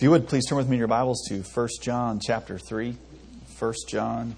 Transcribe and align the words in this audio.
If 0.00 0.04
you 0.04 0.10
would, 0.12 0.28
please 0.28 0.46
turn 0.46 0.56
with 0.56 0.66
me 0.66 0.76
in 0.76 0.78
your 0.78 0.88
Bibles 0.88 1.28
to 1.28 1.42
1 1.42 1.68
John 1.82 2.20
chapter 2.20 2.56
3. 2.56 2.96
1 3.58 3.74
John 3.86 4.34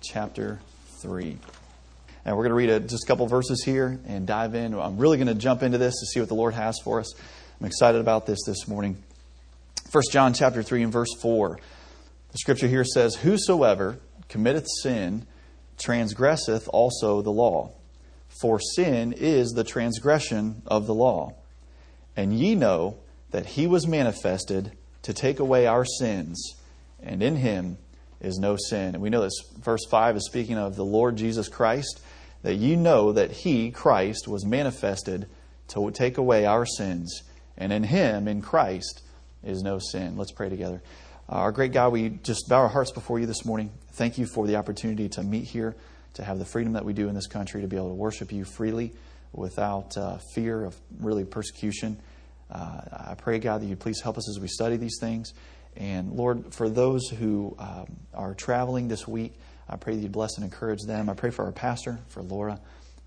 chapter 0.00 0.60
3. 1.02 1.36
And 2.24 2.36
we're 2.36 2.44
going 2.44 2.50
to 2.50 2.54
read 2.54 2.70
a, 2.70 2.78
just 2.78 3.02
a 3.02 3.06
couple 3.08 3.26
verses 3.26 3.64
here 3.64 3.98
and 4.06 4.24
dive 4.24 4.54
in. 4.54 4.72
I'm 4.72 4.98
really 4.98 5.16
going 5.16 5.26
to 5.26 5.34
jump 5.34 5.64
into 5.64 5.78
this 5.78 5.98
to 5.98 6.06
see 6.06 6.20
what 6.20 6.28
the 6.28 6.36
Lord 6.36 6.54
has 6.54 6.78
for 6.84 7.00
us. 7.00 7.12
I'm 7.58 7.66
excited 7.66 8.00
about 8.00 8.26
this 8.26 8.38
this 8.46 8.68
morning. 8.68 9.02
1 9.90 10.04
John 10.12 10.32
chapter 10.32 10.62
3 10.62 10.84
and 10.84 10.92
verse 10.92 11.12
4. 11.20 11.58
The 12.30 12.38
scripture 12.38 12.68
here 12.68 12.84
says, 12.84 13.16
Whosoever 13.16 13.98
committeth 14.28 14.68
sin 14.80 15.26
transgresseth 15.76 16.68
also 16.72 17.20
the 17.20 17.32
law. 17.32 17.72
For 18.40 18.60
sin 18.60 19.12
is 19.12 19.54
the 19.54 19.64
transgression 19.64 20.62
of 20.66 20.86
the 20.86 20.94
law. 20.94 21.34
And 22.16 22.32
ye 22.32 22.54
know 22.54 22.98
that 23.32 23.46
he 23.46 23.66
was 23.66 23.88
manifested 23.88 24.76
to 25.02 25.12
take 25.12 25.40
away 25.40 25.66
our 25.66 25.84
sins, 25.84 26.54
and 27.02 27.22
in 27.22 27.36
him 27.36 27.78
is 28.20 28.38
no 28.38 28.56
sin. 28.56 28.94
And 28.94 29.02
we 29.02 29.10
know 29.10 29.22
this 29.22 29.40
verse 29.58 29.84
5 29.90 30.16
is 30.16 30.26
speaking 30.26 30.58
of 30.58 30.76
the 30.76 30.84
Lord 30.84 31.16
Jesus 31.16 31.48
Christ, 31.48 32.00
that 32.42 32.54
you 32.54 32.76
know 32.76 33.12
that 33.12 33.30
he, 33.30 33.70
Christ, 33.70 34.28
was 34.28 34.44
manifested 34.44 35.26
to 35.68 35.90
take 35.90 36.18
away 36.18 36.46
our 36.46 36.66
sins, 36.66 37.22
and 37.56 37.72
in 37.72 37.84
him, 37.84 38.28
in 38.28 38.42
Christ, 38.42 39.02
is 39.44 39.62
no 39.62 39.78
sin. 39.78 40.16
Let's 40.16 40.32
pray 40.32 40.48
together. 40.48 40.82
Uh, 41.28 41.36
our 41.36 41.52
great 41.52 41.72
God, 41.72 41.92
we 41.92 42.08
just 42.08 42.48
bow 42.48 42.58
our 42.58 42.68
hearts 42.68 42.90
before 42.90 43.20
you 43.20 43.26
this 43.26 43.44
morning. 43.44 43.70
Thank 43.92 44.18
you 44.18 44.26
for 44.26 44.46
the 44.46 44.56
opportunity 44.56 45.08
to 45.10 45.22
meet 45.22 45.44
here, 45.44 45.76
to 46.14 46.24
have 46.24 46.38
the 46.38 46.44
freedom 46.44 46.72
that 46.72 46.84
we 46.84 46.92
do 46.92 47.08
in 47.08 47.14
this 47.14 47.26
country, 47.26 47.60
to 47.62 47.68
be 47.68 47.76
able 47.76 47.88
to 47.88 47.94
worship 47.94 48.32
you 48.32 48.44
freely 48.44 48.92
without 49.32 49.96
uh, 49.96 50.18
fear 50.34 50.64
of 50.64 50.76
really 50.98 51.24
persecution. 51.24 51.98
Uh, 52.50 53.10
I 53.10 53.14
pray, 53.16 53.38
God, 53.38 53.62
that 53.62 53.66
you 53.66 53.76
please 53.76 54.00
help 54.00 54.18
us 54.18 54.28
as 54.28 54.40
we 54.40 54.48
study 54.48 54.76
these 54.76 54.98
things. 55.00 55.32
And 55.76 56.12
Lord, 56.12 56.52
for 56.54 56.68
those 56.68 57.08
who 57.08 57.54
um, 57.58 57.86
are 58.12 58.34
traveling 58.34 58.88
this 58.88 59.06
week, 59.06 59.34
I 59.68 59.76
pray 59.76 59.94
that 59.94 60.02
you 60.02 60.08
bless 60.08 60.36
and 60.36 60.44
encourage 60.44 60.80
them. 60.82 61.08
I 61.08 61.14
pray 61.14 61.30
for 61.30 61.44
our 61.44 61.52
pastor, 61.52 62.00
for 62.08 62.22
Laura, 62.22 62.60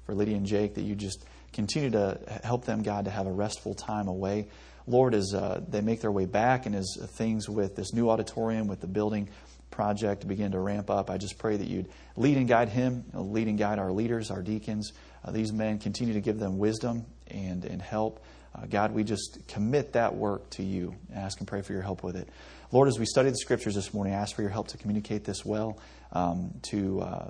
for 0.06 0.16
Lydia 0.16 0.38
and 0.38 0.46
Jake, 0.46 0.76
that 0.76 0.84
you 0.84 0.96
just 0.96 1.26
continue 1.52 1.92
to 1.92 2.20
help 2.44 2.66
them, 2.66 2.84
God, 2.84 3.06
to 3.06 3.12
have 3.12 3.28
a 3.28 3.32
restful 3.32 3.74
time 3.74 4.08
away. 4.08 4.48
Lord, 4.88 5.14
as 5.14 5.34
uh, 5.34 5.62
they 5.68 5.82
make 5.82 6.02
their 6.02 6.12
way 6.12 6.26
back 6.26 6.66
and 6.66 6.76
as 6.76 6.98
things 7.18 7.50
with 7.50 7.76
this 7.76 7.94
new 7.94 8.10
auditorium, 8.10 8.68
with 8.68 8.82
the 8.82 8.88
building 8.88 9.30
project 9.72 10.28
begin 10.28 10.52
to 10.52 10.60
ramp 10.60 10.90
up, 10.90 11.10
I 11.10 11.18
just 11.18 11.38
pray 11.38 11.58
that 11.58 11.68
you'd 11.68 11.90
lead 12.16 12.38
and 12.38 12.48
guide 12.48 12.70
him, 12.70 13.04
lead 13.14 13.48
and 13.48 13.58
guide 13.58 13.80
our 13.80 13.92
leaders, 13.92 14.32
our 14.32 14.42
deacons, 14.42 14.94
uh, 15.26 15.32
these 15.32 15.52
men, 15.52 15.80
continue 15.80 16.14
to 16.14 16.22
give 16.22 16.40
them 16.40 16.58
wisdom 16.58 17.06
and, 17.28 17.66
and 17.66 17.82
help. 17.82 18.24
Uh, 18.56 18.66
God, 18.68 18.94
we 18.94 19.04
just 19.04 19.40
commit 19.48 19.94
that 19.94 20.16
work 20.16 20.50
to 20.52 20.64
you. 20.64 20.96
Ask 21.14 21.40
and 21.40 21.48
pray 21.48 21.62
for 21.62 21.74
your 21.74 21.82
help 21.82 22.04
with 22.04 22.16
it. 22.16 22.30
Lord, 22.72 22.88
as 22.88 23.00
we 23.00 23.06
study 23.06 23.30
the 23.30 23.38
scriptures 23.38 23.76
this 23.76 23.94
morning, 23.94 24.14
I 24.14 24.18
ask 24.18 24.36
for 24.36 24.42
your 24.42 24.52
help 24.52 24.70
to 24.70 24.78
communicate 24.78 25.24
this 25.24 25.44
well, 25.46 25.80
um, 26.12 26.54
to 26.64 27.02
uh, 27.02 27.30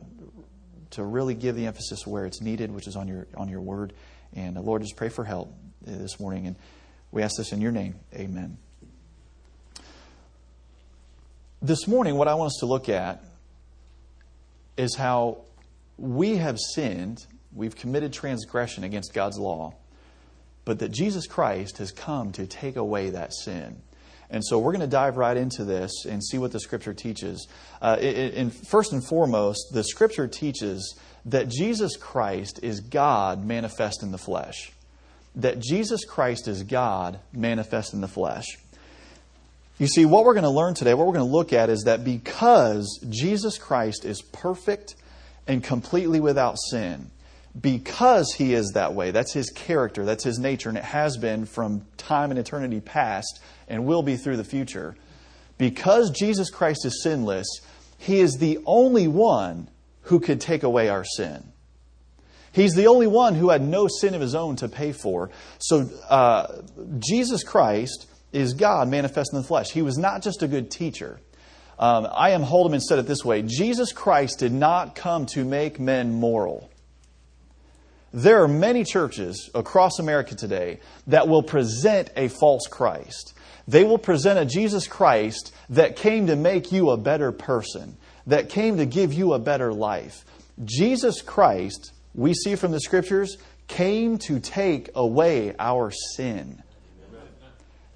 to 0.91 1.03
really 1.03 1.33
give 1.33 1.55
the 1.55 1.65
emphasis 1.65 2.05
where 2.05 2.25
it's 2.25 2.41
needed, 2.41 2.71
which 2.71 2.87
is 2.87 2.95
on 2.95 3.07
your 3.07 3.27
on 3.35 3.49
your 3.49 3.61
word. 3.61 3.93
And 4.33 4.57
uh, 4.57 4.61
Lord, 4.61 4.81
just 4.81 4.95
pray 4.95 5.09
for 5.09 5.23
help 5.23 5.53
uh, 5.87 5.91
this 5.91 6.19
morning, 6.19 6.47
and 6.47 6.55
we 7.11 7.23
ask 7.23 7.35
this 7.37 7.51
in 7.51 7.61
your 7.61 7.71
name. 7.71 7.95
Amen. 8.13 8.57
This 11.61 11.87
morning, 11.87 12.15
what 12.15 12.27
I 12.27 12.33
want 12.33 12.47
us 12.47 12.57
to 12.59 12.65
look 12.65 12.89
at 12.89 13.23
is 14.75 14.95
how 14.95 15.37
we 15.97 16.35
have 16.37 16.57
sinned, 16.59 17.25
we've 17.53 17.75
committed 17.75 18.11
transgression 18.11 18.83
against 18.83 19.13
God's 19.13 19.37
law 19.37 19.73
but 20.65 20.79
that 20.79 20.91
Jesus 20.91 21.27
Christ 21.27 21.77
has 21.77 21.91
come 21.91 22.31
to 22.33 22.45
take 22.45 22.75
away 22.75 23.09
that 23.11 23.33
sin. 23.33 23.81
And 24.29 24.43
so 24.43 24.57
we're 24.57 24.71
going 24.71 24.81
to 24.81 24.87
dive 24.87 25.17
right 25.17 25.37
into 25.37 25.63
this 25.63 26.05
and 26.05 26.23
see 26.23 26.39
what 26.39 26.51
the 26.51 26.59
Scripture 26.59 26.93
teaches. 26.93 27.47
Uh, 27.81 27.97
in, 27.99 28.49
first 28.49 28.91
and 28.91 29.05
foremost, 29.05 29.67
the 29.73 29.83
Scripture 29.83 30.27
teaches 30.27 30.97
that 31.25 31.49
Jesus 31.49 31.95
Christ 31.97 32.59
is 32.63 32.79
God 32.79 33.45
manifest 33.45 34.01
in 34.01 34.11
the 34.11 34.17
flesh. 34.17 34.71
That 35.35 35.59
Jesus 35.59 36.03
Christ 36.05 36.47
is 36.47 36.63
God 36.63 37.19
manifest 37.31 37.93
in 37.93 38.01
the 38.01 38.07
flesh. 38.07 38.45
You 39.79 39.87
see, 39.87 40.05
what 40.05 40.23
we're 40.23 40.33
going 40.33 40.43
to 40.43 40.49
learn 40.49 40.73
today, 40.75 40.93
what 40.93 41.05
we're 41.07 41.13
going 41.13 41.27
to 41.27 41.31
look 41.31 41.53
at 41.53 41.69
is 41.69 41.83
that 41.83 42.03
because 42.03 42.99
Jesus 43.09 43.57
Christ 43.57 44.05
is 44.05 44.21
perfect 44.21 44.95
and 45.47 45.63
completely 45.63 46.19
without 46.19 46.57
sin, 46.57 47.11
because 47.59 48.33
he 48.33 48.53
is 48.53 48.71
that 48.73 48.93
way. 48.93 49.11
That's 49.11 49.33
his 49.33 49.49
character, 49.49 50.05
that's 50.05 50.23
his 50.23 50.39
nature, 50.39 50.69
and 50.69 50.77
it 50.77 50.83
has 50.83 51.17
been 51.17 51.45
from 51.45 51.85
time 51.97 52.31
and 52.31 52.39
eternity 52.39 52.79
past 52.79 53.39
and 53.67 53.85
will 53.85 54.03
be 54.03 54.17
through 54.17 54.37
the 54.37 54.43
future. 54.43 54.95
Because 55.57 56.09
Jesus 56.09 56.49
Christ 56.49 56.85
is 56.85 57.03
sinless, 57.03 57.47
he 57.97 58.19
is 58.19 58.37
the 58.37 58.59
only 58.65 59.07
one 59.07 59.69
who 60.03 60.19
could 60.19 60.41
take 60.41 60.63
away 60.63 60.89
our 60.89 61.05
sin. 61.05 61.43
He's 62.51 62.73
the 62.73 62.87
only 62.87 63.07
one 63.07 63.35
who 63.35 63.49
had 63.49 63.61
no 63.61 63.87
sin 63.87 64.13
of 64.13 64.21
his 64.21 64.35
own 64.35 64.55
to 64.57 64.67
pay 64.67 64.91
for. 64.91 65.31
So, 65.59 65.89
uh, 66.07 66.61
Jesus 66.99 67.43
Christ 67.43 68.07
is 68.31 68.53
God 68.53 68.87
manifest 68.89 69.33
in 69.33 69.41
the 69.41 69.47
flesh. 69.47 69.71
He 69.71 69.81
was 69.81 69.97
not 69.97 70.21
just 70.21 70.43
a 70.43 70.47
good 70.47 70.69
teacher. 70.69 71.19
Um, 71.79 72.07
I.M. 72.11 72.43
Haldeman 72.43 72.81
said 72.81 72.99
it 72.99 73.07
this 73.07 73.25
way 73.25 73.41
Jesus 73.41 73.91
Christ 73.91 74.39
did 74.39 74.51
not 74.51 74.95
come 74.95 75.25
to 75.27 75.43
make 75.43 75.79
men 75.79 76.13
moral. 76.13 76.69
There 78.13 78.43
are 78.43 78.47
many 78.47 78.83
churches 78.83 79.49
across 79.55 79.97
America 79.97 80.35
today 80.35 80.79
that 81.07 81.27
will 81.27 81.41
present 81.41 82.11
a 82.15 82.27
false 82.27 82.67
Christ. 82.67 83.33
They 83.67 83.83
will 83.83 83.97
present 83.97 84.37
a 84.37 84.45
Jesus 84.45 84.87
Christ 84.87 85.51
that 85.69 85.95
came 85.95 86.27
to 86.27 86.35
make 86.35 86.71
you 86.71 86.91
a 86.91 86.97
better 86.97 87.31
person, 87.31 87.97
that 88.27 88.49
came 88.49 88.77
to 88.77 88.85
give 88.85 89.13
you 89.13 89.33
a 89.33 89.39
better 89.39 89.73
life. 89.73 90.25
Jesus 90.63 91.23
Christ, 91.23 91.91
we 92.13 92.35
see 92.35 92.55
from 92.55 92.71
the 92.71 92.79
scriptures, 92.79 93.37
came 93.67 94.19
to 94.19 94.39
take 94.39 94.91
away 94.93 95.55
our 95.57 95.89
sin. 96.15 96.61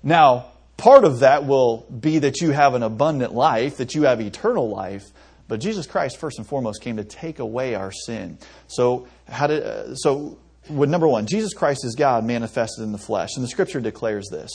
Now, 0.01 0.47
part 0.77 1.03
of 1.03 1.19
that 1.19 1.45
will 1.45 1.85
be 1.91 2.19
that 2.19 2.41
you 2.41 2.51
have 2.51 2.73
an 2.73 2.81
abundant 2.81 3.35
life, 3.35 3.77
that 3.77 3.93
you 3.93 4.03
have 4.03 4.19
eternal 4.19 4.69
life. 4.69 5.11
But 5.47 5.59
Jesus 5.59 5.87
Christ, 5.87 6.17
first 6.17 6.37
and 6.37 6.47
foremost, 6.47 6.81
came 6.81 6.97
to 6.97 7.03
take 7.03 7.39
away 7.39 7.75
our 7.75 7.91
sin. 7.91 8.37
So, 8.67 9.07
how 9.27 9.47
did, 9.47 9.63
uh, 9.63 9.95
so 9.95 10.37
with 10.69 10.89
number 10.89 11.07
one, 11.07 11.25
Jesus 11.25 11.53
Christ 11.53 11.85
is 11.85 11.95
God 11.95 12.25
manifested 12.25 12.83
in 12.83 12.91
the 12.91 12.97
flesh. 12.97 13.35
And 13.35 13.43
the 13.43 13.47
scripture 13.47 13.79
declares 13.79 14.27
this. 14.29 14.49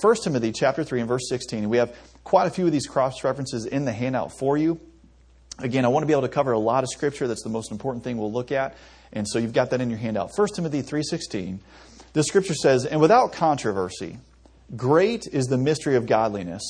1 0.00 0.16
Timothy 0.24 0.52
chapter 0.52 0.82
3 0.82 1.00
and 1.00 1.08
verse 1.08 1.28
16. 1.28 1.68
We 1.68 1.76
have 1.76 1.96
quite 2.24 2.46
a 2.46 2.50
few 2.50 2.66
of 2.66 2.72
these 2.72 2.86
cross 2.86 3.22
references 3.22 3.64
in 3.64 3.84
the 3.84 3.92
handout 3.92 4.36
for 4.36 4.56
you. 4.56 4.80
Again, 5.60 5.84
I 5.84 5.88
want 5.88 6.02
to 6.02 6.06
be 6.06 6.12
able 6.12 6.22
to 6.22 6.28
cover 6.28 6.52
a 6.52 6.58
lot 6.58 6.82
of 6.82 6.90
scripture. 6.90 7.28
That's 7.28 7.44
the 7.44 7.48
most 7.48 7.70
important 7.70 8.02
thing 8.02 8.18
we'll 8.18 8.32
look 8.32 8.50
at. 8.50 8.76
And 9.12 9.28
so 9.28 9.38
you've 9.38 9.52
got 9.52 9.70
that 9.70 9.80
in 9.80 9.88
your 9.88 9.98
handout. 9.98 10.32
1 10.34 10.48
Timothy 10.56 10.82
3:16. 10.82 11.60
The 12.12 12.24
scripture 12.24 12.54
says, 12.54 12.84
"And 12.84 13.00
without 13.00 13.32
controversy, 13.32 14.18
great 14.74 15.26
is 15.30 15.46
the 15.46 15.58
mystery 15.58 15.94
of 15.94 16.06
godliness. 16.06 16.62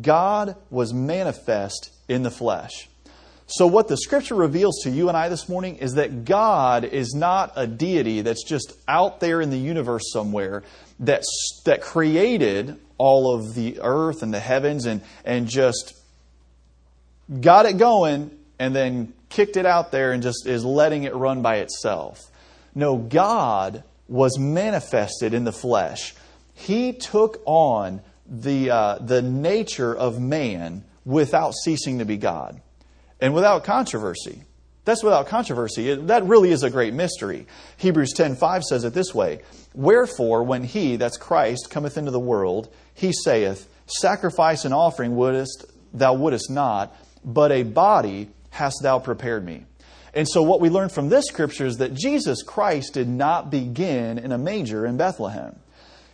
God 0.00 0.56
was 0.70 0.94
manifest 0.94 1.90
in 2.08 2.22
the 2.22 2.30
flesh." 2.30 2.88
So, 3.46 3.66
what 3.66 3.88
the 3.88 3.96
scripture 3.96 4.34
reveals 4.34 4.82
to 4.84 4.90
you 4.90 5.08
and 5.08 5.16
I 5.16 5.28
this 5.28 5.48
morning 5.48 5.76
is 5.76 5.94
that 5.94 6.24
God 6.24 6.84
is 6.84 7.12
not 7.14 7.52
a 7.56 7.66
deity 7.66 8.22
that's 8.22 8.44
just 8.44 8.72
out 8.86 9.20
there 9.20 9.40
in 9.40 9.50
the 9.50 9.58
universe 9.58 10.12
somewhere 10.12 10.62
that, 11.00 11.24
that 11.64 11.82
created 11.82 12.78
all 12.98 13.34
of 13.34 13.54
the 13.54 13.80
earth 13.82 14.22
and 14.22 14.32
the 14.32 14.40
heavens 14.40 14.86
and, 14.86 15.02
and 15.24 15.48
just 15.48 15.94
got 17.40 17.66
it 17.66 17.78
going 17.78 18.30
and 18.58 18.74
then 18.74 19.12
kicked 19.28 19.56
it 19.56 19.66
out 19.66 19.90
there 19.90 20.12
and 20.12 20.22
just 20.22 20.46
is 20.46 20.64
letting 20.64 21.02
it 21.02 21.14
run 21.14 21.42
by 21.42 21.56
itself. 21.56 22.20
No, 22.74 22.96
God 22.96 23.82
was 24.08 24.38
manifested 24.38 25.34
in 25.34 25.44
the 25.44 25.52
flesh. 25.52 26.14
He 26.54 26.92
took 26.92 27.42
on 27.44 28.02
the, 28.26 28.70
uh, 28.70 28.98
the 28.98 29.20
nature 29.20 29.94
of 29.94 30.20
man 30.20 30.84
without 31.04 31.54
ceasing 31.54 31.98
to 31.98 32.04
be 32.04 32.16
God 32.16 32.60
and 33.22 33.32
without 33.32 33.64
controversy. 33.64 34.42
That's 34.84 35.04
without 35.04 35.28
controversy. 35.28 35.94
That 35.94 36.24
really 36.24 36.50
is 36.50 36.64
a 36.64 36.70
great 36.70 36.92
mystery. 36.92 37.46
Hebrews 37.76 38.12
10:5 38.14 38.64
says 38.64 38.84
it 38.84 38.92
this 38.92 39.14
way: 39.14 39.40
Wherefore, 39.74 40.42
when 40.42 40.64
he, 40.64 40.96
that's 40.96 41.16
Christ, 41.16 41.70
cometh 41.70 41.96
into 41.96 42.10
the 42.10 42.20
world, 42.20 42.68
he 42.92 43.12
saith, 43.24 43.68
Sacrifice 43.86 44.64
and 44.64 44.74
offering 44.74 45.16
wouldest 45.16 45.66
thou 45.94 46.14
wouldest 46.14 46.50
not, 46.50 46.94
but 47.24 47.52
a 47.52 47.62
body 47.62 48.28
hast 48.50 48.82
thou 48.82 48.98
prepared 48.98 49.44
me. 49.44 49.64
And 50.14 50.28
so, 50.28 50.42
what 50.42 50.60
we 50.60 50.68
learn 50.68 50.88
from 50.88 51.08
this 51.08 51.26
scripture 51.26 51.66
is 51.66 51.78
that 51.78 51.94
Jesus 51.94 52.42
Christ 52.42 52.94
did 52.94 53.08
not 53.08 53.50
begin 53.50 54.18
in 54.18 54.32
a 54.32 54.38
manger 54.38 54.84
in 54.84 54.96
Bethlehem. 54.96 55.56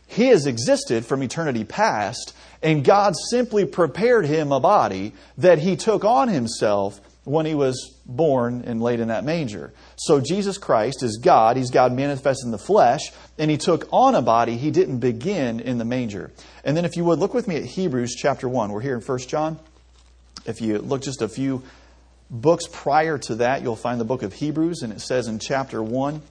He 0.09 0.29
has 0.29 0.47
existed 0.47 1.05
from 1.05 1.23
eternity 1.23 1.65
past, 1.65 2.35
and 2.63 2.83
God 2.83 3.15
simply 3.31 3.67
prepared 3.67 4.25
him 4.25 4.51
a 4.51 4.59
body 4.59 5.13
that 5.37 5.59
he 5.59 5.77
took 5.77 6.03
on 6.05 6.29
himself 6.29 7.01
when 7.25 7.45
he 7.45 7.55
was 7.55 7.95
born 8.07 8.65
and 8.67 8.81
laid 8.81 9.01
in 9.01 9.09
that 9.09 9.23
manger. 9.23 9.71
So 9.97 10.19
Jesus 10.19 10.57
Christ 10.57 11.03
is 11.03 11.19
God. 11.23 11.59
He's 11.59 11.71
God 11.71 11.93
manifest 11.93 12.43
in 12.43 12.51
the 12.51 12.59
flesh, 12.59 13.13
and 13.37 13.51
he 13.51 13.59
took 13.59 13.87
on 13.93 14.15
a 14.15 14.23
body. 14.23 14.57
He 14.57 14.71
didn't 14.71 15.01
begin 15.01 15.61
in 15.61 15.77
the 15.77 15.85
manger. 15.85 16.31
And 16.65 16.75
then 16.75 16.87
if 16.87 16.97
you 16.97 17.05
would 17.05 17.19
look 17.19 17.35
with 17.35 17.47
me 17.47 17.57
at 17.57 17.65
Hebrews 17.65 18.15
chapter 18.15 18.49
1. 18.49 18.73
We're 18.73 18.81
here 18.81 18.97
in 18.97 19.03
1 19.03 19.19
John. 19.21 19.59
If 20.47 20.63
you 20.63 20.79
look 20.79 21.03
just 21.03 21.21
a 21.21 21.29
few 21.29 21.63
books 22.31 22.65
prior 22.73 23.19
to 23.19 23.35
that, 23.37 23.61
you'll 23.61 23.77
find 23.77 24.01
the 24.01 24.07
book 24.07 24.23
of 24.23 24.33
Hebrews, 24.33 24.81
and 24.81 24.91
it 24.91 25.03
says 25.03 25.29
in 25.29 25.39
chapter 25.39 25.83
1 25.83 26.23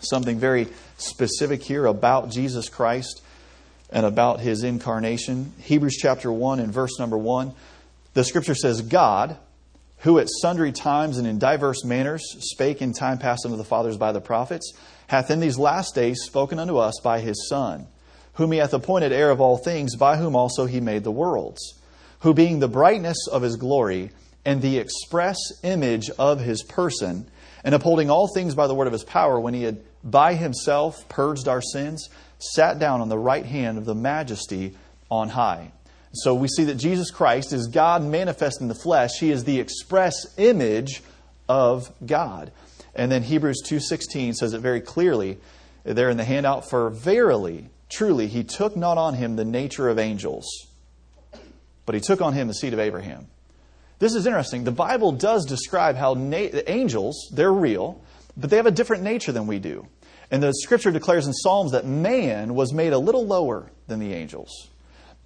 something 0.00 0.38
very 0.38 0.68
specific 0.96 1.62
here 1.62 1.86
about 1.86 2.30
Jesus 2.30 2.68
Christ 2.68 3.22
and 3.90 4.04
about 4.04 4.40
his 4.40 4.64
incarnation. 4.64 5.52
Hebrews 5.60 5.96
chapter 5.96 6.30
1 6.30 6.60
and 6.60 6.72
verse 6.72 6.98
number 6.98 7.16
1. 7.16 7.52
The 8.14 8.24
scripture 8.24 8.54
says, 8.54 8.82
God, 8.82 9.36
who 9.98 10.18
at 10.18 10.28
sundry 10.28 10.72
times 10.72 11.18
and 11.18 11.26
in 11.26 11.38
diverse 11.38 11.84
manners 11.84 12.22
spake 12.40 12.82
in 12.82 12.92
time 12.92 13.18
past 13.18 13.44
unto 13.44 13.56
the 13.56 13.64
fathers 13.64 13.96
by 13.96 14.12
the 14.12 14.20
prophets, 14.20 14.72
hath 15.08 15.30
in 15.30 15.40
these 15.40 15.58
last 15.58 15.94
days 15.94 16.20
spoken 16.22 16.58
unto 16.58 16.76
us 16.76 17.00
by 17.02 17.20
his 17.20 17.48
Son, 17.48 17.86
whom 18.34 18.52
he 18.52 18.58
hath 18.58 18.74
appointed 18.74 19.12
heir 19.12 19.30
of 19.30 19.40
all 19.40 19.56
things, 19.56 19.96
by 19.96 20.16
whom 20.16 20.36
also 20.36 20.66
he 20.66 20.80
made 20.80 21.02
the 21.02 21.10
worlds, 21.10 21.80
who 22.20 22.34
being 22.34 22.60
the 22.60 22.68
brightness 22.68 23.26
of 23.30 23.42
his 23.42 23.56
glory 23.56 24.10
and 24.44 24.62
the 24.62 24.78
express 24.78 25.38
image 25.62 26.10
of 26.18 26.40
his 26.40 26.62
person, 26.62 27.28
and 27.64 27.74
upholding 27.74 28.10
all 28.10 28.28
things 28.32 28.54
by 28.54 28.66
the 28.66 28.74
word 28.74 28.86
of 28.86 28.92
his 28.92 29.04
power, 29.04 29.40
when 29.40 29.54
he 29.54 29.64
had 29.64 29.80
by 30.02 30.34
himself 30.34 31.08
purged 31.08 31.48
our 31.48 31.62
sins, 31.62 32.08
sat 32.38 32.78
down 32.78 33.00
on 33.00 33.08
the 33.08 33.18
right 33.18 33.44
hand 33.44 33.78
of 33.78 33.84
the 33.84 33.94
majesty 33.94 34.76
on 35.10 35.30
high. 35.30 35.72
So 36.12 36.34
we 36.34 36.48
see 36.48 36.64
that 36.64 36.76
Jesus 36.76 37.10
Christ 37.10 37.52
is 37.52 37.66
God 37.66 38.02
manifest 38.02 38.60
in 38.60 38.68
the 38.68 38.74
flesh. 38.74 39.18
He 39.18 39.30
is 39.30 39.44
the 39.44 39.60
express 39.60 40.38
image 40.38 41.02
of 41.48 41.92
God. 42.04 42.50
And 42.94 43.12
then 43.12 43.22
Hebrews 43.22 43.62
2:16 43.64 44.34
says 44.34 44.54
it 44.54 44.60
very 44.60 44.80
clearly 44.80 45.38
there 45.84 46.10
in 46.10 46.16
the 46.16 46.24
handout 46.24 46.68
for 46.68 46.90
verily 46.90 47.70
truly 47.88 48.26
he 48.26 48.44
took 48.44 48.76
not 48.76 48.98
on 48.98 49.14
him 49.14 49.36
the 49.36 49.44
nature 49.44 49.88
of 49.88 49.98
angels 49.98 50.68
but 51.88 51.94
he 51.94 52.02
took 52.02 52.20
on 52.20 52.34
him 52.34 52.48
the 52.48 52.52
seed 52.52 52.74
of 52.74 52.78
Abraham. 52.80 53.28
This 53.98 54.14
is 54.14 54.26
interesting. 54.26 54.64
The 54.64 54.70
Bible 54.70 55.10
does 55.10 55.46
describe 55.46 55.96
how 55.96 56.12
na- 56.12 56.60
angels, 56.66 57.30
they're 57.32 57.50
real, 57.50 58.02
but 58.38 58.50
they 58.50 58.56
have 58.56 58.66
a 58.66 58.70
different 58.70 59.02
nature 59.02 59.32
than 59.32 59.46
we 59.46 59.58
do. 59.58 59.86
And 60.30 60.42
the 60.42 60.52
scripture 60.52 60.90
declares 60.90 61.26
in 61.26 61.32
Psalms 61.32 61.72
that 61.72 61.86
man 61.86 62.54
was 62.54 62.72
made 62.72 62.92
a 62.92 62.98
little 62.98 63.26
lower 63.26 63.70
than 63.88 63.98
the 63.98 64.14
angels. 64.14 64.68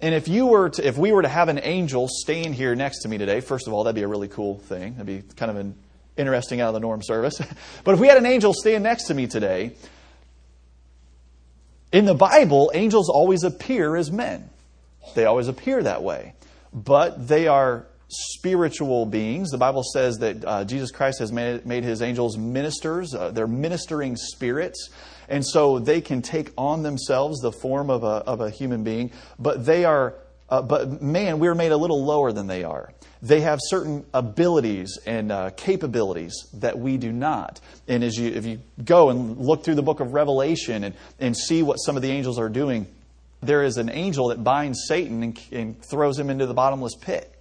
And 0.01 0.15
if 0.15 0.27
you 0.27 0.47
were 0.47 0.69
to, 0.71 0.85
if 0.85 0.97
we 0.97 1.11
were 1.11 1.21
to 1.21 1.29
have 1.29 1.47
an 1.47 1.59
angel 1.61 2.07
staying 2.09 2.53
here 2.53 2.75
next 2.75 3.03
to 3.03 3.09
me 3.09 3.17
today, 3.17 3.39
first 3.39 3.67
of 3.67 3.73
all, 3.73 3.83
that'd 3.83 3.95
be 3.95 4.01
a 4.01 4.07
really 4.07 4.27
cool 4.27 4.59
thing. 4.59 4.95
That'd 4.95 5.05
be 5.05 5.21
kind 5.35 5.51
of 5.51 5.57
an 5.57 5.75
interesting 6.17 6.59
out 6.59 6.69
of 6.69 6.73
the 6.73 6.79
norm 6.79 7.01
service. 7.01 7.39
but 7.83 7.93
if 7.93 7.99
we 7.99 8.07
had 8.07 8.17
an 8.17 8.25
angel 8.25 8.53
staying 8.53 8.83
next 8.83 9.05
to 9.05 9.13
me 9.13 9.27
today, 9.27 9.75
in 11.91 12.05
the 12.05 12.15
Bible, 12.15 12.71
angels 12.73 13.09
always 13.09 13.43
appear 13.43 13.95
as 13.95 14.11
men. 14.11 14.49
They 15.15 15.25
always 15.25 15.47
appear 15.47 15.83
that 15.83 16.01
way. 16.01 16.33
But 16.73 17.27
they 17.27 17.47
are 17.47 17.85
spiritual 18.13 19.05
beings. 19.05 19.49
The 19.49 19.57
Bible 19.57 19.83
says 19.83 20.17
that 20.19 20.45
uh, 20.45 20.65
Jesus 20.65 20.91
Christ 20.91 21.19
has 21.19 21.31
made, 21.31 21.65
made 21.65 21.83
his 21.83 22.01
angels 22.01 22.37
ministers, 22.37 23.13
uh, 23.13 23.31
they're 23.31 23.47
ministering 23.47 24.15
spirits. 24.15 24.89
And 25.29 25.45
so 25.45 25.79
they 25.79 26.01
can 26.01 26.21
take 26.21 26.51
on 26.57 26.83
themselves 26.83 27.39
the 27.39 27.51
form 27.51 27.89
of 27.89 28.03
a, 28.03 28.07
of 28.07 28.41
a 28.41 28.49
human 28.49 28.83
being, 28.83 29.11
but 29.39 29.65
they 29.65 29.85
are, 29.85 30.15
uh, 30.49 30.61
but 30.61 31.01
man, 31.01 31.39
we're 31.39 31.55
made 31.55 31.71
a 31.71 31.77
little 31.77 32.03
lower 32.05 32.31
than 32.31 32.47
they 32.47 32.63
are. 32.63 32.93
They 33.21 33.39
have 33.39 33.59
certain 33.61 34.05
abilities 34.13 34.99
and 35.05 35.31
uh, 35.31 35.51
capabilities 35.51 36.33
that 36.55 36.77
we 36.77 36.97
do 36.97 37.11
not. 37.11 37.61
And 37.87 38.03
as 38.03 38.17
you, 38.17 38.29
if 38.29 38.45
you 38.45 38.59
go 38.83 39.09
and 39.09 39.37
look 39.37 39.63
through 39.63 39.75
the 39.75 39.81
book 39.81 40.01
of 40.01 40.13
Revelation 40.13 40.83
and, 40.83 40.93
and 41.19 41.35
see 41.35 41.63
what 41.63 41.75
some 41.75 41.95
of 41.95 42.01
the 42.01 42.11
angels 42.11 42.37
are 42.37 42.49
doing, 42.49 42.85
there 43.41 43.63
is 43.63 43.77
an 43.77 43.89
angel 43.89 44.27
that 44.27 44.43
binds 44.43 44.83
Satan 44.87 45.23
and, 45.23 45.39
and 45.51 45.81
throws 45.81 46.19
him 46.19 46.29
into 46.29 46.45
the 46.45 46.53
bottomless 46.53 46.95
pit. 46.95 47.32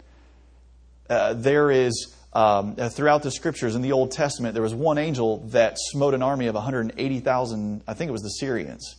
Uh, 1.12 1.34
there 1.34 1.70
is, 1.70 2.14
um, 2.32 2.74
uh, 2.78 2.88
throughout 2.88 3.22
the 3.22 3.30
scriptures 3.30 3.74
in 3.74 3.82
the 3.82 3.92
Old 3.92 4.12
Testament, 4.12 4.54
there 4.54 4.62
was 4.62 4.74
one 4.74 4.96
angel 4.96 5.46
that 5.48 5.76
smote 5.78 6.14
an 6.14 6.22
army 6.22 6.46
of 6.46 6.54
180,000, 6.54 7.82
I 7.86 7.92
think 7.92 8.08
it 8.08 8.12
was 8.12 8.22
the 8.22 8.30
Syrians. 8.30 8.96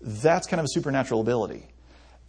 That's 0.00 0.46
kind 0.46 0.58
of 0.58 0.64
a 0.64 0.70
supernatural 0.70 1.20
ability. 1.20 1.66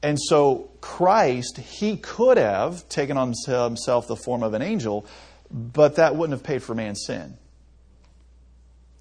And 0.04 0.20
so 0.20 0.70
Christ, 0.82 1.60
he 1.60 1.96
could 1.96 2.36
have 2.36 2.90
taken 2.90 3.16
on 3.16 3.34
himself 3.46 4.08
the 4.08 4.18
form 4.18 4.44
of 4.44 4.54
an 4.54 4.62
angel, 4.62 5.06
but 5.50 5.96
that 5.96 6.18
wouldn't 6.18 6.38
have 6.38 6.44
paid 6.44 6.62
for 6.62 6.76
man's 6.76 7.06
sin. 7.06 7.38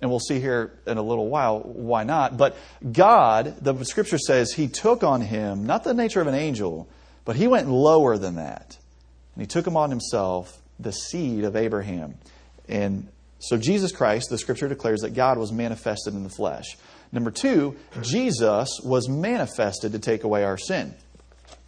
And 0.00 0.10
we'll 0.10 0.20
see 0.20 0.38
here 0.38 0.78
in 0.86 0.96
a 0.96 1.02
little 1.02 1.28
while 1.28 1.58
why 1.58 2.04
not. 2.04 2.36
But 2.36 2.56
God, 2.92 3.56
the 3.60 3.82
scripture 3.82 4.18
says, 4.18 4.52
he 4.52 4.68
took 4.68 5.02
on 5.02 5.22
him 5.22 5.66
not 5.66 5.82
the 5.82 5.92
nature 5.92 6.20
of 6.20 6.28
an 6.28 6.36
angel, 6.36 6.88
but 7.24 7.34
he 7.34 7.48
went 7.48 7.68
lower 7.68 8.16
than 8.16 8.36
that. 8.36 8.78
And 9.38 9.44
he 9.44 9.46
took 9.46 9.64
him 9.64 9.76
on 9.76 9.88
himself, 9.88 10.58
the 10.80 10.90
seed 10.90 11.44
of 11.44 11.54
Abraham. 11.54 12.16
And 12.68 13.06
so 13.38 13.56
Jesus 13.56 13.92
Christ, 13.92 14.30
the 14.30 14.36
scripture 14.36 14.66
declares 14.66 15.02
that 15.02 15.14
God 15.14 15.38
was 15.38 15.52
manifested 15.52 16.12
in 16.12 16.24
the 16.24 16.28
flesh. 16.28 16.76
Number 17.12 17.30
two, 17.30 17.76
Jesus 18.02 18.80
was 18.82 19.08
manifested 19.08 19.92
to 19.92 20.00
take 20.00 20.24
away 20.24 20.42
our 20.42 20.58
sin. 20.58 20.92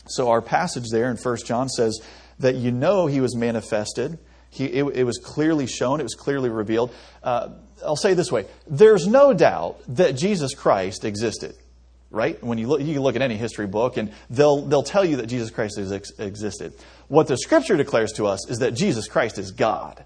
So 0.09 0.31
our 0.31 0.43
passage 0.43 0.87
there 0.91 1.13
in 1.13 1.17
1 1.17 1.37
John 1.47 1.69
says 1.69 2.01
that 2.41 2.57
you 2.57 2.73
know 2.73 3.07
he 3.07 3.21
was 3.21 3.37
manifested. 3.37 4.19
He, 4.49 4.65
it, 4.65 4.83
it 4.83 5.05
was 5.05 5.19
clearly 5.19 5.69
shown, 5.69 6.01
it 6.01 6.03
was 6.03 6.17
clearly 6.17 6.49
revealed. 6.49 6.93
Uh, 7.23 7.51
I'll 7.87 7.95
say 7.95 8.15
this 8.15 8.33
way 8.33 8.47
there's 8.67 9.07
no 9.07 9.33
doubt 9.33 9.81
that 9.87 10.17
Jesus 10.17 10.57
Christ 10.57 11.05
existed 11.05 11.55
right? 12.11 12.43
When 12.43 12.59
you 12.59 12.67
look, 12.67 12.81
you 12.81 12.95
can 12.95 13.03
look 13.03 13.17
at 13.17 13.23
any 13.23 13.37
history 13.37 13.67
book, 13.67 13.97
and 13.97 14.13
they'll 14.29 14.63
they'll 14.63 14.83
tell 14.83 15.05
you 15.05 15.17
that 15.17 15.27
Jesus 15.27 15.51
Christ 15.51 15.79
ex- 15.79 16.11
existed. 16.19 16.75
What 17.11 17.27
the 17.27 17.37
Scripture 17.37 17.77
declares 17.77 18.13
to 18.13 18.27
us 18.27 18.49
is 18.49 18.61
that 18.61 18.73
Jesus 18.73 19.09
Christ 19.09 19.37
is 19.37 19.51
God, 19.51 20.05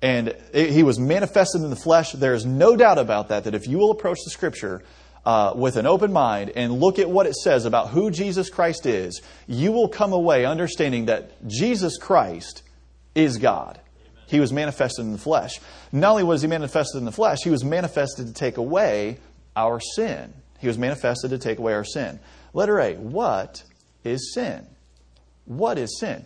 and 0.00 0.34
He 0.54 0.82
was 0.82 0.98
manifested 0.98 1.60
in 1.60 1.68
the 1.68 1.76
flesh. 1.76 2.12
There 2.12 2.32
is 2.32 2.46
no 2.46 2.74
doubt 2.74 2.96
about 2.96 3.28
that. 3.28 3.44
That 3.44 3.54
if 3.54 3.68
you 3.68 3.76
will 3.76 3.90
approach 3.90 4.18
the 4.24 4.30
Scripture. 4.30 4.82
Uh, 5.26 5.54
with 5.56 5.78
an 5.78 5.86
open 5.86 6.12
mind 6.12 6.52
and 6.54 6.70
look 6.70 6.98
at 6.98 7.08
what 7.08 7.24
it 7.24 7.34
says 7.34 7.64
about 7.64 7.88
who 7.88 8.10
Jesus 8.10 8.50
Christ 8.50 8.84
is, 8.84 9.22
you 9.46 9.72
will 9.72 9.88
come 9.88 10.12
away 10.12 10.44
understanding 10.44 11.06
that 11.06 11.48
Jesus 11.48 11.96
Christ 11.96 12.62
is 13.14 13.38
God. 13.38 13.80
He 14.26 14.38
was 14.38 14.52
manifested 14.52 15.02
in 15.06 15.12
the 15.12 15.18
flesh. 15.18 15.60
Not 15.92 16.10
only 16.10 16.24
was 16.24 16.42
he 16.42 16.48
manifested 16.48 16.98
in 16.98 17.06
the 17.06 17.10
flesh, 17.10 17.38
he 17.42 17.48
was 17.48 17.64
manifested 17.64 18.26
to 18.26 18.34
take 18.34 18.58
away 18.58 19.16
our 19.56 19.80
sin. 19.80 20.34
He 20.58 20.66
was 20.66 20.76
manifested 20.76 21.30
to 21.30 21.38
take 21.38 21.58
away 21.58 21.72
our 21.72 21.84
sin. 21.84 22.20
Letter 22.52 22.78
A, 22.80 22.96
what 22.96 23.64
is 24.04 24.34
sin? 24.34 24.66
What 25.46 25.78
is 25.78 25.98
sin? 25.98 26.24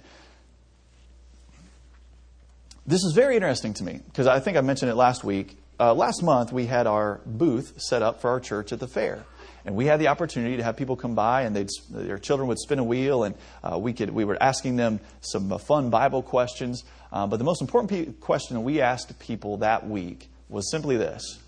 This 2.86 3.04
is 3.04 3.12
very 3.14 3.34
interesting 3.34 3.74
to 3.74 3.84
me 3.84 4.00
because 4.06 4.26
I 4.26 4.40
think 4.40 4.56
I 4.56 4.62
mentioned 4.62 4.90
it 4.90 4.94
last 4.94 5.24
week. 5.24 5.58
Uh, 5.80 5.94
last 5.94 6.22
month, 6.22 6.52
we 6.52 6.66
had 6.66 6.86
our 6.86 7.20
booth 7.26 7.74
set 7.80 8.02
up 8.02 8.20
for 8.20 8.30
our 8.30 8.40
church 8.40 8.72
at 8.72 8.80
the 8.80 8.88
fair. 8.88 9.24
And 9.64 9.76
we 9.76 9.84
had 9.84 10.00
the 10.00 10.08
opportunity 10.08 10.56
to 10.56 10.62
have 10.62 10.76
people 10.76 10.96
come 10.96 11.14
by, 11.14 11.42
and 11.42 11.54
they'd, 11.54 11.68
their 11.90 12.18
children 12.18 12.48
would 12.48 12.58
spin 12.58 12.78
a 12.78 12.84
wheel, 12.84 13.24
and 13.24 13.34
uh, 13.62 13.78
we, 13.78 13.92
could, 13.92 14.10
we 14.10 14.24
were 14.24 14.42
asking 14.42 14.76
them 14.76 14.98
some 15.20 15.52
uh, 15.52 15.58
fun 15.58 15.90
Bible 15.90 16.22
questions. 16.22 16.84
Uh, 17.12 17.26
but 17.26 17.36
the 17.36 17.44
most 17.44 17.60
important 17.60 17.90
pe- 17.90 18.12
question 18.14 18.64
we 18.64 18.80
asked 18.80 19.18
people 19.18 19.58
that 19.58 19.86
week 19.86 20.30
was 20.48 20.70
simply 20.70 20.96
this 20.96 21.38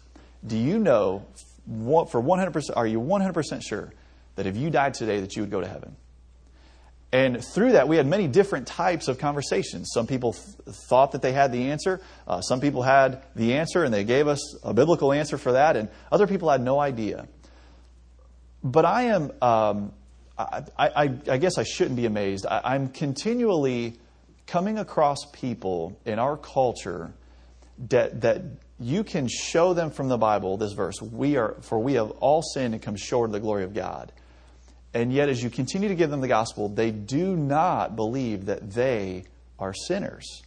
Do 0.46 0.58
you 0.58 0.78
know 0.78 1.24
for 1.66 2.22
100%, 2.22 2.70
are 2.76 2.86
you 2.86 3.00
100% 3.00 3.62
sure 3.66 3.92
that 4.36 4.46
if 4.46 4.56
you 4.56 4.70
died 4.70 4.94
today 4.94 5.20
that 5.20 5.36
you 5.36 5.42
would 5.42 5.50
go 5.50 5.60
to 5.60 5.66
heaven? 5.66 5.96
And 7.12 7.44
through 7.44 7.72
that, 7.72 7.88
we 7.88 7.96
had 7.96 8.06
many 8.06 8.28
different 8.28 8.68
types 8.68 9.08
of 9.08 9.18
conversations. 9.18 9.90
Some 9.92 10.06
people 10.06 10.32
th- 10.32 10.76
thought 10.88 11.12
that 11.12 11.22
they 11.22 11.32
had 11.32 11.50
the 11.50 11.70
answer. 11.70 12.00
Uh, 12.26 12.40
some 12.40 12.60
people 12.60 12.82
had 12.82 13.22
the 13.34 13.54
answer 13.54 13.82
and 13.82 13.92
they 13.92 14.04
gave 14.04 14.28
us 14.28 14.56
a 14.62 14.72
biblical 14.72 15.12
answer 15.12 15.36
for 15.36 15.52
that. 15.52 15.76
And 15.76 15.88
other 16.12 16.28
people 16.28 16.50
had 16.50 16.60
no 16.60 16.78
idea. 16.78 17.26
But 18.62 18.84
I 18.84 19.02
am, 19.04 19.32
um, 19.42 19.92
I, 20.38 20.62
I, 20.78 21.14
I, 21.28 21.38
guess 21.38 21.58
I 21.58 21.64
shouldn't 21.64 21.96
be 21.96 22.06
amazed. 22.06 22.46
I, 22.46 22.60
I'm 22.62 22.88
continually 22.88 23.98
coming 24.46 24.78
across 24.78 25.18
people 25.32 25.98
in 26.04 26.20
our 26.20 26.36
culture 26.36 27.12
that, 27.88 28.20
that 28.20 28.42
you 28.78 29.04
can 29.04 29.28
show 29.28 29.74
them 29.74 29.90
from 29.90 30.08
the 30.08 30.16
Bible 30.16 30.56
this 30.56 30.72
verse, 30.72 31.00
we 31.02 31.36
are 31.36 31.56
for 31.60 31.78
we 31.78 31.94
have 31.94 32.10
all 32.12 32.42
sinned 32.42 32.74
and 32.74 32.82
come 32.82 32.96
short 32.96 33.28
of 33.28 33.32
the 33.32 33.40
glory 33.40 33.64
of 33.64 33.74
God. 33.74 34.12
And 34.92 35.12
yet 35.12 35.28
as 35.28 35.42
you 35.42 35.50
continue 35.50 35.88
to 35.88 35.94
give 35.94 36.11
them 36.11 36.20
the 36.20 36.28
gospel, 36.28 36.68
they 36.68 36.90
do 36.90 37.37
not 37.37 37.97
believe 37.97 38.47
that 38.47 38.73
they 38.73 39.25
are 39.59 39.73
sinners. 39.73 40.42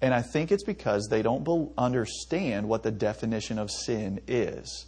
And 0.00 0.14
I 0.14 0.22
think 0.22 0.52
it's 0.52 0.64
because 0.64 1.08
they 1.10 1.22
don't 1.22 1.44
be- 1.44 1.68
understand 1.76 2.68
what 2.68 2.82
the 2.82 2.90
definition 2.90 3.58
of 3.58 3.70
sin 3.70 4.20
is. 4.26 4.86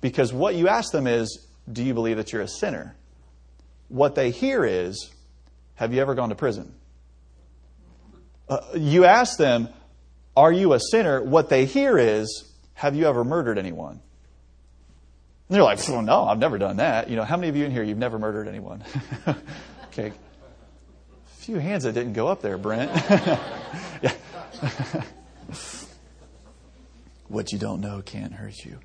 Because 0.00 0.32
what 0.32 0.54
you 0.54 0.68
ask 0.68 0.92
them 0.92 1.06
is, 1.06 1.46
do 1.70 1.82
you 1.82 1.94
believe 1.94 2.16
that 2.16 2.32
you're 2.32 2.42
a 2.42 2.48
sinner? 2.48 2.96
What 3.88 4.14
they 4.14 4.30
hear 4.30 4.64
is, 4.64 5.10
have 5.74 5.92
you 5.94 6.00
ever 6.00 6.14
gone 6.14 6.30
to 6.30 6.34
prison? 6.34 6.74
uh, 8.50 8.60
you 8.74 9.04
ask 9.04 9.38
them, 9.38 9.68
Are 10.36 10.52
you 10.52 10.72
a 10.72 10.80
sinner? 10.80 11.22
What 11.22 11.48
they 11.48 11.64
hear 11.64 11.96
is, 11.96 12.52
Have 12.74 12.96
you 12.96 13.06
ever 13.06 13.24
murdered 13.24 13.58
anyone? 13.58 14.00
And 15.50 15.56
they're 15.56 15.64
like, 15.64 15.80
well, 15.88 16.00
No, 16.00 16.26
I've 16.26 16.38
never 16.38 16.58
done 16.58 16.76
that. 16.76 17.10
You 17.10 17.16
know, 17.16 17.24
how 17.24 17.36
many 17.36 17.48
of 17.48 17.56
you 17.56 17.64
in 17.64 17.72
here, 17.72 17.82
you've 17.82 17.98
never 17.98 18.20
murdered 18.20 18.46
anyone? 18.46 18.84
okay. 19.88 20.12
A 20.12 20.12
few 21.38 21.56
hands 21.56 21.82
that 21.82 21.94
didn't 21.94 22.12
go 22.12 22.28
up 22.28 22.40
there, 22.40 22.56
Brent. 22.56 22.92
what 27.26 27.50
you 27.50 27.58
don't 27.58 27.80
know 27.80 28.00
can't 28.00 28.32
hurt 28.32 28.64
you. 28.64 28.78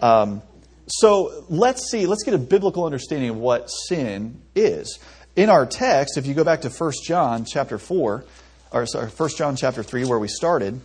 Um, 0.00 0.40
so 0.86 1.44
let's 1.50 1.90
see, 1.90 2.06
let's 2.06 2.22
get 2.22 2.32
a 2.32 2.38
biblical 2.38 2.86
understanding 2.86 3.28
of 3.28 3.36
what 3.36 3.66
sin 3.66 4.40
is. 4.54 4.98
In 5.34 5.50
our 5.50 5.66
text, 5.66 6.16
if 6.16 6.26
you 6.26 6.32
go 6.32 6.44
back 6.44 6.62
to 6.62 6.70
1 6.70 6.92
John 7.04 7.44
chapter 7.44 7.76
4, 7.76 8.24
or 8.72 8.86
sorry, 8.86 9.10
1 9.10 9.28
John 9.36 9.54
chapter 9.54 9.82
3, 9.82 10.06
where 10.06 10.18
we 10.18 10.28
started, 10.28 10.80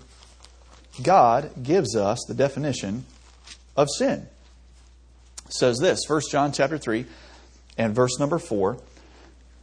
God 1.02 1.52
gives 1.64 1.96
us 1.96 2.20
the 2.28 2.34
definition 2.34 3.06
of 3.78 3.88
sin. 3.90 4.28
Says 5.52 5.80
this, 5.80 6.00
1 6.08 6.22
John 6.32 6.52
chapter 6.54 6.78
3 6.78 7.06
and 7.78 7.94
verse 7.94 8.20
number 8.20 8.40
4. 8.40 8.78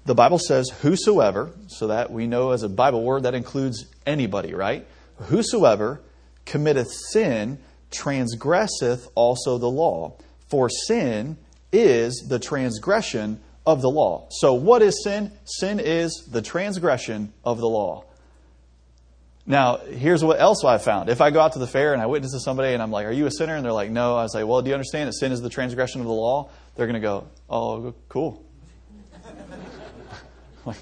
The 0.05 0.15
Bible 0.15 0.39
says, 0.39 0.71
Whosoever, 0.83 1.51
so 1.67 1.89
that 1.89 2.11
we 2.11 2.27
know 2.27 2.51
as 2.51 2.63
a 2.63 2.69
Bible 2.69 3.03
word 3.03 3.25
that 3.25 3.35
includes 3.35 3.87
anybody, 4.07 4.55
right? 4.55 4.87
Whosoever 5.17 6.01
committeth 6.45 6.89
sin 7.11 7.59
transgresseth 7.91 9.09
also 9.15 9.59
the 9.59 9.71
law. 9.71 10.17
For 10.49 10.69
sin 10.69 11.37
is 11.73 12.27
the 12.29 12.39
transgression 12.39 13.41
of 13.67 13.83
the 13.83 13.91
law. 13.91 14.29
So, 14.31 14.55
what 14.55 14.83
is 14.83 15.03
sin? 15.05 15.33
Sin 15.45 15.81
is 15.81 16.27
the 16.31 16.43
transgression 16.43 17.33
of 17.45 17.59
the 17.59 17.69
law. 17.69 18.05
Now, 19.49 19.79
here's 19.79 20.23
what 20.23 20.39
else 20.39 20.63
I 20.63 20.77
found. 20.77 21.09
If 21.09 21.23
I 21.23 21.31
go 21.31 21.41
out 21.41 21.55
to 21.55 21.59
the 21.59 21.67
fair 21.67 21.95
and 21.95 22.03
I 22.03 22.07
witness 22.07 22.33
to 22.33 22.39
somebody 22.41 22.75
and 22.75 22.83
I'm 22.83 22.91
like, 22.91 23.07
Are 23.07 23.13
you 23.13 23.25
a 23.25 23.31
sinner? 23.31 23.57
And 23.57 23.65
they're 23.65 23.73
like, 23.73 23.91
No. 23.91 24.15
I 24.15 24.23
was 24.23 24.35
like, 24.35 24.47
Well, 24.47 24.61
do 24.61 24.69
you 24.69 24.75
understand 24.75 25.09
that 25.09 25.15
sin 25.15 25.33
is 25.33 25.41
the 25.41 25.49
transgression 25.49 26.03
of 26.03 26.07
the 26.07 26.13
law? 26.13 26.51
They're 26.77 26.87
going 26.87 27.01
to 27.01 27.01
go, 27.01 27.27
Oh, 27.49 27.95
cool. 28.11 28.45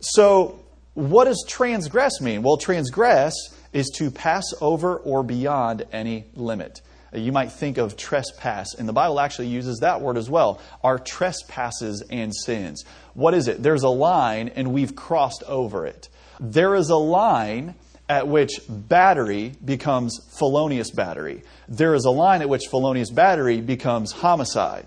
so, 0.00 0.58
what 0.94 1.26
does 1.26 1.44
transgress 1.48 2.20
mean? 2.20 2.42
Well, 2.42 2.56
transgress 2.56 3.32
is 3.72 3.90
to 3.94 4.10
pass 4.10 4.52
over 4.60 4.96
or 4.96 5.22
beyond 5.22 5.84
any 5.92 6.24
limit. 6.34 6.82
Uh, 7.14 7.18
you 7.18 7.30
might 7.30 7.52
think 7.52 7.78
of 7.78 7.96
trespass, 7.96 8.74
and 8.74 8.88
the 8.88 8.92
Bible 8.92 9.20
actually 9.20 9.46
uses 9.46 9.78
that 9.78 10.00
word 10.00 10.16
as 10.16 10.28
well. 10.28 10.60
Our 10.82 10.98
trespasses 10.98 12.02
and 12.10 12.34
sins. 12.34 12.84
What 13.14 13.34
is 13.34 13.46
it? 13.46 13.62
There's 13.62 13.84
a 13.84 13.88
line, 13.88 14.48
and 14.48 14.72
we've 14.72 14.96
crossed 14.96 15.44
over 15.46 15.86
it. 15.86 16.08
There 16.40 16.74
is 16.74 16.90
a 16.90 16.96
line 16.96 17.74
at 18.08 18.28
which 18.28 18.60
battery 18.68 19.54
becomes 19.64 20.20
felonious 20.38 20.90
battery. 20.90 21.42
There 21.68 21.94
is 21.94 22.04
a 22.04 22.10
line 22.10 22.42
at 22.42 22.48
which 22.48 22.66
felonious 22.70 23.10
battery 23.10 23.60
becomes 23.60 24.12
homicide. 24.12 24.86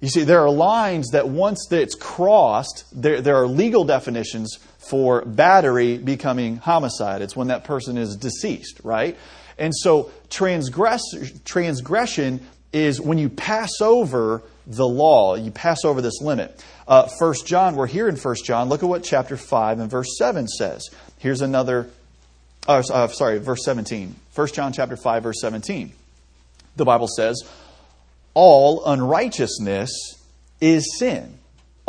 You 0.00 0.08
see, 0.08 0.24
there 0.24 0.40
are 0.40 0.50
lines 0.50 1.10
that 1.10 1.28
once 1.28 1.68
it's 1.70 1.94
crossed, 1.94 2.84
there, 2.92 3.20
there 3.20 3.36
are 3.36 3.46
legal 3.46 3.84
definitions 3.84 4.58
for 4.78 5.24
battery 5.24 5.98
becoming 5.98 6.56
homicide. 6.56 7.22
It's 7.22 7.36
when 7.36 7.48
that 7.48 7.64
person 7.64 7.98
is 7.98 8.16
deceased, 8.16 8.80
right? 8.82 9.16
And 9.58 9.74
so 9.76 10.10
transgress, 10.30 11.02
transgression 11.44 12.40
is 12.72 13.00
when 13.00 13.18
you 13.18 13.28
pass 13.28 13.80
over 13.82 14.42
the 14.70 14.86
law, 14.86 15.34
you 15.34 15.50
pass 15.50 15.84
over 15.84 16.00
this 16.00 16.20
limit. 16.20 16.64
Uh, 16.86 17.08
1 17.18 17.34
John, 17.44 17.74
we're 17.74 17.88
here 17.88 18.08
in 18.08 18.16
1 18.16 18.36
John. 18.44 18.68
Look 18.68 18.82
at 18.82 18.88
what 18.88 19.02
chapter 19.02 19.36
5 19.36 19.80
and 19.80 19.90
verse 19.90 20.16
7 20.16 20.46
says. 20.46 20.88
Here's 21.18 21.40
another, 21.40 21.90
uh, 22.68 22.82
uh, 22.90 23.08
sorry, 23.08 23.38
verse 23.38 23.64
17. 23.64 24.14
1 24.34 24.48
John 24.48 24.72
chapter 24.72 24.96
5, 24.96 25.22
verse 25.24 25.40
17. 25.40 25.92
The 26.76 26.84
Bible 26.84 27.08
says, 27.08 27.42
All 28.34 28.84
unrighteousness 28.86 29.90
is 30.60 30.98
sin 30.98 31.39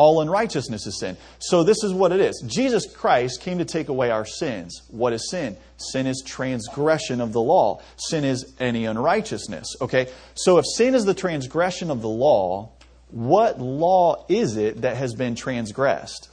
all 0.02 0.22
unrighteousness 0.22 0.88
is 0.88 0.98
sin. 1.00 1.16
So 1.38 1.62
this 1.62 1.84
is 1.84 1.94
what 1.94 2.12
it 2.12 2.20
is. 2.20 2.44
Jesus 2.48 2.92
Christ 2.92 3.40
came 3.40 3.60
to 3.60 3.66
take 3.66 3.88
away 3.88 4.10
our 4.10 4.26
sins. 4.26 4.82
What 4.90 5.14
is 5.14 5.30
sin? 5.30 5.56
Sin 5.78 6.08
is 6.08 6.24
transgression 6.26 7.22
of 7.22 7.34
the 7.34 7.42
law. 7.42 7.84
Sin 7.98 8.24
is 8.24 8.52
any 8.60 8.86
unrighteousness. 8.86 9.76
Okay? 9.80 10.10
So 10.34 10.58
if 10.58 10.66
sin 10.66 10.96
is 10.96 11.06
the 11.06 11.14
transgression 11.14 11.92
of 11.92 12.02
the 12.02 12.10
law, 12.10 12.72
what 13.12 13.62
law 13.62 14.26
is 14.28 14.58
it 14.58 14.82
that 14.82 14.98
has 14.98 15.14
been 15.14 15.36
transgressed? 15.36 16.32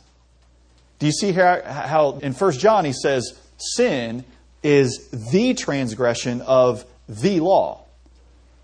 Do 0.98 1.04
you 1.04 1.12
see 1.12 1.32
here 1.32 1.62
how 1.62 2.18
in 2.22 2.32
1 2.32 2.52
John 2.52 2.87
he 2.87 2.94
says 2.94 3.38
sin 3.58 4.25
is 4.62 5.10
the 5.30 5.52
transgression 5.52 6.40
of 6.40 6.87
the 7.06 7.40
law? 7.40 7.84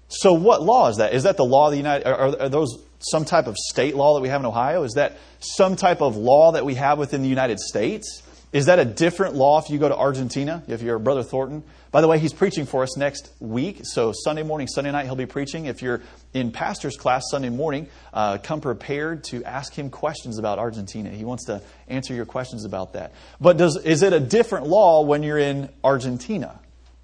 So 0.08 0.32
what 0.32 0.62
law 0.62 0.88
is 0.88 0.96
that? 0.96 1.12
Is 1.12 1.25
that 1.25 1.37
the 1.37 1.44
law 1.44 1.66
of 1.66 1.73
the 1.73 1.76
United 1.76 2.06
are, 2.06 2.40
are 2.40 2.49
those 2.49 2.78
some 3.04 3.25
type 3.25 3.46
of 3.46 3.56
state 3.56 3.94
law 3.94 4.14
that 4.14 4.20
we 4.20 4.28
have 4.28 4.40
in 4.40 4.46
Ohio? 4.46 4.82
Is 4.82 4.94
that 4.94 5.18
some 5.40 5.76
type 5.76 6.00
of 6.00 6.16
law 6.16 6.52
that 6.52 6.64
we 6.64 6.75
have 6.75 6.99
within 6.99 7.23
the 7.23 7.28
United 7.28 7.61
States? 7.61 8.23
Is 8.54 8.66
that 8.66 8.78
a 8.78 8.84
different 8.84 9.34
law 9.34 9.61
if 9.61 9.68
you 9.68 9.78
go 9.78 9.88
to 9.88 9.96
Argentina, 9.96 10.62
if 10.68 10.80
you're 10.80 11.00
Brother 11.00 11.25
Thornton? 11.25 11.64
By 11.90 12.00
the 12.00 12.08
way, 12.08 12.20
he's 12.20 12.32
preaching 12.32 12.66
for 12.66 12.84
us 12.84 12.96
next 12.96 13.30
week. 13.40 13.80
So, 13.82 14.12
Sunday 14.12 14.44
morning, 14.44 14.68
Sunday 14.68 14.92
night, 14.92 15.06
he'll 15.06 15.16
be 15.16 15.26
preaching. 15.26 15.66
If 15.66 15.82
you're 15.82 16.02
in 16.32 16.52
pastor's 16.52 16.96
class 16.96 17.25
Sunday 17.30 17.49
morning, 17.49 17.88
uh, 18.12 18.38
come 18.38 18.61
prepared 18.61 19.25
to 19.25 19.44
ask 19.44 19.73
him 19.73 19.90
questions 19.90 20.38
about 20.38 20.61
Argentina. 20.61 21.11
He 21.11 21.25
wants 21.25 21.46
to 21.46 21.62
answer 21.88 22.14
your 22.14 22.26
questions 22.26 22.64
about 22.64 22.92
that. 22.92 23.12
But 23.40 23.56
does, 23.56 23.76
is 23.76 24.02
it 24.02 24.12
a 24.12 24.20
different 24.20 24.68
law 24.68 25.02
when 25.02 25.25
you're 25.25 25.38
in 25.38 25.68
Argentina? 25.82 26.61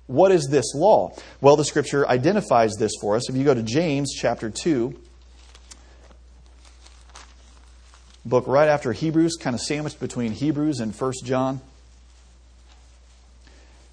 What 0.06 0.30
is 0.30 0.48
this 0.48 0.72
law? 0.74 1.16
Well, 1.40 1.56
the 1.56 1.64
scripture 1.64 2.08
identifies 2.08 2.74
this 2.76 2.92
for 3.00 3.16
us. 3.16 3.28
If 3.28 3.36
you 3.36 3.42
go 3.42 3.54
to 3.54 3.62
James 3.62 4.12
chapter 4.12 4.50
2, 4.50 4.92
book 8.24 8.46
right 8.46 8.68
after 8.68 8.92
Hebrews, 8.92 9.36
kind 9.36 9.54
of 9.54 9.60
sandwiched 9.60 10.00
between 10.00 10.32
Hebrews 10.32 10.80
and 10.80 10.94
1 10.94 11.12
John. 11.24 11.60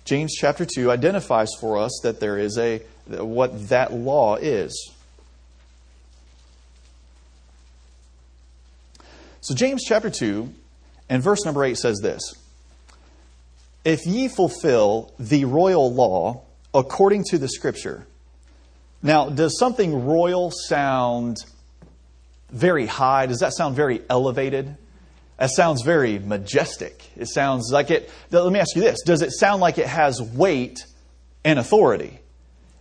James 0.06 0.34
chapter 0.34 0.66
2 0.66 0.90
identifies 0.90 1.50
for 1.60 1.78
us 1.78 2.00
that 2.04 2.20
there 2.20 2.38
is 2.38 2.58
a 2.58 2.82
what 3.08 3.70
that 3.70 3.94
law 3.94 4.36
is. 4.36 4.92
So 9.42 9.56
James 9.56 9.84
chapter 9.86 10.10
2 10.10 10.54
and 11.10 11.24
verse 11.24 11.46
number 11.46 11.64
8 11.64 11.78
says 11.78 12.00
this. 12.02 12.22
If 13.86 14.06
ye 14.06 14.28
fulfill 14.28 15.14
the 15.20 15.46
royal 15.46 15.94
law 15.94 16.42
according 16.74 17.24
to 17.26 17.38
the 17.38 17.48
scripture. 17.48 18.06
Now, 19.02 19.30
does 19.30 19.58
something 19.58 20.06
royal 20.06 20.52
sound 20.52 21.38
very 22.50 22.86
high? 22.86 23.26
Does 23.26 23.40
that 23.40 23.54
sound 23.54 23.76
very 23.76 24.02
elevated? 24.10 24.78
That 25.38 25.52
sounds 25.52 25.84
very 25.84 26.18
majestic. 26.20 27.10
It 27.16 27.28
sounds 27.28 27.70
like 27.72 27.92
it. 27.92 28.12
Let 28.32 28.52
me 28.52 28.60
ask 28.60 28.76
you 28.76 28.82
this 28.82 29.02
Does 29.04 29.22
it 29.22 29.32
sound 29.32 29.62
like 29.62 29.78
it 29.78 29.88
has 29.88 30.22
weight 30.22 30.86
and 31.44 31.60
authority? 31.60 32.20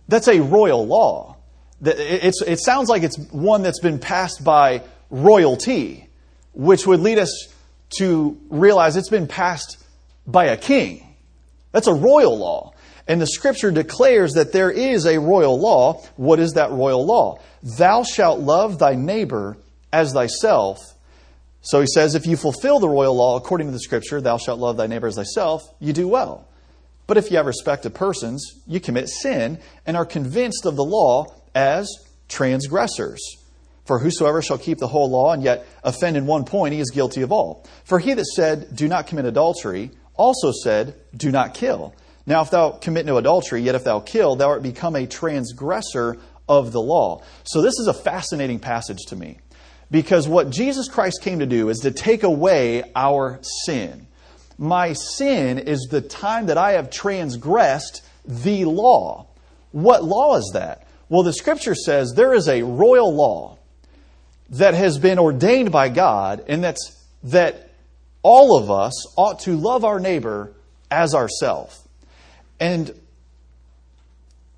That's 0.07 0.27
a 0.27 0.41
royal 0.41 0.85
law. 0.85 1.37
It's, 1.83 2.41
it 2.41 2.59
sounds 2.59 2.89
like 2.89 3.03
it's 3.03 3.17
one 3.31 3.61
that's 3.61 3.79
been 3.79 3.99
passed 3.99 4.43
by 4.43 4.81
royalty, 5.11 6.09
which 6.53 6.87
would 6.87 7.01
lead 7.01 7.19
us 7.19 7.53
to 7.99 8.37
realize 8.49 8.95
it's 8.95 9.09
been 9.09 9.27
passed 9.27 9.77
by 10.25 10.45
a 10.45 10.57
king. 10.57 11.15
That's 11.71 11.87
a 11.87 11.93
royal 11.93 12.37
law. 12.37 12.73
And 13.07 13.21
the 13.21 13.27
scripture 13.27 13.71
declares 13.71 14.33
that 14.33 14.51
there 14.51 14.69
is 14.69 15.05
a 15.05 15.19
royal 15.19 15.59
law. 15.59 16.03
What 16.17 16.39
is 16.39 16.53
that 16.53 16.71
royal 16.71 17.05
law? 17.05 17.39
Thou 17.63 18.03
shalt 18.03 18.39
love 18.39 18.79
thy 18.79 18.95
neighbor 18.95 19.57
as 19.93 20.13
thyself. 20.13 20.79
So 21.61 21.79
he 21.81 21.87
says, 21.87 22.15
if 22.15 22.25
you 22.25 22.37
fulfill 22.37 22.79
the 22.79 22.89
royal 22.89 23.15
law 23.15 23.37
according 23.37 23.67
to 23.67 23.73
the 23.73 23.79
scripture, 23.79 24.21
thou 24.21 24.37
shalt 24.37 24.59
love 24.59 24.77
thy 24.77 24.87
neighbor 24.87 25.07
as 25.07 25.15
thyself, 25.15 25.63
you 25.79 25.93
do 25.93 26.07
well. 26.07 26.47
But 27.07 27.17
if 27.17 27.31
you 27.31 27.37
have 27.37 27.45
respect 27.45 27.83
to 27.83 27.89
persons, 27.89 28.45
you 28.67 28.81
commit 28.81 29.09
sin 29.09 29.59
and 29.85 29.95
are 29.95 30.05
convinced 30.05 30.65
of 30.65 30.75
the 30.75 30.83
law 30.83 31.27
as 31.55 31.89
transgressors. 32.27 33.19
For 33.85 33.99
whosoever 33.99 34.41
shall 34.41 34.57
keep 34.57 34.79
the 34.79 34.87
whole 34.87 35.09
law 35.09 35.31
and 35.31 35.41
yet 35.41 35.65
offend 35.81 36.17
in 36.17 36.25
one 36.25 36.43
point, 36.43 36.73
he 36.73 36.81
is 36.81 36.91
guilty 36.91 37.21
of 37.21 37.31
all. 37.31 37.65
For 37.85 37.99
he 37.99 38.13
that 38.13 38.25
said, 38.25 38.75
Do 38.75 38.89
not 38.89 39.07
commit 39.07 39.23
adultery, 39.23 39.91
also 40.15 40.51
said, 40.51 40.95
Do 41.15 41.31
not 41.31 41.53
kill. 41.53 41.95
Now, 42.27 42.41
if 42.41 42.51
thou 42.51 42.71
commit 42.71 43.05
no 43.05 43.17
adultery, 43.17 43.61
yet 43.61 43.75
if 43.75 43.85
thou 43.85 44.01
kill, 44.01 44.35
thou 44.35 44.49
art 44.49 44.61
become 44.61 44.97
a 44.97 45.07
transgressor 45.07 46.17
of 46.47 46.73
the 46.73 46.81
law. 46.81 47.23
So, 47.45 47.61
this 47.61 47.79
is 47.79 47.87
a 47.87 47.93
fascinating 47.93 48.59
passage 48.59 48.99
to 49.07 49.15
me. 49.15 49.39
Because 49.89 50.27
what 50.27 50.49
Jesus 50.49 50.89
Christ 50.89 51.21
came 51.21 51.39
to 51.39 51.45
do 51.45 51.69
is 51.69 51.79
to 51.79 51.91
take 51.91 52.23
away 52.23 52.83
our 52.93 53.39
sin. 53.65 54.07
My 54.57 54.91
sin 54.91 55.57
is 55.57 55.87
the 55.89 56.01
time 56.01 56.47
that 56.47 56.57
I 56.57 56.73
have 56.73 56.89
transgressed 56.89 58.03
the 58.25 58.65
law. 58.65 59.27
What 59.71 60.03
law 60.03 60.35
is 60.35 60.51
that? 60.53 60.85
Well, 61.07 61.23
the 61.23 61.31
scripture 61.31 61.75
says 61.75 62.13
there 62.13 62.33
is 62.33 62.49
a 62.49 62.63
royal 62.63 63.13
law 63.13 63.57
that 64.49 64.73
has 64.73 64.97
been 64.97 65.19
ordained 65.19 65.71
by 65.71 65.87
God, 65.87 66.43
and 66.49 66.61
that's 66.61 67.05
that 67.23 67.71
all 68.21 68.57
of 68.57 68.69
us 68.69 69.17
ought 69.17 69.39
to 69.41 69.55
love 69.55 69.85
our 69.85 69.99
neighbor 70.01 70.53
as 70.91 71.15
ourself. 71.15 71.86
And 72.59 72.93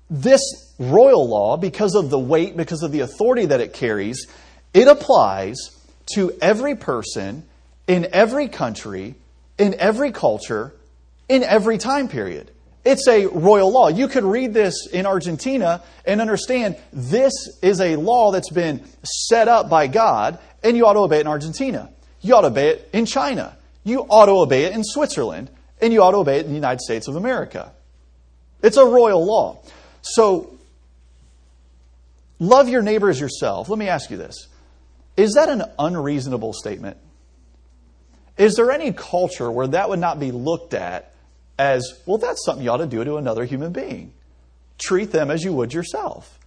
this 0.08 0.74
royal 0.78 1.28
law, 1.28 1.56
because 1.56 1.94
of 1.94 2.10
the 2.10 2.18
weight, 2.18 2.56
because 2.56 2.82
of 2.82 2.92
the 2.92 3.00
authority 3.00 3.46
that 3.46 3.60
it 3.60 3.72
carries, 3.72 4.26
it 4.74 4.88
applies 4.88 5.56
to 6.14 6.32
every 6.40 6.74
person 6.74 7.44
in 7.86 8.08
every 8.12 8.48
country, 8.48 9.14
in 9.58 9.74
every 9.74 10.12
culture, 10.12 10.74
in 11.28 11.44
every 11.44 11.78
time 11.78 12.08
period. 12.08 12.50
It's 12.84 13.06
a 13.06 13.26
royal 13.26 13.70
law. 13.70 13.88
You 13.88 14.08
could 14.08 14.24
read 14.24 14.54
this 14.54 14.86
in 14.90 15.06
Argentina 15.06 15.82
and 16.06 16.20
understand 16.20 16.76
this 16.92 17.32
is 17.62 17.80
a 17.80 17.96
law 17.96 18.32
that's 18.32 18.50
been 18.50 18.82
set 19.02 19.48
up 19.48 19.68
by 19.68 19.86
God, 19.86 20.38
and 20.62 20.76
you 20.76 20.86
ought 20.86 20.94
to 20.94 21.00
obey 21.00 21.18
it 21.18 21.22
in 21.22 21.26
Argentina. 21.26 21.90
You 22.20 22.34
ought 22.36 22.42
to 22.42 22.46
obey 22.48 22.68
it 22.70 22.88
in 22.92 23.06
China. 23.06 23.56
You 23.84 24.00
ought 24.08 24.26
to 24.26 24.32
obey 24.32 24.64
it 24.64 24.72
in 24.72 24.82
Switzerland, 24.82 25.50
and 25.80 25.92
you 25.92 26.02
ought 26.02 26.12
to 26.12 26.18
obey 26.18 26.38
it 26.38 26.46
in 26.46 26.48
the 26.48 26.56
United 26.56 26.80
States 26.80 27.06
of 27.06 27.16
America. 27.16 27.72
It's 28.62 28.76
a 28.76 28.84
royal 28.84 29.24
law. 29.24 29.58
So, 30.02 30.58
love 32.38 32.68
your 32.68 32.82
neighbor 32.82 33.08
as 33.08 33.20
yourself. 33.20 33.68
Let 33.68 33.78
me 33.78 33.88
ask 33.88 34.10
you 34.10 34.16
this 34.16 34.48
Is 35.16 35.34
that 35.34 35.48
an 35.48 35.62
unreasonable 35.78 36.52
statement? 36.52 36.96
Is 38.36 38.54
there 38.54 38.70
any 38.70 38.92
culture 38.92 39.50
where 39.50 39.66
that 39.68 39.90
would 39.90 39.98
not 39.98 40.18
be 40.18 40.32
looked 40.32 40.72
at 40.72 41.12
as, 41.58 42.00
well, 42.06 42.16
that's 42.16 42.42
something 42.42 42.64
you 42.64 42.70
ought 42.70 42.78
to 42.78 42.86
do 42.86 43.04
to 43.04 43.16
another 43.16 43.44
human 43.44 43.72
being? 43.72 44.14
Treat 44.78 45.12
them 45.12 45.30
as 45.30 45.44
you 45.44 45.52
would 45.52 45.74
yourself. 45.74 46.38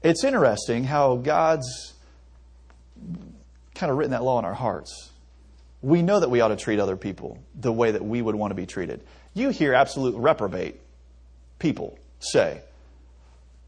It's 0.00 0.22
interesting 0.22 0.84
how 0.84 1.16
God's 1.16 1.94
kind 3.74 3.90
of 3.90 3.98
written 3.98 4.12
that 4.12 4.22
law 4.22 4.38
in 4.38 4.44
our 4.44 4.54
hearts. 4.54 5.10
We 5.82 6.02
know 6.02 6.20
that 6.20 6.30
we 6.30 6.40
ought 6.40 6.48
to 6.48 6.56
treat 6.56 6.78
other 6.78 6.96
people 6.96 7.38
the 7.54 7.72
way 7.72 7.90
that 7.90 8.04
we 8.04 8.22
would 8.22 8.36
want 8.36 8.52
to 8.52 8.54
be 8.54 8.66
treated. 8.66 9.02
You 9.34 9.48
hear 9.50 9.74
absolute 9.74 10.16
reprobate 10.16 10.80
people 11.58 11.98
say, 12.20 12.60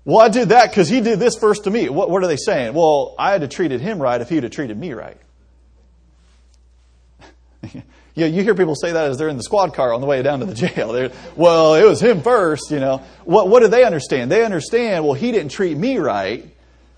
Well, 0.05 0.21
I 0.21 0.29
did 0.29 0.51
that 0.51 0.71
because 0.71 0.89
he 0.89 1.01
did 1.01 1.19
this 1.19 1.37
first 1.37 1.65
to 1.65 1.71
me. 1.71 1.89
What, 1.89 2.11
what 2.11 2.23
are 2.23 2.27
they 2.27 2.37
saying? 2.37 2.75
Well, 2.75 3.15
I 3.19 3.33
had 3.33 3.41
to 3.43 3.49
treated 3.49 3.81
him 3.81 4.01
right 4.01 4.21
if 4.21 4.29
he 4.29 4.37
would 4.37 4.45
have 4.45 4.53
treated 4.53 4.79
me 4.79 4.93
right. 4.93 5.17
you, 8.15 8.27
you 8.27 8.43
hear 8.43 8.55
people 8.55 8.75
say 8.75 8.93
that 8.93 9.11
as 9.11 9.19
they're 9.19 9.29
in 9.29 9.37
the 9.37 9.43
squad 9.43 9.75
car 9.75 9.93
on 9.93 10.01
the 10.01 10.07
way 10.07 10.23
down 10.23 10.41
to 10.41 10.47
the 10.47 10.55
jail. 10.55 10.93
They're, 10.93 11.11
well, 11.37 11.75
it 11.75 11.85
was 11.85 12.01
him 12.01 12.23
first, 12.23 12.71
you 12.71 12.81
know. 12.81 13.03
What, 13.25 13.49
what 13.49 13.61
do 13.61 13.69
they 13.69 13.85
understand? 13.85 14.31
They 14.31 14.45
understand, 14.45 15.05
well, 15.05 15.15
he 15.15 15.33
didn't 15.33 15.51
treat 15.51 15.77
me 15.77 15.99
right. 15.99 16.47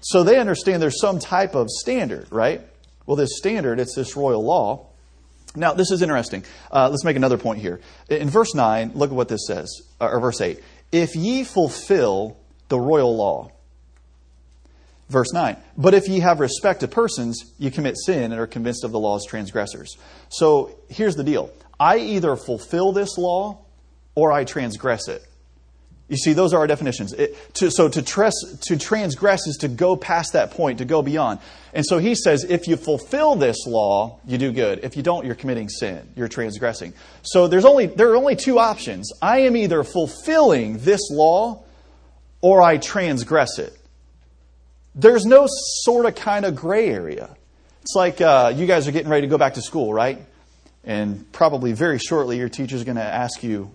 So 0.00 0.24
they 0.24 0.38
understand 0.38 0.82
there's 0.82 1.00
some 1.00 1.18
type 1.20 1.54
of 1.54 1.68
standard, 1.70 2.26
right? 2.30 2.60
Well, 3.06 3.16
this 3.16 3.36
standard, 3.36 3.78
it's 3.78 3.94
this 3.94 4.16
royal 4.16 4.44
law. 4.44 4.86
Now, 5.54 5.74
this 5.74 5.90
is 5.90 6.02
interesting. 6.02 6.44
Uh, 6.70 6.88
let's 6.90 7.04
make 7.04 7.16
another 7.16 7.36
point 7.36 7.60
here. 7.60 7.80
In 8.08 8.30
verse 8.30 8.54
9, 8.54 8.92
look 8.94 9.10
at 9.10 9.16
what 9.16 9.28
this 9.28 9.46
says, 9.46 9.82
or 10.00 10.18
verse 10.18 10.40
8. 10.40 10.58
If 10.92 11.16
ye 11.16 11.42
fulfill 11.42 12.36
the 12.68 12.78
royal 12.78 13.16
law, 13.16 13.50
Verse 15.12 15.30
9, 15.34 15.58
but 15.76 15.92
if 15.92 16.08
ye 16.08 16.20
have 16.20 16.40
respect 16.40 16.80
to 16.80 16.88
persons, 16.88 17.38
ye 17.58 17.70
commit 17.70 17.98
sin 17.98 18.32
and 18.32 18.40
are 18.40 18.46
convinced 18.46 18.82
of 18.82 18.92
the 18.92 18.98
law's 18.98 19.26
transgressors. 19.26 19.98
So 20.30 20.78
here's 20.88 21.16
the 21.16 21.22
deal 21.22 21.50
I 21.78 21.98
either 21.98 22.34
fulfill 22.34 22.92
this 22.92 23.18
law 23.18 23.58
or 24.14 24.32
I 24.32 24.44
transgress 24.44 25.08
it. 25.08 25.22
You 26.12 26.18
see, 26.18 26.34
those 26.34 26.52
are 26.52 26.58
our 26.58 26.66
definitions. 26.66 27.14
It, 27.14 27.54
to, 27.54 27.70
so 27.70 27.88
to, 27.88 28.02
tres, 28.02 28.34
to 28.66 28.76
transgress 28.76 29.46
is 29.46 29.56
to 29.62 29.68
go 29.68 29.96
past 29.96 30.34
that 30.34 30.50
point, 30.50 30.76
to 30.76 30.84
go 30.84 31.00
beyond. 31.00 31.38
And 31.72 31.86
so 31.86 31.96
he 31.96 32.14
says, 32.14 32.44
if 32.44 32.68
you 32.68 32.76
fulfill 32.76 33.34
this 33.34 33.66
law, 33.66 34.20
you 34.26 34.36
do 34.36 34.52
good. 34.52 34.80
If 34.82 34.94
you 34.94 35.02
don't, 35.02 35.24
you're 35.24 35.34
committing 35.34 35.70
sin. 35.70 36.06
You're 36.14 36.28
transgressing. 36.28 36.92
So 37.22 37.48
there's 37.48 37.64
only, 37.64 37.86
there 37.86 38.10
are 38.10 38.16
only 38.16 38.36
two 38.36 38.58
options. 38.58 39.10
I 39.22 39.38
am 39.38 39.56
either 39.56 39.82
fulfilling 39.84 40.76
this 40.80 41.00
law 41.10 41.64
or 42.42 42.60
I 42.60 42.76
transgress 42.76 43.58
it. 43.58 43.74
There's 44.94 45.24
no 45.24 45.46
sort 45.48 46.04
of 46.04 46.14
kind 46.14 46.44
of 46.44 46.54
gray 46.54 46.90
area. 46.90 47.34
It's 47.80 47.94
like 47.96 48.20
uh, 48.20 48.52
you 48.54 48.66
guys 48.66 48.86
are 48.86 48.92
getting 48.92 49.08
ready 49.08 49.22
to 49.22 49.30
go 49.30 49.38
back 49.38 49.54
to 49.54 49.62
school, 49.62 49.94
right? 49.94 50.18
And 50.84 51.32
probably 51.32 51.72
very 51.72 51.98
shortly, 51.98 52.36
your 52.36 52.50
teacher's 52.50 52.84
going 52.84 52.96
to 52.96 53.02
ask 53.02 53.42
you, 53.42 53.70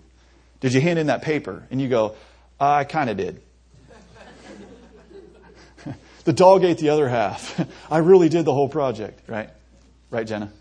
Did 0.59 0.73
you 0.73 0.81
hand 0.81 0.99
in 0.99 1.07
that 1.07 1.23
paper? 1.23 1.63
And 1.71 1.81
you 1.81 1.89
go, 1.89 2.15
I 2.59 2.83
kind 2.83 3.09
of 3.09 3.17
did. 3.17 3.41
the 6.25 6.33
dog 6.33 6.63
ate 6.63 6.79
the 6.79 6.89
other 6.89 7.07
half. 7.07 7.59
I 7.91 7.99
really 7.99 8.29
did 8.29 8.45
the 8.45 8.53
whole 8.53 8.69
project, 8.69 9.29
right? 9.29 9.49
Right, 10.09 10.25
Jenna? 10.25 10.51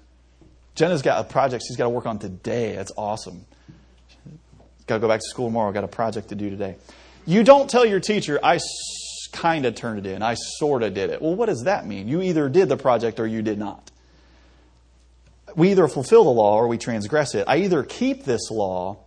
Jenna's 0.74 1.02
got 1.02 1.24
a 1.24 1.24
project 1.28 1.64
she's 1.66 1.76
got 1.76 1.85
to 1.85 1.90
work 1.90 2.06
on 2.06 2.18
today. 2.18 2.74
That's 2.74 2.92
awesome. 2.96 3.46
Got 4.87 4.96
to 4.96 5.00
go 5.00 5.09
back 5.09 5.20
to 5.20 5.26
school 5.26 5.48
tomorrow. 5.48 5.72
Got 5.72 5.85
a 5.85 5.88
project 5.88 6.28
to 6.28 6.35
do 6.35 6.50
today. 6.50 6.76
You 7.24 7.42
don't 7.42 7.68
tell 7.68 7.85
your 7.85 7.98
teacher, 7.98 8.38
I 8.42 8.61
kind 9.32 9.66
of 9.66 9.74
turned 9.74 10.06
it 10.06 10.06
in. 10.06 10.22
I 10.22 10.35
sort 10.35 10.82
of 10.82 10.94
did 10.94 11.11
it. 11.11 11.20
Well, 11.20 11.35
what 11.35 11.46
does 11.46 11.64
that 11.64 11.87
mean? 11.87 12.09
You 12.09 12.22
either 12.22 12.48
did 12.48 12.68
the 12.68 12.76
project 12.76 13.18
or 13.18 13.26
you 13.26 13.42
did 13.42 13.59
not. 13.59 13.90
We 15.56 15.70
either 15.70 15.88
fulfill 15.88 16.24
the 16.24 16.30
law 16.30 16.56
or 16.56 16.68
we 16.68 16.78
transgress 16.78 17.35
it. 17.35 17.44
I 17.48 17.59
either 17.59 17.82
keep 17.82 18.24
this 18.24 18.50
law 18.50 18.98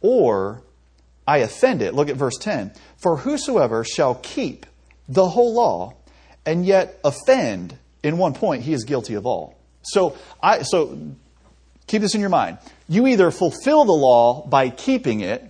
or 0.00 0.62
I 1.26 1.38
offend 1.38 1.82
it. 1.82 1.94
Look 1.94 2.08
at 2.08 2.16
verse 2.16 2.36
10. 2.38 2.72
For 2.98 3.16
whosoever 3.16 3.84
shall 3.84 4.14
keep 4.14 4.66
the 5.08 5.28
whole 5.28 5.54
law 5.54 5.94
and 6.44 6.64
yet 6.64 7.00
offend 7.04 7.76
in 8.02 8.18
one 8.18 8.34
point, 8.34 8.62
he 8.62 8.72
is 8.72 8.84
guilty 8.84 9.14
of 9.14 9.26
all. 9.26 9.58
So, 9.82 10.16
I, 10.40 10.62
so 10.62 10.96
keep 11.88 12.02
this 12.02 12.14
in 12.14 12.20
your 12.20 12.30
mind. 12.30 12.58
You 12.88 13.08
either 13.08 13.32
fulfill 13.32 13.84
the 13.84 13.92
law 13.92 14.46
by 14.46 14.70
keeping 14.70 15.20
it, 15.20 15.42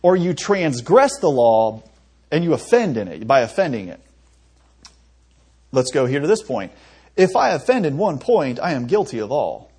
or 0.00 0.16
you 0.16 0.34
transgress 0.34 1.18
the 1.18 1.30
law 1.30 1.82
and 2.30 2.44
you 2.44 2.54
offend 2.54 2.96
in 2.96 3.08
it 3.08 3.26
by 3.26 3.40
offending 3.40 3.88
it. 3.88 4.00
Let's 5.72 5.90
go 5.90 6.06
here 6.06 6.20
to 6.20 6.26
this 6.26 6.42
point. 6.42 6.72
If 7.16 7.34
I 7.34 7.50
offend 7.50 7.84
in 7.84 7.96
one 7.96 8.18
point, 8.18 8.60
I 8.60 8.72
am 8.72 8.86
guilty 8.86 9.18
of 9.18 9.32
all. 9.32 9.71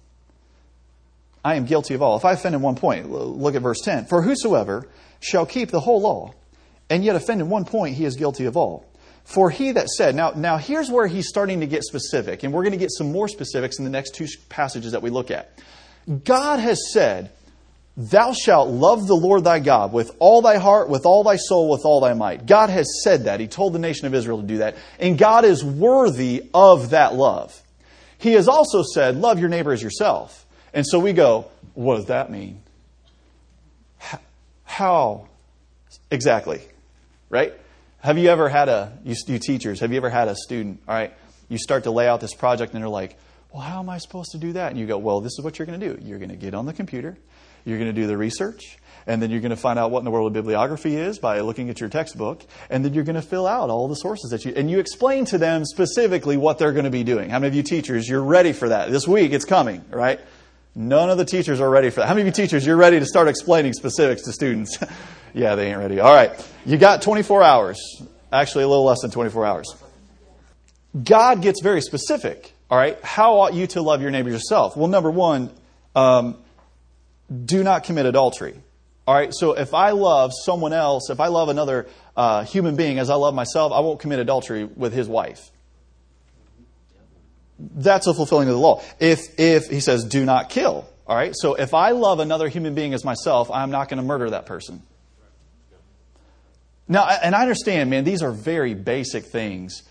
I 1.44 1.56
am 1.56 1.66
guilty 1.66 1.94
of 1.94 2.02
all. 2.02 2.16
If 2.16 2.26
I 2.26 2.34
offend 2.34 2.56
in 2.56 2.62
one 2.62 2.76
point, 2.76 3.10
look 3.10 3.56
at 3.56 3.62
verse 3.62 3.82
10. 3.82 4.06
For 4.06 4.22
whosoever 4.22 4.88
shall 5.20 5.46
keep 5.46 5.72
the 5.72 5.82
whole 5.82 6.02
law, 6.02 6.34
and 6.90 7.04
yet 7.04 7.16
offend 7.16 7.42
in 7.42 7.50
one 7.50 7.66
point, 7.66 7.96
he 7.96 8.06
is 8.06 8.16
guilty 8.16 8.46
of 8.46 8.56
all. 8.56 8.86
For 9.26 9.50
he 9.50 9.72
that 9.72 9.90
said, 9.90 10.16
now, 10.16 10.32
now 10.32 10.58
here's 10.58 10.90
where 10.92 11.08
he's 11.08 11.28
starting 11.28 11.62
to 11.62 11.68
get 11.68 11.84
specific, 11.84 12.44
and 12.44 12.54
we're 12.54 12.64
going 12.64 12.72
to 12.72 12.78
get 12.78 12.92
some 12.92 13.12
more 13.12 13.28
specifics 13.28 13.78
in 13.78 13.86
the 13.86 13.92
next 13.92 14.16
two 14.16 14.28
passages 14.50 14.92
that 14.92 15.02
we 15.02 15.10
look 15.10 15.32
at. 15.32 15.60
God 16.24 16.60
has 16.60 16.92
said, 16.92 17.32
Thou 17.96 18.34
shalt 18.34 18.70
love 18.70 19.06
the 19.06 19.16
Lord 19.16 19.44
thy 19.44 19.60
God 19.60 19.94
with 19.94 20.16
all 20.18 20.42
thy 20.42 20.58
heart, 20.58 20.90
with 20.90 21.06
all 21.06 21.24
thy 21.24 21.36
soul, 21.36 21.70
with 21.70 21.86
all 21.86 22.02
thy 22.02 22.14
might. 22.14 22.48
God 22.48 22.72
has 22.72 22.88
said 23.04 23.26
that. 23.26 23.40
He 23.40 23.48
told 23.48 23.74
the 23.74 23.80
nation 23.80 24.08
of 24.08 24.16
Israel 24.16 24.42
to 24.42 24.48
do 24.48 24.58
that. 24.58 24.76
And 25.00 25.16
God 25.16 25.46
is 25.46 25.64
worthy 25.64 26.50
of 26.56 26.90
that 26.90 27.14
love. 27.14 27.62
He 28.18 28.34
has 28.34 28.48
also 28.48 28.82
said, 28.82 29.18
Love 29.18 29.40
your 29.40 29.50
neighbor 29.50 29.72
as 29.72 29.84
yourself. 29.84 30.43
And 30.74 30.86
so 30.86 31.00
we 31.00 31.14
go, 31.14 31.48
What 31.74 31.98
does 31.98 32.06
that 32.06 32.32
mean? 32.32 32.62
How 34.66 35.28
exactly? 36.10 36.62
Right? 37.30 37.54
Have 38.00 38.18
you 38.18 38.30
ever 38.30 38.50
had 38.50 38.70
a, 38.70 38.98
you, 39.04 39.16
you 39.28 39.40
teachers, 39.40 39.80
have 39.80 39.92
you 39.92 39.98
ever 39.98 40.10
had 40.10 40.28
a 40.28 40.36
student, 40.36 40.82
all 40.88 40.96
right, 40.96 41.14
you 41.48 41.58
start 41.58 41.86
to 41.86 41.92
lay 41.92 42.08
out 42.08 42.20
this 42.20 42.34
project 42.34 42.74
and 42.74 42.82
they're 42.82 42.90
like, 42.90 43.18
Well, 43.52 43.62
how 43.62 43.80
am 43.80 43.90
I 43.90 43.98
supposed 44.00 44.32
to 44.32 44.38
do 44.38 44.54
that? 44.54 44.72
And 44.72 44.80
you 44.80 44.86
go, 44.86 44.98
Well, 44.98 45.22
this 45.22 45.34
is 45.38 45.42
what 45.44 45.60
you're 45.60 45.66
going 45.66 45.80
to 45.80 45.96
do. 45.96 46.04
You're 46.04 46.20
going 46.20 46.32
to 46.32 46.36
get 46.36 46.54
on 46.54 46.66
the 46.66 46.74
computer 46.74 47.18
you're 47.66 47.78
going 47.78 47.94
to 47.94 48.02
do 48.02 48.08
the 48.08 48.18
research, 48.18 48.78
and 49.08 49.22
then 49.22 49.32
you're 49.32 49.40
going 49.40 49.52
to 49.52 49.58
find 49.58 49.80
out 49.80 49.92
what 49.92 50.00
in 50.00 50.06
the 50.06 50.12
world 50.12 50.28
of 50.28 50.34
bibliography 50.34 50.96
is 50.96 51.20
by 51.20 51.40
looking 51.40 51.70
at 51.70 51.80
your 51.80 51.90
textbook, 51.90 52.44
and 52.70 52.84
then 52.84 52.94
you're 52.94 53.04
going 53.04 53.16
to 53.16 53.22
fill 53.22 53.48
out 53.48 53.70
all 53.70 53.88
the 53.88 53.96
sources 53.96 54.32
that 54.32 54.46
you 54.46 54.54
and 54.56 54.70
you 54.70 54.80
explain 54.80 55.26
to 55.26 55.38
them 55.38 55.66
specifically 55.66 56.38
what 56.38 56.58
they're 56.58 56.74
going 56.74 56.86
to 56.86 56.92
be 56.92 57.04
doing. 57.04 57.30
How 57.30 57.40
many 57.40 57.50
of 57.50 57.56
you 57.56 57.64
teachers 57.64 58.08
you're 58.08 58.24
ready 58.24 58.54
for 58.54 58.70
that? 58.70 58.92
This 58.92 59.08
week 59.08 59.32
it's 59.32 59.46
coming, 59.46 59.84
right? 59.90 60.20
None 60.76 61.10
of 61.10 61.18
the 61.18 61.26
teachers 61.26 61.60
are 61.60 61.70
ready 61.70 61.90
for 61.90 62.00
that. 62.00 62.08
How 62.08 62.14
many 62.14 62.22
of 62.22 62.28
you 62.28 62.44
teachers 62.44 62.66
you're 62.66 62.78
ready 62.78 63.00
to 63.00 63.06
start 63.06 63.28
explaining 63.28 63.74
specifics 63.74 64.24
to 64.24 64.32
students? 64.32 64.78
yeah, 65.34 65.56
they 65.56 65.70
ain't 65.70 65.78
ready. 65.78 66.00
All 66.00 66.14
right. 66.14 66.32
You 66.66 66.78
got 66.78 67.02
24 67.02 67.44
hours. 67.44 68.02
Actually 68.32 68.64
a 68.64 68.68
little 68.68 68.86
less 68.86 69.02
than 69.02 69.12
24 69.12 69.46
hours. 69.46 69.76
God 71.04 71.42
gets 71.42 71.62
very 71.62 71.82
specific. 71.82 72.54
All 72.72 72.78
right. 72.78 73.00
How 73.04 73.40
ought 73.40 73.54
you 73.54 73.68
to 73.68 73.82
love 73.82 74.02
your 74.02 74.10
neighbor 74.10 74.32
yourself? 74.32 74.76
Well, 74.76 74.88
number 74.88 75.12
one, 75.12 75.52
um, 75.96 76.38
do 77.46 77.64
not 77.64 77.84
commit 77.84 78.06
adultery. 78.06 78.56
All 79.06 79.14
right, 79.14 79.34
so 79.34 79.52
if 79.52 79.74
I 79.74 79.92
love 79.92 80.32
someone 80.34 80.72
else, 80.72 81.10
if 81.10 81.20
I 81.20 81.28
love 81.28 81.50
another 81.50 81.88
uh, 82.16 82.46
human 82.46 82.78
being 82.78 83.00
as 83.00 83.10
I 83.10 83.16
love 83.16 83.34
myself, 83.34 83.74
I 83.74 83.82
won't 83.82 84.00
commit 84.00 84.20
adultery 84.20 84.64
with 84.64 84.94
his 84.94 85.10
wife. 85.10 85.52
That's 87.76 88.08
a 88.08 88.14
fulfilling 88.14 88.48
of 88.48 88.54
the 88.54 88.60
law. 88.60 88.82
If, 89.00 89.40
if 89.40 89.68
he 89.68 89.80
says, 89.80 90.06
do 90.06 90.26
not 90.26 90.50
kill. 90.50 90.88
All 91.08 91.16
right, 91.16 91.34
so 91.36 91.56
if 91.56 91.74
I 91.74 91.92
love 91.92 92.20
another 92.20 92.48
human 92.50 92.76
being 92.76 92.94
as 92.94 93.04
myself, 93.04 93.52
I'm 93.52 93.72
not 93.72 93.90
going 93.90 93.98
to 93.98 94.04
murder 94.04 94.30
that 94.32 94.46
person. 94.46 94.82
Now, 96.88 97.08
and 97.08 97.36
I 97.36 97.42
understand, 97.42 97.90
man, 97.90 98.04
these 98.04 98.22
are 98.22 98.32
very 98.32 98.74
basic 98.74 99.26
things 99.26 99.84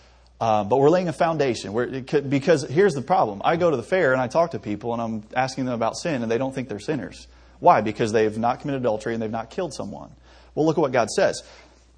Uh, 0.43 0.65
but 0.65 0.79
we're 0.79 0.91
laying 0.91 1.07
a 1.07 1.13
foundation. 1.13 1.73
Could, 2.05 2.29
because 2.29 2.65
here's 2.69 2.95
the 2.95 3.03
problem. 3.03 3.43
I 3.45 3.55
go 3.55 3.71
to 3.71 3.77
the 3.77 3.83
fair 3.85 4.13
and 4.13 4.21
I 4.21 4.27
talk 4.27 4.51
to 4.51 4.59
people 4.59 4.93
and 4.93 5.01
I'm 5.01 5.23
asking 5.37 5.67
them 5.67 5.75
about 5.75 5.97
sin 5.97 6.21
and 6.21 6.29
they 6.29 6.37
don't 6.37 6.53
think 6.53 6.69
they're 6.69 6.81
sinners. 6.81 7.29
Why? 7.61 7.81
Because 7.81 8.11
they've 8.11 8.37
not 8.37 8.59
committed 8.59 8.83
adultery 8.83 9.15
and 9.15 9.23
they've 9.23 9.31
not 9.31 9.51
killed 9.51 9.73
someone. 9.73 10.11
Well, 10.57 10.67
look 10.67 10.77
at 10.77 10.81
what 10.81 10.91
God 10.91 11.11
says. 11.11 11.45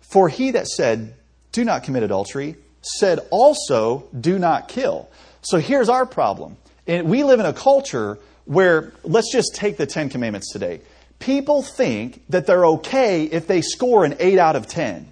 For 0.02 0.28
he 0.28 0.50
that 0.50 0.66
said, 0.66 1.14
Do 1.52 1.64
not 1.64 1.84
commit 1.84 2.02
adultery, 2.02 2.56
said 2.82 3.20
also, 3.30 4.08
Do 4.12 4.38
not 4.38 4.68
kill. 4.68 5.08
So 5.44 5.58
here's 5.58 5.90
our 5.90 6.06
problem. 6.06 6.56
We 6.86 7.22
live 7.22 7.38
in 7.38 7.46
a 7.46 7.52
culture 7.52 8.18
where, 8.46 8.92
let's 9.02 9.30
just 9.30 9.54
take 9.54 9.76
the 9.76 9.86
Ten 9.86 10.08
Commandments 10.08 10.50
today. 10.50 10.80
People 11.18 11.62
think 11.62 12.22
that 12.30 12.46
they're 12.46 12.66
okay 12.66 13.24
if 13.24 13.46
they 13.46 13.60
score 13.60 14.04
an 14.04 14.16
8 14.18 14.38
out 14.38 14.56
of 14.56 14.66
10. 14.66 15.06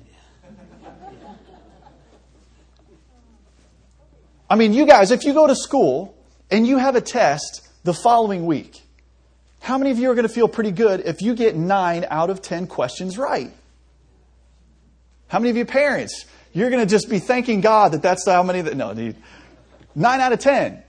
I 4.49 4.57
mean, 4.57 4.73
you 4.73 4.87
guys, 4.87 5.11
if 5.11 5.25
you 5.25 5.35
go 5.35 5.47
to 5.47 5.55
school 5.55 6.17
and 6.51 6.67
you 6.67 6.79
have 6.79 6.97
a 6.97 7.01
test 7.01 7.69
the 7.85 7.95
following 7.95 8.47
week, 8.47 8.83
how 9.61 9.79
many 9.79 9.91
of 9.91 9.99
you 9.99 10.11
are 10.11 10.15
going 10.15 10.27
to 10.27 10.33
feel 10.33 10.49
pretty 10.49 10.73
good 10.73 11.01
if 11.01 11.23
you 11.23 11.35
get 11.35 11.57
9 11.57 12.07
out 12.11 12.31
of 12.31 12.41
10 12.43 12.67
questions 12.67 13.19
right? 13.19 13.53
How 15.29 15.39
many 15.39 15.51
of 15.51 15.57
you 15.57 15.65
parents, 15.65 16.25
you're 16.53 16.69
going 16.69 16.87
to 16.87 16.91
just 16.91 17.09
be 17.09 17.19
thanking 17.19 17.61
God 17.61 17.93
that 17.93 18.03
that's 18.03 18.27
how 18.27 18.43
many 18.43 18.61
that, 18.63 18.77
no, 18.77 18.93
9 19.95 20.21
out 20.21 20.33
of 20.33 20.39
10. 20.39 20.83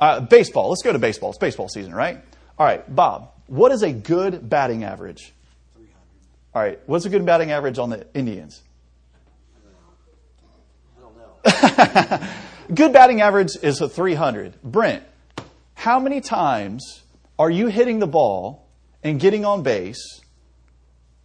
Uh, 0.00 0.20
baseball, 0.20 0.68
let's 0.68 0.82
go 0.82 0.92
to 0.92 0.98
baseball. 0.98 1.30
It's 1.30 1.38
baseball 1.38 1.68
season, 1.68 1.94
right? 1.94 2.20
All 2.58 2.66
right, 2.66 2.94
Bob, 2.94 3.30
what 3.46 3.72
is 3.72 3.82
a 3.82 3.92
good 3.92 4.48
batting 4.48 4.84
average? 4.84 5.32
All 6.54 6.62
right, 6.62 6.80
what's 6.86 7.04
a 7.04 7.10
good 7.10 7.24
batting 7.26 7.50
average 7.50 7.78
on 7.78 7.90
the 7.90 8.06
Indians? 8.14 8.62
I 10.96 11.00
don't 11.00 12.20
know. 12.20 12.28
Good 12.74 12.92
batting 12.92 13.22
average 13.22 13.56
is 13.62 13.80
a 13.80 13.88
300. 13.88 14.60
Brent, 14.62 15.02
how 15.74 15.98
many 15.98 16.20
times 16.20 17.02
are 17.38 17.50
you 17.50 17.68
hitting 17.68 17.98
the 17.98 18.06
ball 18.06 18.68
and 19.02 19.18
getting 19.18 19.46
on 19.46 19.62
base 19.62 20.20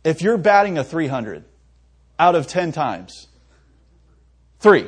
if 0.05 0.21
you're 0.21 0.37
batting 0.37 0.77
a 0.77 0.83
300 0.85 1.43
out 2.17 2.35
of 2.35 2.47
10 2.47 2.71
times? 2.71 3.27
Three. 4.59 4.87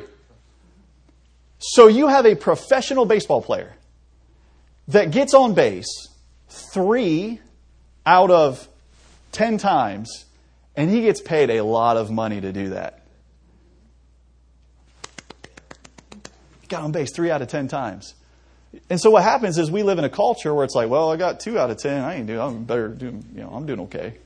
So 1.58 1.86
you 1.86 2.08
have 2.08 2.26
a 2.26 2.34
professional 2.34 3.04
baseball 3.06 3.42
player 3.42 3.74
that 4.88 5.10
gets 5.10 5.34
on 5.34 5.54
base 5.54 6.08
three 6.48 7.40
out 8.04 8.30
of 8.30 8.68
10 9.32 9.58
times, 9.58 10.26
and 10.76 10.90
he 10.90 11.02
gets 11.02 11.20
paid 11.20 11.50
a 11.50 11.62
lot 11.62 11.96
of 11.96 12.10
money 12.10 12.40
to 12.40 12.52
do 12.52 12.70
that. 12.70 13.06
got 16.68 16.82
on 16.82 16.92
base 16.92 17.12
three 17.12 17.30
out 17.30 17.42
of 17.42 17.48
ten 17.48 17.68
times. 17.68 18.14
And 18.90 19.00
so 19.00 19.10
what 19.10 19.22
happens 19.22 19.58
is 19.58 19.70
we 19.70 19.82
live 19.82 19.98
in 19.98 20.04
a 20.04 20.10
culture 20.10 20.52
where 20.54 20.64
it's 20.64 20.74
like, 20.74 20.90
well, 20.90 21.10
I 21.10 21.16
got 21.16 21.40
two 21.40 21.58
out 21.58 21.70
of 21.70 21.78
ten. 21.78 22.02
I 22.02 22.16
ain't 22.16 22.26
doing. 22.26 22.40
I'm 22.40 22.64
better 22.64 22.88
doing. 22.88 23.24
You 23.34 23.42
know, 23.42 23.50
I'm 23.50 23.66
doing 23.66 23.80
okay. 23.80 24.18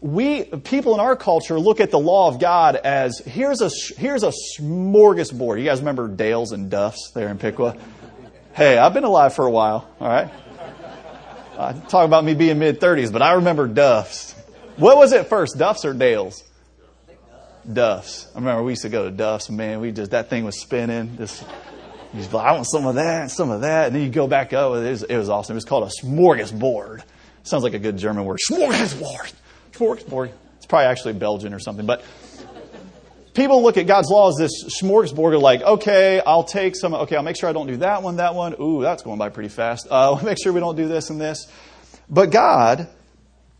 We 0.00 0.44
people 0.44 0.94
in 0.94 1.00
our 1.00 1.16
culture 1.16 1.58
look 1.58 1.80
at 1.80 1.90
the 1.90 1.98
law 1.98 2.28
of 2.28 2.38
God 2.38 2.76
as 2.76 3.18
here's 3.18 3.62
a 3.62 3.70
here's 3.96 4.22
a 4.22 4.32
smorgasbord. 4.58 5.58
You 5.58 5.64
guys 5.64 5.80
remember 5.80 6.08
Dales 6.08 6.52
and 6.52 6.70
Duffs 6.70 7.12
there 7.12 7.28
in 7.28 7.38
Piqua? 7.38 7.76
Hey, 8.52 8.78
I've 8.78 8.94
been 8.94 9.04
alive 9.04 9.34
for 9.34 9.46
a 9.46 9.50
while. 9.50 9.88
All 10.00 10.08
right. 10.08 10.30
Uh, 11.56 11.72
talk 11.88 12.04
about 12.04 12.24
me 12.24 12.34
being 12.34 12.58
mid 12.58 12.80
30s, 12.80 13.10
but 13.10 13.22
I 13.22 13.34
remember 13.34 13.66
Duffs. 13.66 14.34
What 14.76 14.98
was 14.98 15.12
it 15.12 15.28
first, 15.28 15.56
Duffs 15.56 15.86
or 15.86 15.94
Dales? 15.94 16.44
Duff's. 17.70 18.28
I 18.34 18.38
remember 18.38 18.62
we 18.62 18.72
used 18.72 18.82
to 18.82 18.90
go 18.90 19.04
to 19.04 19.10
Duff's, 19.10 19.48
man, 19.48 19.80
we 19.80 19.90
just, 19.90 20.10
that 20.10 20.28
thing 20.28 20.44
was 20.44 20.60
spinning. 20.60 21.16
This, 21.16 21.42
like, 22.14 22.34
I 22.34 22.52
want 22.52 22.66
some 22.66 22.86
of 22.86 22.96
that, 22.96 23.30
some 23.30 23.50
of 23.50 23.62
that. 23.62 23.86
And 23.86 23.96
then 23.96 24.02
you 24.02 24.10
go 24.10 24.26
back 24.26 24.52
up. 24.52 24.74
It 24.76 24.90
was, 24.90 25.02
it 25.02 25.16
was 25.16 25.28
awesome. 25.28 25.54
It 25.54 25.56
was 25.56 25.64
called 25.64 25.84
a 25.84 26.06
smorgasbord. 26.06 27.02
Sounds 27.42 27.62
like 27.62 27.74
a 27.74 27.78
good 27.78 27.96
German 27.96 28.24
word. 28.24 28.38
Smorgasbord. 28.50 29.32
Smorgasbord. 29.76 30.30
It's 30.56 30.66
probably 30.66 30.86
actually 30.86 31.12
Belgian 31.14 31.54
or 31.54 31.58
something. 31.58 31.86
But 31.86 32.02
people 33.34 33.62
look 33.62 33.76
at 33.76 33.86
God's 33.86 34.08
law 34.08 34.30
as 34.30 34.36
this 34.36 34.80
smorgasbord 34.82 35.36
of 35.36 35.42
like, 35.42 35.62
okay, 35.62 36.20
I'll 36.26 36.44
take 36.44 36.74
some, 36.74 36.94
okay, 36.94 37.16
I'll 37.16 37.22
make 37.22 37.36
sure 37.38 37.48
I 37.48 37.52
don't 37.52 37.66
do 37.66 37.76
that 37.78 38.02
one, 38.02 38.16
that 38.16 38.34
one. 38.34 38.56
Ooh, 38.60 38.82
that's 38.82 39.02
going 39.02 39.18
by 39.18 39.28
pretty 39.28 39.50
fast. 39.50 39.86
Uh, 39.90 39.94
I'll 40.14 40.24
make 40.24 40.38
sure 40.42 40.52
we 40.52 40.60
don't 40.60 40.76
do 40.76 40.88
this 40.88 41.10
and 41.10 41.20
this. 41.20 41.46
But 42.08 42.30
God, 42.30 42.88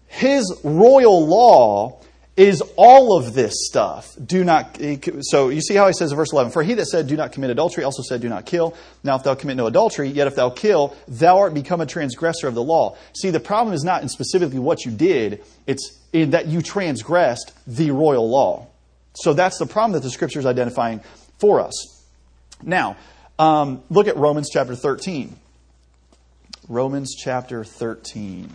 His 0.06 0.60
royal 0.64 1.26
law 1.26 2.00
is 2.36 2.62
all 2.76 3.16
of 3.16 3.32
this 3.32 3.54
stuff. 3.66 4.14
Do 4.22 4.44
not, 4.44 4.78
so 5.22 5.48
you 5.48 5.62
see 5.62 5.74
how 5.74 5.86
he 5.86 5.94
says 5.94 6.10
in 6.10 6.16
verse 6.16 6.32
11, 6.32 6.52
For 6.52 6.62
he 6.62 6.74
that 6.74 6.86
said, 6.86 7.06
Do 7.06 7.16
not 7.16 7.32
commit 7.32 7.50
adultery, 7.50 7.82
also 7.82 8.02
said, 8.02 8.20
Do 8.20 8.28
not 8.28 8.44
kill. 8.44 8.74
Now, 9.02 9.16
if 9.16 9.22
thou 9.22 9.34
commit 9.34 9.56
no 9.56 9.66
adultery, 9.66 10.08
yet 10.08 10.26
if 10.26 10.36
thou 10.36 10.50
kill, 10.50 10.94
thou 11.08 11.38
art 11.38 11.54
become 11.54 11.80
a 11.80 11.86
transgressor 11.86 12.46
of 12.46 12.54
the 12.54 12.62
law. 12.62 12.96
See, 13.14 13.30
the 13.30 13.40
problem 13.40 13.74
is 13.74 13.84
not 13.84 14.02
in 14.02 14.08
specifically 14.08 14.58
what 14.58 14.84
you 14.84 14.90
did, 14.90 15.42
it's 15.66 15.98
in 16.12 16.30
that 16.30 16.46
you 16.46 16.60
transgressed 16.60 17.52
the 17.66 17.90
royal 17.90 18.28
law. 18.28 18.66
So 19.14 19.32
that's 19.32 19.58
the 19.58 19.66
problem 19.66 19.92
that 19.92 20.02
the 20.02 20.10
scripture 20.10 20.38
is 20.38 20.46
identifying 20.46 21.00
for 21.38 21.60
us. 21.60 22.04
Now, 22.62 22.96
um, 23.38 23.82
look 23.88 24.08
at 24.08 24.16
Romans 24.16 24.50
chapter 24.52 24.74
13. 24.74 25.34
Romans 26.68 27.14
chapter 27.16 27.64
13. 27.64 28.54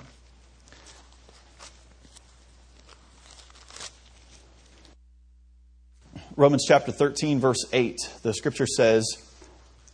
Romans 6.37 6.63
chapter 6.65 6.91
13, 6.91 7.39
verse 7.39 7.65
8, 7.73 7.97
the 8.23 8.33
scripture 8.33 8.67
says, 8.67 9.05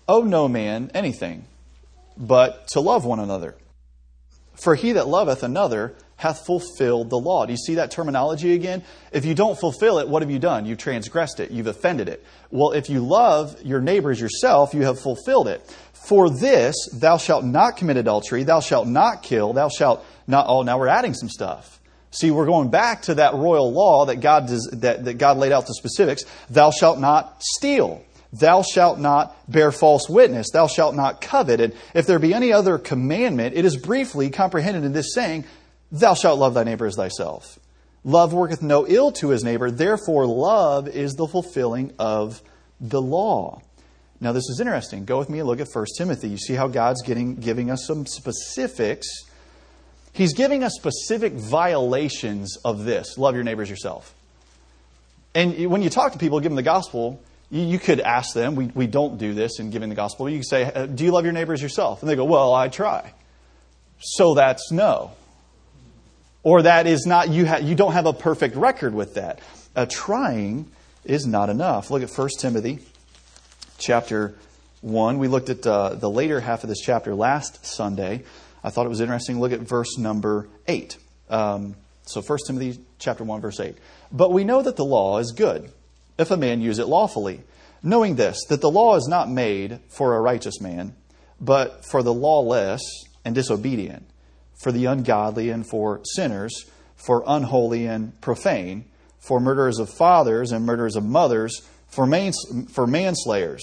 Owe 0.07 0.21
no 0.21 0.47
man 0.47 0.91
anything, 0.93 1.45
but 2.15 2.67
to 2.69 2.79
love 2.79 3.05
one 3.05 3.19
another. 3.19 3.55
For 4.53 4.75
he 4.75 4.93
that 4.93 5.07
loveth 5.07 5.43
another 5.43 5.95
hath 6.17 6.45
fulfilled 6.45 7.09
the 7.09 7.17
law. 7.17 7.45
Do 7.45 7.53
you 7.53 7.57
see 7.57 7.75
that 7.75 7.91
terminology 7.91 8.53
again? 8.53 8.83
If 9.11 9.25
you 9.25 9.35
don't 9.35 9.59
fulfill 9.59 9.99
it, 9.99 10.07
what 10.07 10.21
have 10.21 10.31
you 10.31 10.39
done? 10.39 10.65
You've 10.65 10.79
transgressed 10.79 11.39
it. 11.39 11.51
You've 11.51 11.67
offended 11.67 12.09
it. 12.09 12.23
Well, 12.49 12.71
if 12.71 12.89
you 12.89 12.99
love 13.01 13.61
your 13.63 13.81
neighbors 13.81 14.19
yourself, 14.19 14.73
you 14.73 14.83
have 14.83 14.99
fulfilled 14.99 15.47
it. 15.47 15.61
For 15.93 16.29
this, 16.29 16.75
thou 16.93 17.17
shalt 17.17 17.45
not 17.45 17.77
commit 17.77 17.97
adultery, 17.97 18.43
thou 18.43 18.59
shalt 18.59 18.87
not 18.87 19.23
kill, 19.23 19.53
thou 19.53 19.69
shalt 19.69 20.05
not. 20.25 20.45
Oh, 20.47 20.61
now 20.61 20.79
we're 20.79 20.87
adding 20.87 21.13
some 21.13 21.29
stuff. 21.29 21.79
See, 22.17 22.31
we're 22.31 22.47
going 22.47 22.69
back 22.69 23.03
to 23.03 23.15
that 23.15 23.35
royal 23.35 23.71
law 23.71 24.05
that 24.05 24.21
God, 24.21 24.47
does, 24.47 24.67
that, 24.73 25.05
that 25.05 25.19
God 25.19 25.37
laid 25.37 25.51
out 25.51 25.67
the 25.67 25.75
specifics. 25.75 26.23
Thou 26.49 26.71
shalt 26.71 26.99
not 26.99 27.43
steal. 27.43 28.03
Thou 28.33 28.63
shalt 28.63 28.97
not 28.97 29.35
bear 29.47 29.71
false 29.71 30.09
witness. 30.09 30.47
Thou 30.51 30.65
shalt 30.65 30.95
not 30.95 31.21
covet. 31.21 31.61
And 31.61 31.75
if 31.93 32.07
there 32.07 32.17
be 32.17 32.33
any 32.33 32.51
other 32.51 32.79
commandment, 32.79 33.55
it 33.55 33.65
is 33.65 33.77
briefly 33.77 34.31
comprehended 34.31 34.83
in 34.83 34.93
this 34.93 35.13
saying, 35.13 35.45
Thou 35.91 36.15
shalt 36.15 36.39
love 36.39 36.55
thy 36.55 36.63
neighbor 36.63 36.87
as 36.87 36.95
thyself. 36.95 37.59
Love 38.03 38.33
worketh 38.33 38.63
no 38.63 38.87
ill 38.87 39.11
to 39.11 39.29
his 39.29 39.43
neighbor. 39.43 39.69
Therefore, 39.69 40.25
love 40.25 40.87
is 40.87 41.13
the 41.13 41.27
fulfilling 41.27 41.93
of 41.99 42.41
the 42.81 43.01
law. 43.01 43.61
Now, 44.19 44.31
this 44.31 44.49
is 44.49 44.59
interesting. 44.59 45.05
Go 45.05 45.19
with 45.19 45.29
me 45.29 45.39
and 45.39 45.47
look 45.47 45.59
at 45.59 45.67
1 45.71 45.85
Timothy. 45.97 46.29
You 46.29 46.37
see 46.37 46.55
how 46.55 46.67
God's 46.67 47.03
getting, 47.03 47.35
giving 47.35 47.69
us 47.69 47.85
some 47.85 48.07
specifics 48.07 49.07
He's 50.17 50.33
giving 50.33 50.63
us 50.63 50.73
specific 50.73 51.33
violations 51.33 52.57
of 52.65 52.85
this 52.85 53.19
love 53.19 53.35
your 53.35 53.43
neighbors 53.43 53.69
yourself. 53.69 54.15
And 55.35 55.67
when 55.67 55.83
you 55.83 55.91
talk 55.91 56.13
to 56.13 56.17
people, 56.17 56.39
give 56.39 56.49
them 56.49 56.55
the 56.55 56.63
gospel, 56.63 57.21
you 57.51 57.77
could 57.77 57.99
ask 57.99 58.33
them, 58.33 58.55
we, 58.55 58.65
we 58.73 58.87
don't 58.87 59.19
do 59.19 59.35
this 59.35 59.59
in 59.59 59.69
giving 59.69 59.89
the 59.89 59.95
gospel. 59.95 60.27
You 60.27 60.41
say, 60.41 60.63
uh, 60.63 60.87
Do 60.87 61.03
you 61.03 61.11
love 61.11 61.23
your 61.23 61.33
neighbors 61.33 61.61
yourself? 61.61 62.01
And 62.01 62.09
they 62.09 62.15
go, 62.15 62.25
Well, 62.25 62.51
I 62.51 62.67
try. 62.67 63.13
So 63.99 64.33
that's 64.33 64.71
no. 64.71 65.11
Or 66.41 66.63
that 66.63 66.87
is 66.87 67.05
not, 67.05 67.29
you, 67.29 67.45
ha- 67.45 67.57
you 67.57 67.75
don't 67.75 67.93
have 67.93 68.07
a 68.07 68.13
perfect 68.13 68.55
record 68.55 68.95
with 68.95 69.13
that. 69.15 69.39
Uh, 69.75 69.85
trying 69.87 70.71
is 71.05 71.27
not 71.27 71.51
enough. 71.51 71.91
Look 71.91 72.01
at 72.01 72.09
1 72.09 72.29
Timothy 72.39 72.79
chapter 73.77 74.33
1. 74.81 75.19
We 75.19 75.27
looked 75.27 75.49
at 75.49 75.67
uh, 75.67 75.89
the 75.93 76.09
later 76.09 76.39
half 76.39 76.63
of 76.63 76.69
this 76.69 76.79
chapter 76.81 77.13
last 77.13 77.67
Sunday. 77.67 78.23
I 78.63 78.69
thought 78.69 78.85
it 78.85 78.89
was 78.89 79.01
interesting 79.01 79.39
look 79.39 79.51
at 79.51 79.61
verse 79.61 79.97
number 79.97 80.47
8. 80.67 80.97
Um, 81.29 81.75
so 82.03 82.21
1 82.21 82.39
Timothy 82.47 82.79
chapter 82.99 83.23
1, 83.23 83.41
verse 83.41 83.59
8. 83.59 83.75
But 84.11 84.31
we 84.31 84.43
know 84.43 84.61
that 84.61 84.75
the 84.75 84.85
law 84.85 85.19
is 85.19 85.31
good, 85.31 85.71
if 86.17 86.31
a 86.31 86.37
man 86.37 86.61
use 86.61 86.79
it 86.79 86.87
lawfully, 86.87 87.41
knowing 87.83 88.15
this, 88.15 88.43
that 88.45 88.61
the 88.61 88.71
law 88.71 88.95
is 88.95 89.07
not 89.07 89.29
made 89.29 89.79
for 89.89 90.15
a 90.15 90.21
righteous 90.21 90.61
man, 90.61 90.95
but 91.39 91.85
for 91.85 92.01
the 92.01 92.13
lawless 92.13 92.81
and 93.23 93.35
disobedient, 93.35 94.05
for 94.61 94.71
the 94.71 94.85
ungodly 94.85 95.49
and 95.49 95.69
for 95.69 96.01
sinners, 96.03 96.65
for 96.95 97.23
unholy 97.27 97.85
and 97.85 98.19
profane, 98.21 98.85
for 99.19 99.39
murderers 99.39 99.79
of 99.79 99.89
fathers 99.89 100.51
and 100.51 100.65
murderers 100.65 100.95
of 100.95 101.03
mothers, 101.03 101.61
for, 101.87 102.07
for 102.69 102.87
manslayers 102.87 103.61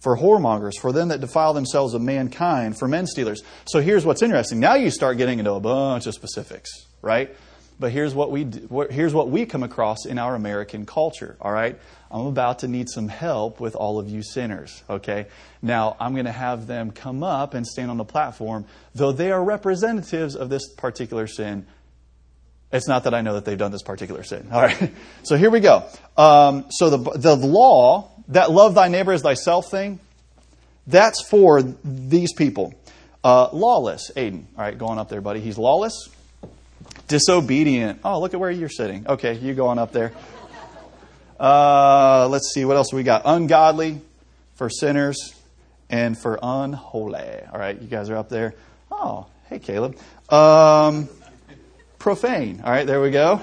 for 0.00 0.16
whoremongers, 0.16 0.72
for 0.80 0.92
them 0.92 1.08
that 1.08 1.20
defile 1.20 1.54
themselves 1.54 1.94
of 1.94 2.02
mankind, 2.02 2.78
for 2.78 2.86
men 2.86 3.06
stealers. 3.06 3.42
So 3.66 3.80
here's 3.80 4.04
what's 4.04 4.22
interesting. 4.22 4.60
Now 4.60 4.74
you 4.74 4.90
start 4.90 5.16
getting 5.16 5.38
into 5.38 5.52
a 5.52 5.60
bunch 5.60 6.06
of 6.06 6.14
specifics, 6.14 6.70
right? 7.02 7.34
But 7.78 7.92
here's 7.92 8.14
what 8.14 8.30
we 8.30 8.44
do, 8.44 8.86
here's 8.90 9.12
what 9.12 9.28
we 9.28 9.44
come 9.44 9.62
across 9.62 10.06
in 10.06 10.18
our 10.18 10.34
American 10.34 10.86
culture. 10.86 11.36
All 11.40 11.52
right, 11.52 11.78
I'm 12.10 12.26
about 12.26 12.60
to 12.60 12.68
need 12.68 12.88
some 12.88 13.08
help 13.08 13.60
with 13.60 13.76
all 13.76 13.98
of 13.98 14.08
you 14.08 14.22
sinners. 14.22 14.82
Okay, 14.88 15.26
now 15.60 15.94
I'm 16.00 16.14
going 16.14 16.24
to 16.24 16.32
have 16.32 16.66
them 16.66 16.90
come 16.90 17.22
up 17.22 17.52
and 17.52 17.66
stand 17.66 17.90
on 17.90 17.98
the 17.98 18.04
platform, 18.04 18.64
though 18.94 19.12
they 19.12 19.30
are 19.30 19.44
representatives 19.44 20.36
of 20.36 20.48
this 20.48 20.72
particular 20.74 21.26
sin. 21.26 21.66
It's 22.72 22.88
not 22.88 23.04
that 23.04 23.12
I 23.12 23.20
know 23.20 23.34
that 23.34 23.44
they've 23.44 23.58
done 23.58 23.72
this 23.72 23.82
particular 23.82 24.22
sin. 24.22 24.48
All 24.50 24.62
right, 24.62 24.92
so 25.22 25.36
here 25.36 25.50
we 25.50 25.60
go. 25.60 25.84
Um, 26.16 26.66
so 26.70 26.88
the 26.88 27.10
the 27.18 27.36
law 27.36 28.15
that 28.28 28.50
love 28.50 28.74
thy 28.74 28.88
neighbor 28.88 29.12
as 29.12 29.22
thyself 29.22 29.70
thing, 29.70 30.00
that's 30.86 31.26
for 31.28 31.62
these 31.84 32.32
people. 32.32 32.74
Uh, 33.24 33.48
lawless, 33.52 34.10
Aiden. 34.16 34.44
All 34.56 34.64
right, 34.64 34.76
going 34.76 34.98
up 34.98 35.08
there, 35.08 35.20
buddy. 35.20 35.40
He's 35.40 35.58
lawless 35.58 36.08
Disobedient. 37.08 38.00
Oh, 38.04 38.20
look 38.20 38.34
at 38.34 38.40
where 38.40 38.50
you're 38.50 38.68
sitting. 38.68 39.06
Okay, 39.06 39.34
you 39.34 39.54
go 39.54 39.68
on 39.68 39.78
up 39.78 39.92
there. 39.92 40.12
Uh, 41.38 42.26
let's 42.28 42.52
see, 42.52 42.64
what 42.64 42.76
else 42.76 42.92
we 42.92 43.02
got? 43.02 43.22
Ungodly 43.24 44.00
for 44.54 44.68
sinners 44.68 45.34
and 45.88 46.18
for 46.18 46.38
unholy. 46.42 47.42
All 47.52 47.58
right, 47.58 47.80
you 47.80 47.86
guys 47.86 48.10
are 48.10 48.16
up 48.16 48.28
there. 48.28 48.54
Oh, 48.90 49.26
hey, 49.48 49.60
Caleb. 49.60 49.96
Um, 50.30 51.08
profane. 51.98 52.62
All 52.64 52.70
right, 52.70 52.86
there 52.86 53.00
we 53.00 53.10
go. 53.10 53.40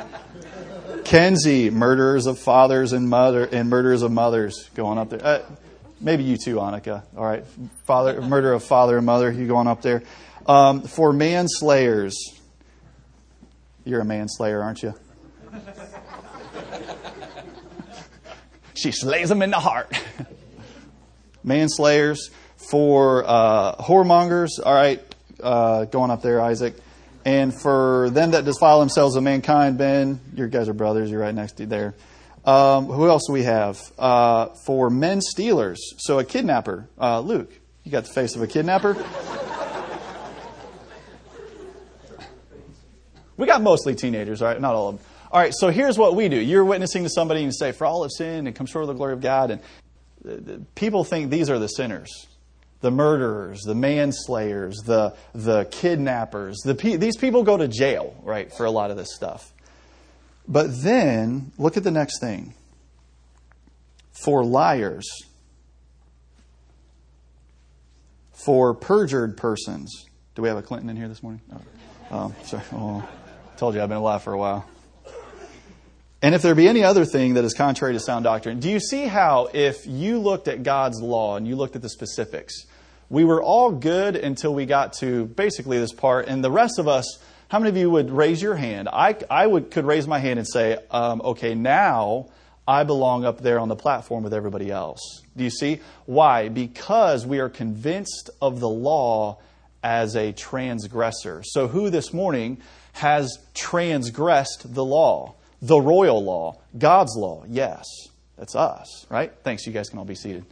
Kenzie, 1.05 1.69
murderers 1.69 2.25
of 2.25 2.39
fathers 2.39 2.93
and 2.93 3.09
mother 3.09 3.45
and 3.45 3.69
murderers 3.69 4.01
of 4.01 4.11
mothers, 4.11 4.69
going 4.75 4.97
up 4.97 5.09
there. 5.09 5.23
Uh, 5.23 5.41
maybe 5.99 6.23
you 6.23 6.37
too, 6.37 6.55
Annika. 6.55 7.03
All 7.15 7.25
right, 7.25 7.43
father, 7.85 8.21
murder 8.23 8.53
of 8.53 8.63
father 8.63 8.97
and 8.97 9.05
mother. 9.05 9.31
You 9.31 9.47
going 9.47 9.67
up 9.67 9.81
there? 9.81 10.03
Um, 10.45 10.81
for 10.81 11.13
manslayers, 11.13 12.15
you're 13.85 14.01
a 14.01 14.05
manslayer, 14.05 14.61
aren't 14.61 14.83
you? 14.83 14.93
she 18.73 18.91
slays 18.91 19.29
them 19.29 19.41
in 19.41 19.51
the 19.51 19.59
heart. 19.59 19.91
Manslayers 21.45 22.29
for 22.55 23.23
uh, 23.25 23.75
whoremongers. 23.75 24.51
All 24.63 24.73
right, 24.73 25.01
uh, 25.41 25.85
going 25.85 26.11
up 26.11 26.21
there, 26.21 26.41
Isaac. 26.41 26.75
And 27.25 27.53
for 27.53 28.09
them 28.09 28.31
that 28.31 28.45
defile 28.45 28.79
themselves 28.79 29.15
of 29.15 29.23
mankind, 29.23 29.77
Ben, 29.77 30.19
your 30.35 30.47
guys 30.47 30.67
are 30.67 30.73
brothers. 30.73 31.09
You're 31.09 31.21
right 31.21 31.33
next 31.33 31.53
to 31.53 31.63
you 31.63 31.69
there. 31.69 31.95
Um, 32.45 32.87
who 32.87 33.07
else 33.07 33.23
do 33.27 33.33
we 33.33 33.43
have? 33.43 33.79
Uh, 33.97 34.47
for 34.65 34.89
men 34.89 35.21
stealers. 35.21 35.79
So 35.99 36.19
a 36.19 36.25
kidnapper. 36.25 36.89
Uh, 36.99 37.21
Luke, 37.21 37.51
you 37.83 37.91
got 37.91 38.03
the 38.05 38.13
face 38.13 38.35
of 38.35 38.41
a 38.41 38.47
kidnapper. 38.47 38.97
We 43.35 43.47
got 43.47 43.61
mostly 43.61 43.95
teenagers, 43.95 44.41
right? 44.41 44.59
Not 44.59 44.75
all 44.75 44.89
of 44.89 44.97
them. 44.97 45.05
All 45.31 45.39
right, 45.39 45.53
so 45.53 45.69
here's 45.69 45.97
what 45.97 46.15
we 46.15 46.29
do. 46.29 46.35
You're 46.35 46.63
witnessing 46.63 47.03
to 47.03 47.09
somebody 47.09 47.39
and 47.39 47.47
you 47.47 47.51
say, 47.51 47.71
For 47.71 47.85
all 47.85 48.03
have 48.03 48.11
sinned 48.11 48.47
and 48.47 48.55
come 48.55 48.67
short 48.67 48.83
of 48.83 48.89
the 48.89 48.93
glory 48.93 49.13
of 49.13 49.21
God. 49.21 49.51
And 49.51 49.61
uh, 50.27 50.59
people 50.75 51.03
think 51.03 51.31
these 51.31 51.49
are 51.49 51.57
the 51.57 51.67
sinners 51.67 52.27
the 52.83 52.91
murderers, 52.91 53.61
the 53.61 53.73
manslayers, 53.73 54.75
the, 54.85 55.15
the 55.33 55.63
kidnappers. 55.71 56.57
The, 56.65 56.73
these 56.73 57.15
people 57.15 57.43
go 57.43 57.55
to 57.55 57.69
jail, 57.69 58.13
right, 58.23 58.53
for 58.53 58.65
a 58.65 58.71
lot 58.71 58.91
of 58.91 58.97
this 58.97 59.15
stuff. 59.15 59.53
But 60.49 60.67
then, 60.83 61.53
look 61.57 61.77
at 61.77 61.85
the 61.85 61.91
next 61.91 62.19
thing. 62.19 62.55
For 64.11 64.43
liars, 64.43 65.07
for 68.33 68.73
perjured 68.73 69.37
persons. 69.37 70.05
Do 70.35 70.41
we 70.41 70.49
have 70.49 70.57
a 70.57 70.61
Clinton 70.61 70.89
in 70.89 70.97
here 70.97 71.07
this 71.07 71.23
morning? 71.23 71.39
Um, 71.49 71.61
oh, 72.11 72.35
oh 72.37 72.43
sorry. 72.43 72.63
Oh. 72.73 73.09
Told 73.55 73.75
you 73.75 73.81
I've 73.81 73.87
been 73.87 73.99
alive 73.99 74.23
for 74.23 74.33
a 74.33 74.37
while. 74.37 74.67
And 76.21 76.35
if 76.35 76.41
there 76.41 76.55
be 76.55 76.67
any 76.69 76.83
other 76.83 77.05
thing 77.05 77.33
that 77.33 77.43
is 77.43 77.53
contrary 77.53 77.93
to 77.93 77.99
sound 77.99 78.23
doctrine, 78.23 78.59
do 78.59 78.69
you 78.69 78.79
see 78.79 79.05
how 79.05 79.49
if 79.53 79.85
you 79.85 80.19
looked 80.19 80.47
at 80.47 80.63
God's 80.63 81.01
law 81.01 81.35
and 81.35 81.45
you 81.45 81.57
looked 81.57 81.75
at 81.75 81.81
the 81.81 81.89
specifics, 81.89 82.65
we 83.09 83.25
were 83.25 83.41
all 83.41 83.71
good 83.71 84.15
until 84.15 84.53
we 84.53 84.65
got 84.65 84.93
to 84.99 85.25
basically 85.25 85.79
this 85.79 85.93
part, 85.93 86.27
and 86.27 86.43
the 86.43 86.51
rest 86.51 86.79
of 86.79 86.87
us, 86.87 87.19
how 87.49 87.59
many 87.59 87.69
of 87.69 87.77
you 87.77 87.89
would 87.91 88.09
raise 88.09 88.41
your 88.41 88.55
hand? 88.55 88.89
I, 88.91 89.15
I 89.29 89.45
would, 89.45 89.71
could 89.71 89.85
raise 89.85 90.07
my 90.07 90.19
hand 90.19 90.39
and 90.39 90.47
say, 90.47 90.77
um, 90.91 91.21
okay, 91.23 91.53
now 91.53 92.27
I 92.67 92.83
belong 92.83 93.25
up 93.25 93.41
there 93.41 93.59
on 93.59 93.67
the 93.67 93.75
platform 93.75 94.23
with 94.23 94.33
everybody 94.33 94.71
else. 94.71 95.21
Do 95.35 95.43
you 95.43 95.49
see? 95.49 95.81
Why? 96.05 96.49
Because 96.49 97.25
we 97.25 97.39
are 97.39 97.49
convinced 97.49 98.29
of 98.41 98.59
the 98.59 98.69
law 98.69 99.39
as 99.83 100.15
a 100.15 100.31
transgressor. 100.31 101.43
So, 101.43 101.67
who 101.67 101.89
this 101.89 102.13
morning 102.13 102.59
has 102.93 103.37
transgressed 103.53 104.73
the 104.73 104.83
law, 104.83 105.35
the 105.61 105.79
royal 105.79 106.23
law, 106.23 106.57
God's 106.77 107.15
law. 107.17 107.43
Yes, 107.47 107.85
that's 108.37 108.55
us, 108.55 109.05
right? 109.09 109.33
Thanks. 109.43 109.67
You 109.67 109.73
guys 109.73 109.89
can 109.89 109.99
all 109.99 110.05
be 110.05 110.15
seated. 110.15 110.45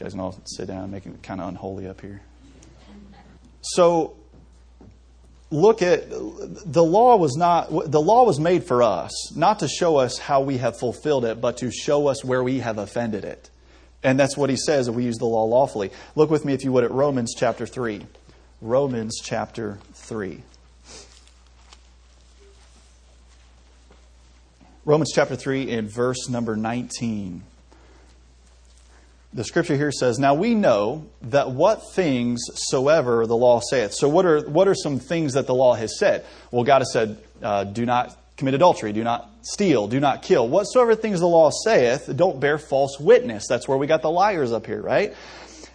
You 0.00 0.04
guys 0.04 0.12
can 0.12 0.20
all 0.20 0.38
sit 0.44 0.68
down, 0.68 0.90
making 0.90 1.14
it 1.14 1.22
kind 1.22 1.40
of 1.40 1.48
unholy 1.48 1.88
up 1.88 2.00
here. 2.00 2.22
So, 3.62 4.16
look 5.50 5.82
at 5.82 6.08
the 6.08 6.84
law 6.84 7.16
was 7.16 7.36
not 7.36 7.68
the 7.70 8.00
law 8.00 8.24
was 8.24 8.40
made 8.40 8.64
for 8.64 8.82
us 8.82 9.34
not 9.36 9.60
to 9.60 9.68
show 9.68 9.96
us 9.96 10.18
how 10.18 10.40
we 10.40 10.58
have 10.58 10.76
fulfilled 10.76 11.24
it 11.24 11.40
but 11.40 11.58
to 11.58 11.70
show 11.70 12.08
us 12.08 12.24
where 12.24 12.42
we 12.42 12.58
have 12.58 12.78
offended 12.78 13.24
it 13.24 13.48
and 14.02 14.18
that's 14.18 14.36
what 14.36 14.50
he 14.50 14.56
says 14.56 14.88
if 14.88 14.94
we 14.96 15.04
use 15.04 15.18
the 15.18 15.24
law 15.24 15.44
lawfully 15.44 15.92
look 16.16 16.30
with 16.30 16.44
me 16.44 16.52
if 16.52 16.64
you 16.64 16.72
would 16.72 16.82
at 16.82 16.90
romans 16.90 17.32
chapter 17.38 17.64
3 17.64 18.04
Romans 18.62 19.20
chapter 19.22 19.78
3. 19.92 20.40
Romans 24.86 25.12
chapter 25.14 25.36
3 25.36 25.70
in 25.70 25.88
verse 25.88 26.30
number 26.30 26.56
19. 26.56 27.42
The 29.36 29.44
scripture 29.44 29.76
here 29.76 29.92
says, 29.92 30.18
Now 30.18 30.32
we 30.32 30.54
know 30.54 31.04
that 31.22 31.50
what 31.50 31.92
things 31.92 32.40
soever 32.54 33.26
the 33.26 33.36
law 33.36 33.60
saith. 33.60 33.92
So, 33.92 34.08
what 34.08 34.24
are, 34.24 34.40
what 34.48 34.66
are 34.66 34.74
some 34.74 34.98
things 34.98 35.34
that 35.34 35.46
the 35.46 35.54
law 35.54 35.74
has 35.74 35.98
said? 35.98 36.24
Well, 36.50 36.64
God 36.64 36.78
has 36.78 36.90
said, 36.90 37.18
uh, 37.42 37.64
Do 37.64 37.84
not 37.84 38.16
commit 38.38 38.54
adultery, 38.54 38.94
do 38.94 39.04
not 39.04 39.30
steal, 39.42 39.88
do 39.88 40.00
not 40.00 40.22
kill. 40.22 40.48
Whatsoever 40.48 40.94
things 40.94 41.20
the 41.20 41.26
law 41.26 41.50
saith, 41.50 42.10
don't 42.16 42.40
bear 42.40 42.56
false 42.56 42.98
witness. 42.98 43.44
That's 43.46 43.68
where 43.68 43.76
we 43.76 43.86
got 43.86 44.00
the 44.00 44.10
liars 44.10 44.52
up 44.52 44.64
here, 44.64 44.80
right? 44.80 45.14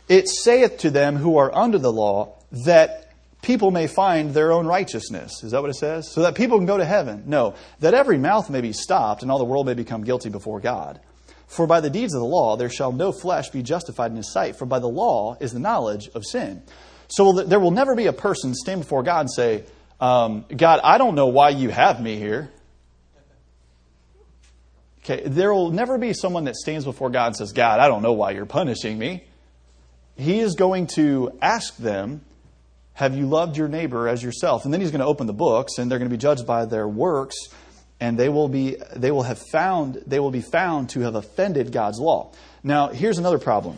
It 0.10 0.28
saith 0.28 0.80
to 0.80 0.90
them 0.90 1.16
who 1.16 1.38
are 1.38 1.54
under 1.56 1.78
the 1.78 1.92
law, 1.92 2.40
that 2.66 3.14
people 3.44 3.70
may 3.70 3.86
find 3.86 4.34
their 4.34 4.52
own 4.52 4.66
righteousness. 4.66 5.44
Is 5.44 5.52
that 5.52 5.62
what 5.62 5.70
it 5.70 5.76
says? 5.76 6.12
So 6.12 6.24
that 6.24 6.34
people 6.34 6.58
can 6.58 6.66
go 6.66 6.78
to 6.78 6.86
heaven? 6.86 7.26
No. 7.28 7.54
That 7.80 7.94
every 7.94 8.18
mouth 8.18 8.50
may 8.50 8.62
be 8.62 8.74
stopped 8.74 9.22
and 9.22 9.32
all 9.32 9.38
the 9.38 9.46
world 9.46 9.68
may 9.68 9.76
become 9.76 10.04
guilty 10.04 10.30
before 10.30 10.60
God. 10.60 11.00
For 11.52 11.68
by 11.68 11.82
the 11.82 11.90
deeds 11.90 12.14
of 12.14 12.22
the 12.22 12.26
law 12.26 12.56
there 12.56 12.70
shall 12.70 12.94
no 12.94 13.12
flesh 13.12 13.50
be 13.50 13.62
justified 13.62 14.12
in 14.12 14.18
his 14.18 14.32
sight, 14.32 14.56
for 14.56 14.66
by 14.66 14.80
the 14.80 14.88
law 14.88 15.36
is 15.42 15.52
the 15.52 15.60
knowledge 15.60 16.10
of 16.16 16.26
sin. 16.26 16.64
So 17.10 17.34
there 17.34 17.60
will 17.60 17.72
never 17.72 17.94
be 17.94 18.08
a 18.08 18.14
person 18.14 18.56
stand 18.56 18.82
before 18.82 19.04
God 19.04 19.22
and 19.22 19.32
say, 19.32 19.64
um, 20.00 20.46
God, 20.56 20.80
I 20.82 20.98
don't 20.98 21.14
know 21.14 21.28
why 21.28 21.50
you 21.50 21.70
have 21.70 22.02
me 22.02 22.16
here. 22.16 22.50
Okay, 25.04 25.24
there 25.26 25.54
will 25.54 25.72
never 25.72 25.98
be 25.98 26.14
someone 26.14 26.46
that 26.46 26.56
stands 26.56 26.86
before 26.86 27.10
God 27.10 27.28
and 27.28 27.36
says, 27.36 27.52
God, 27.52 27.82
I 27.82 27.90
don't 27.90 28.02
know 28.02 28.14
why 28.14 28.32
you're 28.32 28.46
punishing 28.46 28.98
me. 28.98 29.26
He 30.16 30.40
is 30.40 30.56
going 30.56 30.88
to 30.96 31.38
ask 31.42 31.76
them, 31.76 32.22
have 32.94 33.14
you 33.14 33.26
loved 33.26 33.58
your 33.58 33.68
neighbor 33.68 34.08
as 34.08 34.24
yourself? 34.24 34.64
And 34.64 34.74
then 34.74 34.80
he's 34.80 34.92
going 34.92 35.02
to 35.02 35.06
open 35.06 35.28
the 35.28 35.34
books, 35.34 35.80
and 35.80 35.92
they're 35.92 36.00
going 36.00 36.10
to 36.10 36.16
be 36.16 36.22
judged 36.22 36.48
by 36.48 36.66
their 36.66 36.88
works, 36.88 37.36
and 38.02 38.18
they 38.18 38.28
will 38.28 38.50
be 38.50 38.76
they 38.96 39.12
will 39.12 39.24
have 39.24 39.40
found 39.52 40.04
they 40.08 40.20
will 40.20 40.32
be 40.32 40.42
found 40.42 40.90
to 40.90 41.02
have 41.02 41.16
offended 41.16 41.72
God's 41.72 42.00
law. 42.00 42.32
Now, 42.64 42.90
here's 42.90 43.20
another 43.20 43.40
problem. 43.40 43.78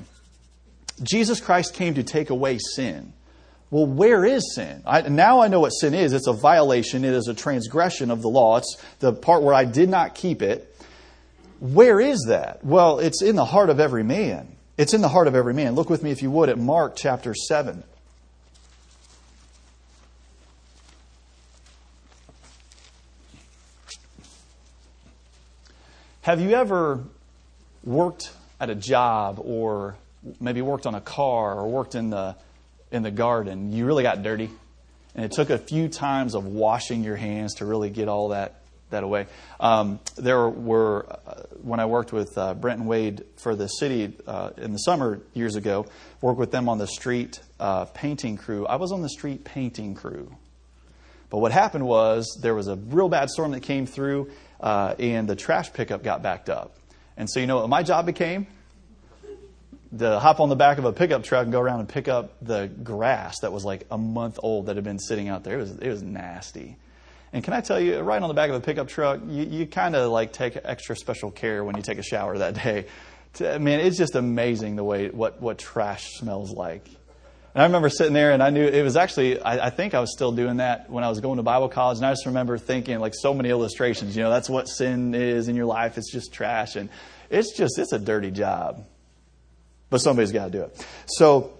Jesus 1.03 1.41
Christ 1.41 1.73
came 1.73 1.95
to 1.95 2.03
take 2.03 2.29
away 2.29 2.57
sin. 2.57 3.13
Well, 3.69 3.85
where 3.85 4.23
is 4.23 4.53
sin? 4.55 4.83
I, 4.85 5.01
now 5.01 5.41
I 5.41 5.47
know 5.47 5.59
what 5.59 5.71
sin 5.71 5.93
is. 5.93 6.13
It's 6.13 6.27
a 6.27 6.33
violation. 6.33 7.03
It 7.03 7.13
is 7.13 7.27
a 7.27 7.33
transgression 7.33 8.11
of 8.11 8.21
the 8.21 8.29
law. 8.29 8.57
It's 8.57 8.77
the 8.99 9.11
part 9.11 9.41
where 9.41 9.55
I 9.55 9.65
did 9.65 9.89
not 9.89 10.15
keep 10.15 10.41
it. 10.41 10.69
Where 11.59 11.99
is 11.99 12.25
that? 12.27 12.63
Well, 12.63 12.99
it's 12.99 13.23
in 13.23 13.35
the 13.35 13.45
heart 13.45 13.69
of 13.69 13.79
every 13.79 14.03
man. 14.03 14.47
It's 14.77 14.93
in 14.93 15.01
the 15.01 15.09
heart 15.09 15.27
of 15.27 15.35
every 15.35 15.53
man. 15.53 15.73
Look 15.75 15.89
with 15.89 16.03
me, 16.03 16.11
if 16.11 16.21
you 16.21 16.29
would, 16.29 16.49
at 16.49 16.59
Mark 16.59 16.95
chapter 16.95 17.33
7. 17.33 17.83
Have 26.23 26.39
you 26.39 26.51
ever 26.51 27.03
worked 27.83 28.31
at 28.57 28.69
a 28.69 28.75
job 28.75 29.41
or 29.43 29.97
maybe 30.39 30.61
worked 30.61 30.85
on 30.85 30.95
a 30.95 31.01
car 31.01 31.59
or 31.59 31.67
worked 31.67 31.95
in 31.95 32.11
the 32.11 32.37
in 32.93 33.03
the 33.03 33.11
garden? 33.11 33.73
You 33.73 33.85
really 33.85 34.03
got 34.03 34.23
dirty 34.23 34.49
and 35.15 35.25
it 35.25 35.33
took 35.33 35.49
a 35.49 35.57
few 35.57 35.89
times 35.89 36.33
of 36.33 36.45
washing 36.45 37.03
your 37.03 37.17
hands 37.17 37.55
to 37.55 37.65
really 37.65 37.89
get 37.89 38.07
all 38.07 38.29
that 38.29 38.61
that 38.89 39.03
away. 39.03 39.27
Um, 39.59 39.99
there 40.15 40.47
were 40.47 41.07
uh, 41.27 41.43
when 41.61 41.81
I 41.81 41.87
worked 41.87 42.13
with 42.13 42.37
uh, 42.37 42.53
Brent 42.53 42.79
and 42.79 42.87
Wade 42.87 43.25
for 43.35 43.53
the 43.53 43.67
city 43.67 44.13
uh, 44.25 44.51
in 44.55 44.71
the 44.71 44.79
summer 44.79 45.19
years 45.33 45.57
ago, 45.57 45.87
worked 46.21 46.39
with 46.39 46.51
them 46.51 46.69
on 46.69 46.77
the 46.77 46.87
street 46.87 47.41
uh, 47.59 47.83
painting 47.83 48.37
crew. 48.37 48.65
I 48.65 48.77
was 48.77 48.93
on 48.93 49.01
the 49.01 49.09
street 49.09 49.43
painting 49.43 49.93
crew. 49.93 50.33
But 51.29 51.39
what 51.39 51.51
happened 51.51 51.85
was 51.85 52.39
there 52.41 52.53
was 52.53 52.67
a 52.67 52.75
real 52.75 53.09
bad 53.09 53.27
storm 53.29 53.51
that 53.51 53.63
came 53.63 53.87
through, 53.87 54.29
uh, 54.63 54.95
and 54.97 55.27
the 55.27 55.35
trash 55.35 55.73
pickup 55.73 56.03
got 56.03 56.23
backed 56.23 56.49
up. 56.49 56.77
And 57.17 57.29
so, 57.29 57.39
you 57.41 57.45
know 57.45 57.57
what 57.57 57.69
my 57.69 57.83
job 57.83 58.05
became? 58.05 58.47
To 59.99 60.19
hop 60.19 60.39
on 60.39 60.49
the 60.49 60.55
back 60.55 60.79
of 60.79 60.85
a 60.85 60.93
pickup 60.93 61.23
truck 61.23 61.43
and 61.43 61.51
go 61.51 61.59
around 61.59 61.81
and 61.81 61.89
pick 61.89 62.07
up 62.07 62.33
the 62.41 62.67
grass 62.67 63.41
that 63.41 63.51
was 63.51 63.63
like 63.63 63.85
a 63.91 63.97
month 63.97 64.39
old 64.41 64.65
that 64.65 64.77
had 64.77 64.85
been 64.85 64.97
sitting 64.97 65.27
out 65.27 65.43
there. 65.43 65.59
It 65.59 65.61
was, 65.61 65.71
it 65.71 65.89
was 65.89 66.01
nasty. 66.01 66.77
And 67.33 67.43
can 67.43 67.53
I 67.53 67.61
tell 67.61 67.79
you, 67.79 67.99
riding 67.99 68.23
on 68.23 68.29
the 68.29 68.33
back 68.33 68.49
of 68.49 68.55
a 68.55 68.61
pickup 68.61 68.87
truck, 68.87 69.19
you, 69.27 69.43
you 69.43 69.67
kind 69.67 69.95
of 69.95 70.09
like 70.11 70.31
take 70.31 70.57
extra 70.63 70.95
special 70.95 71.29
care 71.29 71.63
when 71.63 71.75
you 71.75 71.83
take 71.83 71.97
a 71.97 72.03
shower 72.03 72.37
that 72.37 72.53
day. 72.63 72.85
I 73.41 73.57
mean, 73.57 73.81
it's 73.81 73.97
just 73.97 74.15
amazing 74.15 74.77
the 74.77 74.83
way 74.83 75.09
what, 75.09 75.41
what 75.41 75.57
trash 75.57 76.05
smells 76.13 76.51
like. 76.51 76.87
And 77.53 77.61
I 77.61 77.65
remember 77.65 77.89
sitting 77.89 78.13
there, 78.13 78.31
and 78.31 78.41
I 78.41 78.49
knew 78.49 78.65
it 78.65 78.81
was 78.81 78.97
actually, 78.97 79.39
I, 79.39 79.67
I, 79.67 79.69
think 79.69 79.93
I 79.93 79.99
was 79.99 80.11
still 80.11 80.31
doing 80.31 80.57
that 80.57 80.89
when 80.89 81.03
I 81.03 81.09
was 81.09 81.19
going 81.19 81.37
to 81.37 81.43
Bible 81.43 81.69
college. 81.69 81.97
And 81.97 82.05
I 82.05 82.11
just 82.11 82.25
remember 82.25 82.57
thinking, 82.57 82.99
like, 82.99 83.13
so 83.15 83.33
many 83.33 83.49
illustrations. 83.49 84.15
You 84.15 84.23
know, 84.23 84.31
that's 84.31 84.49
what 84.49 84.67
sin 84.67 85.13
is 85.13 85.47
in 85.47 85.55
your 85.55 85.65
life. 85.65 85.97
It's 85.97 86.11
just 86.11 86.33
trash. 86.33 86.75
And 86.75 86.89
it's 87.29 87.55
just, 87.55 87.77
it's 87.77 87.93
a 87.93 87.99
dirty 87.99 88.31
job. 88.31 88.83
But 89.91 89.99
somebody's 89.99 90.31
got 90.31 90.45
to 90.45 90.51
do 90.51 90.61
it. 90.63 90.87
So 91.05 91.53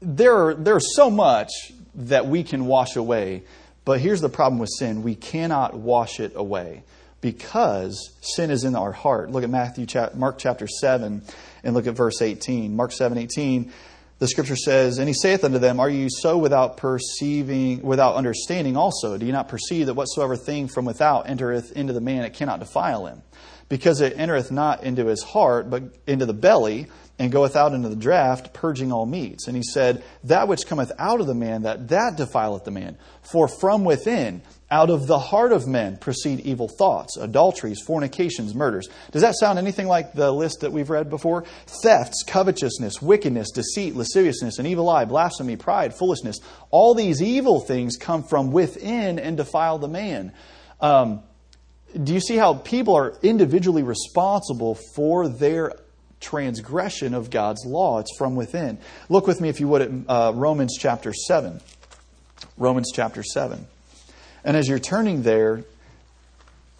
there 0.00 0.54
there's 0.54 0.94
so 0.94 1.10
much 1.10 1.50
that 1.94 2.26
we 2.26 2.42
can 2.42 2.66
wash 2.66 2.96
away. 2.96 3.44
But 3.84 4.00
here's 4.00 4.20
the 4.20 4.28
problem 4.28 4.58
with 4.58 4.70
sin 4.78 5.02
we 5.02 5.14
cannot 5.14 5.74
wash 5.74 6.20
it 6.20 6.32
away 6.34 6.82
because 7.20 8.12
sin 8.20 8.50
is 8.50 8.64
in 8.64 8.76
our 8.76 8.92
heart. 8.92 9.30
Look 9.30 9.44
at 9.44 9.50
Matthew, 9.50 9.86
Mark 10.14 10.38
chapter 10.38 10.66
7, 10.66 11.22
and 11.64 11.74
look 11.74 11.86
at 11.86 11.94
verse 11.94 12.20
18. 12.20 12.76
Mark 12.76 12.92
7 12.92 13.16
18 13.16 13.72
the 14.18 14.28
scripture 14.28 14.56
says, 14.56 14.98
And 14.98 15.08
he 15.08 15.14
saith 15.14 15.44
unto 15.44 15.58
them, 15.58 15.78
Are 15.78 15.90
you 15.90 16.08
so 16.10 16.38
without 16.38 16.78
perceiving, 16.78 17.82
without 17.82 18.14
understanding 18.14 18.76
also? 18.76 19.18
Do 19.18 19.26
you 19.26 19.32
not 19.32 19.48
perceive 19.48 19.86
that 19.86 19.94
whatsoever 19.94 20.36
thing 20.36 20.68
from 20.68 20.84
without 20.84 21.28
entereth 21.28 21.72
into 21.72 21.92
the 21.92 22.00
man, 22.00 22.24
it 22.24 22.32
cannot 22.32 22.60
defile 22.60 23.06
him? 23.06 23.22
Because 23.68 24.00
it 24.00 24.14
entereth 24.16 24.50
not 24.50 24.84
into 24.84 25.06
his 25.06 25.22
heart, 25.22 25.68
but 25.68 25.82
into 26.06 26.24
the 26.24 26.32
belly, 26.32 26.86
and 27.18 27.32
goeth 27.32 27.56
out 27.56 27.72
into 27.72 27.88
the 27.88 27.96
draught, 27.96 28.52
purging 28.54 28.92
all 28.92 29.06
meats. 29.06 29.48
And 29.48 29.56
he 29.56 29.62
said, 29.62 30.02
That 30.24 30.48
which 30.48 30.66
cometh 30.66 30.92
out 30.98 31.20
of 31.20 31.26
the 31.26 31.34
man, 31.34 31.62
that 31.62 31.88
that 31.88 32.16
defileth 32.16 32.64
the 32.64 32.70
man. 32.70 32.96
For 33.22 33.48
from 33.48 33.84
within, 33.84 34.40
out 34.70 34.90
of 34.90 35.06
the 35.06 35.18
heart 35.18 35.52
of 35.52 35.66
men, 35.66 35.96
proceed 35.96 36.40
evil 36.40 36.68
thoughts, 36.68 37.16
adulteries, 37.16 37.80
fornications, 37.80 38.54
murders. 38.54 38.88
Does 39.12 39.22
that 39.22 39.36
sound 39.38 39.58
anything 39.58 39.86
like 39.86 40.12
the 40.12 40.32
list 40.32 40.60
that 40.60 40.72
we've 40.72 40.90
read 40.90 41.08
before? 41.08 41.44
Thefts, 41.82 42.24
covetousness, 42.26 43.00
wickedness, 43.00 43.50
deceit, 43.52 43.94
lasciviousness, 43.94 44.58
an 44.58 44.66
evil 44.66 44.88
eye, 44.88 45.04
blasphemy, 45.04 45.56
pride, 45.56 45.94
foolishness. 45.94 46.38
All 46.70 46.94
these 46.94 47.22
evil 47.22 47.60
things 47.60 47.96
come 47.96 48.24
from 48.24 48.50
within 48.50 49.18
and 49.18 49.36
defile 49.36 49.78
the 49.78 49.88
man. 49.88 50.32
Um, 50.80 51.22
do 52.02 52.12
you 52.12 52.20
see 52.20 52.36
how 52.36 52.54
people 52.54 52.96
are 52.96 53.14
individually 53.22 53.84
responsible 53.84 54.74
for 54.94 55.28
their 55.28 55.72
transgression 56.20 57.14
of 57.14 57.30
God's 57.30 57.64
law. 57.64 57.98
It's 57.98 58.16
from 58.16 58.36
within. 58.36 58.78
Look 59.08 59.26
with 59.26 59.40
me, 59.40 59.48
if 59.48 59.60
you 59.60 59.68
would, 59.68 59.82
at 59.82 59.90
uh, 60.08 60.32
Romans 60.34 60.76
chapter 60.78 61.12
7. 61.12 61.60
Romans 62.56 62.90
chapter 62.92 63.22
7. 63.22 63.66
And 64.46 64.56
as 64.56 64.68
you're 64.68 64.78
turning 64.78 65.22
there, 65.24 65.64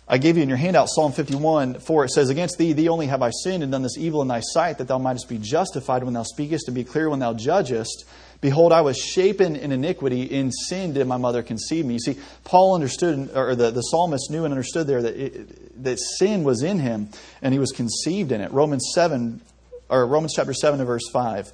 I 0.07 0.19
gave 0.19 0.37
you 0.37 0.45
in 0.45 0.49
your 0.49 0.57
handout 0.57 0.89
Psalm 0.89 1.11
51, 1.11 1.81
for 1.81 2.05
it 2.05 2.11
says, 2.11 2.31
Against 2.31 2.59
thee, 2.59 2.73
thee 2.73 2.89
only 2.89 3.09
have 3.09 3.23
I 3.23 3.31
sinned 3.31 3.65
and 3.65 3.73
done 3.73 3.83
this 3.83 3.99
evil 3.99 4.23
in 4.23 4.29
thy 4.29 4.39
sight, 4.39 4.79
that 4.79 4.87
thou 4.87 4.99
mightest 4.99 5.29
be 5.29 5.37
justified 5.37 6.05
when 6.05 6.15
thou 6.15 6.23
speakest 6.23 6.69
and 6.69 6.77
be 6.77 6.85
clear 6.85 7.11
when 7.11 7.19
thou 7.19 7.35
judgest. 7.35 8.05
Behold, 8.41 8.73
I 8.73 8.83
was 8.83 8.97
shapen 8.97 9.57
in 9.57 9.73
iniquity, 9.73 10.23
in 10.23 10.53
sin 10.53 10.93
did 10.93 11.09
my 11.09 11.17
mother 11.17 11.43
conceive 11.43 11.85
me. 11.85 11.95
You 11.95 11.99
see, 11.99 12.21
Paul 12.45 12.77
understood, 12.77 13.31
or 13.35 13.57
the, 13.57 13.73
the 13.73 13.83
psalmist 13.83 14.31
knew 14.31 14.45
and 14.45 14.55
understood 14.55 14.87
there 14.87 15.03
that, 15.03 15.17
it, 15.17 15.83
that 15.83 15.99
sin 15.99 16.45
was 16.45 16.63
in 16.63 16.79
him, 16.79 17.09
and 17.43 17.53
he 17.53 17.59
was 17.59 17.73
conceived 17.73 18.31
in 18.31 18.41
it. 18.41 18.53
Romans 18.53 18.93
7, 18.95 19.41
or 19.89 20.07
Romans 20.07 20.35
chapter 20.37 20.55
7 20.55 20.79
and 20.79 20.87
verse 20.87 21.09
5. 21.13 21.51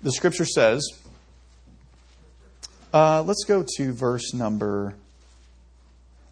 The 0.00 0.12
scripture 0.12 0.46
says, 0.46 0.88
uh, 2.94 3.22
let's 3.22 3.44
go 3.44 3.64
to 3.76 3.92
verse 3.92 4.32
number, 4.32 4.94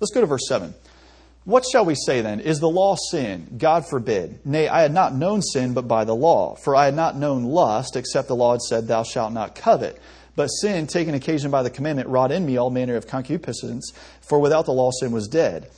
let's 0.00 0.12
go 0.12 0.20
to 0.20 0.26
verse 0.26 0.46
7. 0.48 0.72
What 1.44 1.64
shall 1.70 1.84
we 1.84 1.96
say 1.96 2.20
then? 2.20 2.38
Is 2.38 2.60
the 2.60 2.68
law 2.68 2.94
sin? 3.10 3.56
God 3.58 3.84
forbid. 3.88 4.46
Nay, 4.46 4.68
I 4.68 4.82
had 4.82 4.94
not 4.94 5.12
known 5.12 5.42
sin 5.42 5.74
but 5.74 5.88
by 5.88 6.04
the 6.04 6.14
law. 6.14 6.54
For 6.54 6.76
I 6.76 6.84
had 6.84 6.94
not 6.94 7.16
known 7.16 7.42
lust, 7.42 7.96
except 7.96 8.28
the 8.28 8.36
law 8.36 8.52
had 8.52 8.60
said, 8.60 8.86
Thou 8.86 9.02
shalt 9.02 9.32
not 9.32 9.56
covet. 9.56 10.00
But 10.36 10.46
sin, 10.46 10.86
taking 10.86 11.14
occasion 11.14 11.50
by 11.50 11.64
the 11.64 11.70
commandment, 11.70 12.08
wrought 12.08 12.30
in 12.30 12.46
me 12.46 12.56
all 12.56 12.70
manner 12.70 12.94
of 12.94 13.08
concupiscence, 13.08 13.92
for 14.20 14.38
without 14.38 14.66
the 14.66 14.72
law 14.72 14.92
sin 14.92 15.10
was 15.10 15.26
dead. 15.26 15.68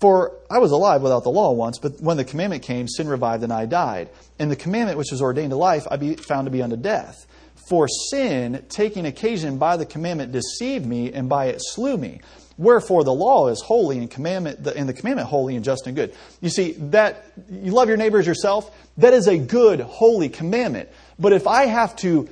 For 0.00 0.32
I 0.50 0.58
was 0.58 0.72
alive 0.72 1.00
without 1.00 1.22
the 1.22 1.30
law 1.30 1.52
once, 1.52 1.78
but 1.78 2.00
when 2.00 2.16
the 2.16 2.24
commandment 2.24 2.64
came, 2.64 2.88
sin 2.88 3.06
revived 3.06 3.44
and 3.44 3.52
I 3.52 3.66
died. 3.66 4.08
And 4.40 4.50
the 4.50 4.56
commandment 4.56 4.98
which 4.98 5.12
was 5.12 5.22
ordained 5.22 5.50
to 5.50 5.56
life, 5.56 5.86
I 5.88 5.96
be 5.96 6.16
found 6.16 6.46
to 6.46 6.50
be 6.50 6.60
unto 6.60 6.76
death. 6.76 7.24
For 7.68 7.88
sin, 7.88 8.64
taking 8.68 9.06
occasion 9.06 9.58
by 9.58 9.76
the 9.76 9.86
commandment, 9.86 10.32
deceived 10.32 10.84
me, 10.84 11.12
and 11.12 11.28
by 11.28 11.46
it 11.46 11.58
slew 11.60 11.96
me. 11.96 12.20
Wherefore 12.58 13.02
the 13.02 13.12
law 13.12 13.48
is 13.48 13.60
holy 13.62 13.98
and 13.98 14.10
commandment 14.10 14.66
and 14.66 14.88
the 14.88 14.92
commandment 14.92 15.28
holy 15.28 15.56
and 15.56 15.64
just 15.64 15.86
and 15.86 15.96
good. 15.96 16.14
You 16.40 16.50
see 16.50 16.72
that 16.72 17.24
you 17.50 17.72
love 17.72 17.88
your 17.88 17.96
neighbor 17.96 18.18
as 18.18 18.26
yourself, 18.26 18.70
that 18.98 19.14
is 19.14 19.26
a 19.26 19.38
good 19.38 19.80
holy 19.80 20.28
commandment. 20.28 20.88
But 21.18 21.32
if 21.32 21.46
I 21.46 21.66
have 21.66 21.96
to 21.96 22.28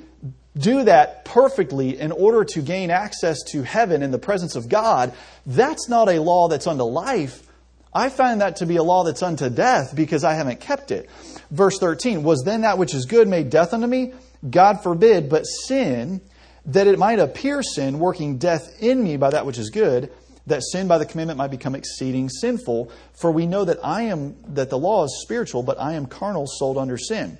do 0.56 0.84
that 0.84 1.24
perfectly 1.24 1.98
in 1.98 2.12
order 2.12 2.44
to 2.44 2.60
gain 2.60 2.90
access 2.90 3.42
to 3.50 3.62
heaven 3.62 4.02
in 4.02 4.10
the 4.10 4.18
presence 4.18 4.56
of 4.56 4.68
God, 4.68 5.12
that's 5.46 5.88
not 5.88 6.08
a 6.08 6.20
law 6.20 6.48
that's 6.48 6.66
unto 6.66 6.82
life. 6.82 7.46
I 7.92 8.08
find 8.08 8.40
that 8.40 8.56
to 8.56 8.66
be 8.66 8.76
a 8.76 8.82
law 8.82 9.04
that's 9.04 9.22
unto 9.22 9.48
death 9.48 9.94
because 9.96 10.22
I 10.22 10.34
haven't 10.34 10.60
kept 10.60 10.90
it. 10.90 11.08
Verse 11.50 11.78
13, 11.78 12.22
was 12.22 12.42
then 12.44 12.60
that 12.60 12.78
which 12.78 12.94
is 12.94 13.06
good 13.06 13.26
made 13.26 13.50
death 13.50 13.72
unto 13.72 13.86
me? 13.86 14.12
God 14.48 14.82
forbid, 14.82 15.28
but 15.28 15.44
sin, 15.44 16.20
that 16.66 16.86
it 16.86 16.98
might 16.98 17.18
appear 17.18 17.62
sin, 17.62 17.98
working 17.98 18.38
death 18.38 18.82
in 18.82 19.02
me 19.02 19.16
by 19.16 19.30
that 19.30 19.46
which 19.46 19.58
is 19.58 19.70
good, 19.70 20.10
that 20.46 20.62
sin 20.62 20.88
by 20.88 20.98
the 20.98 21.06
commandment 21.06 21.38
might 21.38 21.50
become 21.50 21.74
exceeding 21.74 22.28
sinful. 22.28 22.90
For 23.12 23.30
we 23.30 23.46
know 23.46 23.64
that 23.64 23.78
I 23.84 24.02
am 24.02 24.36
that 24.54 24.70
the 24.70 24.78
law 24.78 25.04
is 25.04 25.20
spiritual, 25.22 25.62
but 25.62 25.78
I 25.78 25.94
am 25.94 26.06
carnal, 26.06 26.46
sold 26.46 26.78
under 26.78 26.96
sin. 26.96 27.38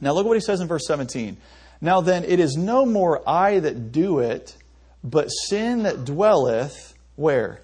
Now 0.00 0.12
look 0.12 0.24
at 0.24 0.28
what 0.28 0.36
he 0.36 0.40
says 0.40 0.60
in 0.60 0.68
verse 0.68 0.86
17. 0.86 1.36
Now 1.80 2.00
then, 2.00 2.24
it 2.24 2.40
is 2.40 2.56
no 2.56 2.84
more 2.84 3.22
I 3.28 3.60
that 3.60 3.92
do 3.92 4.18
it, 4.18 4.56
but 5.04 5.28
sin 5.28 5.84
that 5.84 6.04
dwelleth 6.04 6.94
where? 7.14 7.62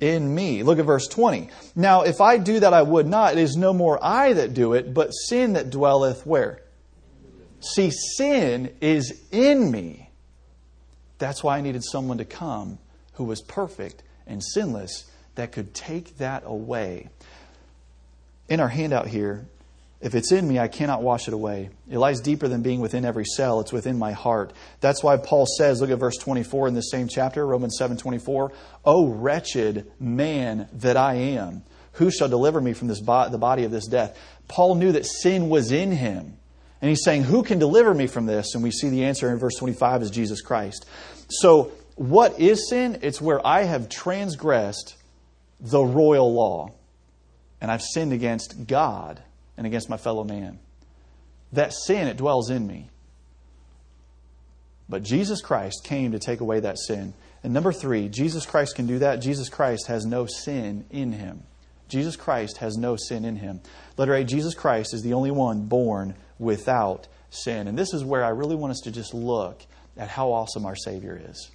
In 0.00 0.34
me. 0.34 0.64
Look 0.64 0.80
at 0.80 0.84
verse 0.84 1.06
20. 1.06 1.48
Now, 1.76 2.02
if 2.02 2.20
I 2.20 2.38
do 2.38 2.60
that 2.60 2.74
I 2.74 2.82
would 2.82 3.06
not, 3.06 3.32
it 3.32 3.38
is 3.38 3.56
no 3.56 3.72
more 3.72 4.02
I 4.02 4.32
that 4.32 4.52
do 4.52 4.72
it, 4.72 4.92
but 4.92 5.10
sin 5.10 5.52
that 5.52 5.70
dwelleth 5.70 6.26
where? 6.26 6.63
See, 7.72 7.90
sin 7.90 8.74
is 8.80 9.22
in 9.30 9.70
me. 9.70 10.10
That's 11.18 11.42
why 11.42 11.58
I 11.58 11.60
needed 11.60 11.82
someone 11.84 12.18
to 12.18 12.24
come 12.24 12.78
who 13.14 13.24
was 13.24 13.40
perfect 13.40 14.02
and 14.26 14.42
sinless 14.42 15.10
that 15.34 15.52
could 15.52 15.74
take 15.74 16.18
that 16.18 16.42
away. 16.44 17.08
In 18.48 18.60
our 18.60 18.68
handout 18.68 19.08
here, 19.08 19.46
if 20.00 20.14
it's 20.14 20.32
in 20.32 20.46
me, 20.46 20.58
I 20.58 20.68
cannot 20.68 21.02
wash 21.02 21.28
it 21.28 21.34
away. 21.34 21.70
It 21.88 21.96
lies 21.96 22.20
deeper 22.20 22.46
than 22.46 22.60
being 22.60 22.80
within 22.80 23.06
every 23.06 23.24
cell. 23.24 23.60
It's 23.60 23.72
within 23.72 23.98
my 23.98 24.12
heart. 24.12 24.52
That's 24.80 25.02
why 25.02 25.16
Paul 25.16 25.46
says, 25.46 25.80
look 25.80 25.90
at 25.90 25.98
verse 25.98 26.18
24 26.18 26.68
in 26.68 26.74
the 26.74 26.82
same 26.82 27.08
chapter, 27.08 27.46
Romans 27.46 27.76
7 27.78 27.96
24. 27.96 28.52
Oh, 28.84 29.08
wretched 29.08 29.90
man 29.98 30.68
that 30.74 30.98
I 30.98 31.14
am, 31.14 31.62
who 31.92 32.10
shall 32.10 32.28
deliver 32.28 32.60
me 32.60 32.74
from 32.74 32.88
this 32.88 33.00
bo- 33.00 33.30
the 33.30 33.38
body 33.38 33.64
of 33.64 33.70
this 33.70 33.86
death? 33.86 34.18
Paul 34.46 34.74
knew 34.74 34.92
that 34.92 35.06
sin 35.06 35.48
was 35.48 35.72
in 35.72 35.92
him. 35.92 36.36
And 36.84 36.90
he's 36.90 37.02
saying, 37.02 37.22
Who 37.22 37.42
can 37.42 37.58
deliver 37.58 37.94
me 37.94 38.06
from 38.06 38.26
this? 38.26 38.54
And 38.54 38.62
we 38.62 38.70
see 38.70 38.90
the 38.90 39.04
answer 39.04 39.30
in 39.30 39.38
verse 39.38 39.54
25 39.58 40.02
is 40.02 40.10
Jesus 40.10 40.42
Christ. 40.42 40.84
So, 41.30 41.72
what 41.94 42.38
is 42.38 42.68
sin? 42.68 42.98
It's 43.00 43.22
where 43.22 43.40
I 43.46 43.62
have 43.62 43.88
transgressed 43.88 44.94
the 45.58 45.80
royal 45.80 46.34
law 46.34 46.72
and 47.58 47.70
I've 47.70 47.80
sinned 47.80 48.12
against 48.12 48.66
God 48.66 49.22
and 49.56 49.66
against 49.66 49.88
my 49.88 49.96
fellow 49.96 50.24
man. 50.24 50.58
That 51.54 51.72
sin, 51.72 52.06
it 52.06 52.18
dwells 52.18 52.50
in 52.50 52.66
me. 52.66 52.90
But 54.86 55.04
Jesus 55.04 55.40
Christ 55.40 55.84
came 55.84 56.12
to 56.12 56.18
take 56.18 56.40
away 56.40 56.60
that 56.60 56.78
sin. 56.78 57.14
And 57.42 57.54
number 57.54 57.72
three, 57.72 58.10
Jesus 58.10 58.44
Christ 58.44 58.76
can 58.76 58.86
do 58.86 58.98
that. 58.98 59.22
Jesus 59.22 59.48
Christ 59.48 59.86
has 59.86 60.04
no 60.04 60.26
sin 60.26 60.84
in 60.90 61.12
him. 61.12 61.44
Jesus 61.88 62.14
Christ 62.14 62.58
has 62.58 62.76
no 62.76 62.96
sin 62.96 63.24
in 63.24 63.36
him. 63.36 63.62
Letter 63.96 64.12
A, 64.12 64.22
Jesus 64.22 64.54
Christ 64.54 64.92
is 64.92 65.00
the 65.00 65.14
only 65.14 65.30
one 65.30 65.64
born 65.64 66.14
without 66.38 67.06
sin. 67.30 67.68
And 67.68 67.78
this 67.78 67.92
is 67.92 68.04
where 68.04 68.24
I 68.24 68.30
really 68.30 68.56
want 68.56 68.72
us 68.72 68.80
to 68.84 68.90
just 68.90 69.14
look 69.14 69.62
at 69.96 70.08
how 70.08 70.32
awesome 70.32 70.66
our 70.66 70.76
Savior 70.76 71.20
is. 71.30 71.50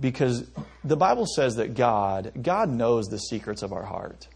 Because 0.00 0.48
the 0.82 0.96
Bible 0.96 1.26
says 1.26 1.56
that 1.56 1.74
God, 1.74 2.32
God 2.40 2.68
knows 2.68 3.06
the 3.06 3.18
secrets 3.18 3.62
of 3.62 3.72
our 3.72 3.84
heart. 3.84 4.26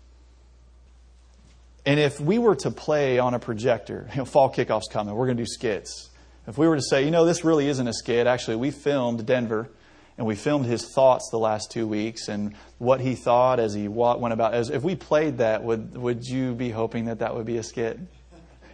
And 1.85 2.01
if 2.01 2.21
we 2.21 2.39
were 2.39 2.57
to 2.57 2.71
play 2.71 3.19
on 3.19 3.35
a 3.35 3.39
projector, 3.39 4.09
you 4.13 4.19
know, 4.19 4.25
fall 4.25 4.53
kickoff's 4.53 4.89
coming, 4.89 5.15
we're 5.15 5.27
going 5.27 5.37
to 5.37 5.43
do 5.43 5.49
skits. 5.49 6.11
If 6.47 6.59
we 6.59 6.69
were 6.69 6.77
to 6.77 6.83
say, 6.83 7.05
you 7.05 7.11
know, 7.11 7.25
this 7.25 7.45
really 7.45 7.69
isn't 7.69 7.89
a 7.89 7.93
skit, 7.93 8.27
actually, 8.27 8.57
we 8.57 8.71
filmed 8.71 9.27
Denver 9.27 9.69
and 10.17 10.27
we 10.27 10.35
filmed 10.35 10.67
his 10.67 10.87
thoughts 10.95 11.29
the 11.31 11.39
last 11.39 11.71
two 11.71 11.87
weeks 11.87 12.29
and 12.29 12.55
what 12.79 13.01
he 13.01 13.15
thought 13.15 13.59
as 13.59 13.75
he 13.75 13.89
went 13.89 14.33
about. 14.33 14.55
As 14.55 14.71
if 14.71 14.83
we 14.83 14.95
played 14.95 15.39
that, 15.39 15.63
would 15.63 15.97
would 15.97 16.25
you 16.25 16.55
be 16.55 16.71
hoping 16.71 17.07
that 17.07 17.19
that 17.19 17.35
would 17.35 17.47
be 17.47 17.59
a 17.59 17.63
skit? 17.63 17.99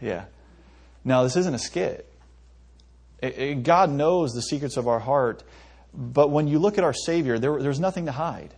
Yeah. 0.00 0.24
Now 1.04 1.22
this 1.22 1.36
isn't 1.36 1.54
a 1.54 1.58
skit. 1.58 2.08
It, 3.20 3.38
it, 3.38 3.62
God 3.62 3.90
knows 3.90 4.32
the 4.32 4.42
secrets 4.42 4.76
of 4.76 4.88
our 4.88 4.98
heart, 4.98 5.42
but 5.94 6.30
when 6.30 6.48
you 6.48 6.58
look 6.58 6.78
at 6.78 6.84
our 6.84 6.94
Savior, 6.94 7.38
there, 7.38 7.60
there's 7.62 7.80
nothing 7.80 8.06
to 8.06 8.12
hide. 8.12 8.54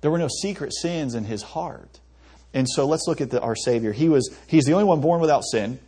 There 0.00 0.10
were 0.10 0.18
no 0.18 0.28
secret 0.28 0.72
sins 0.74 1.14
in 1.14 1.24
his 1.24 1.42
heart. 1.42 2.00
And 2.54 2.68
so 2.68 2.86
let's 2.86 3.06
look 3.06 3.20
at 3.20 3.30
the, 3.30 3.40
our 3.40 3.56
Savior. 3.56 3.92
He 3.92 4.08
was, 4.08 4.34
he's 4.46 4.64
the 4.64 4.72
only 4.72 4.84
one 4.84 5.00
born 5.00 5.20
without 5.20 5.42
sin. 5.44 5.78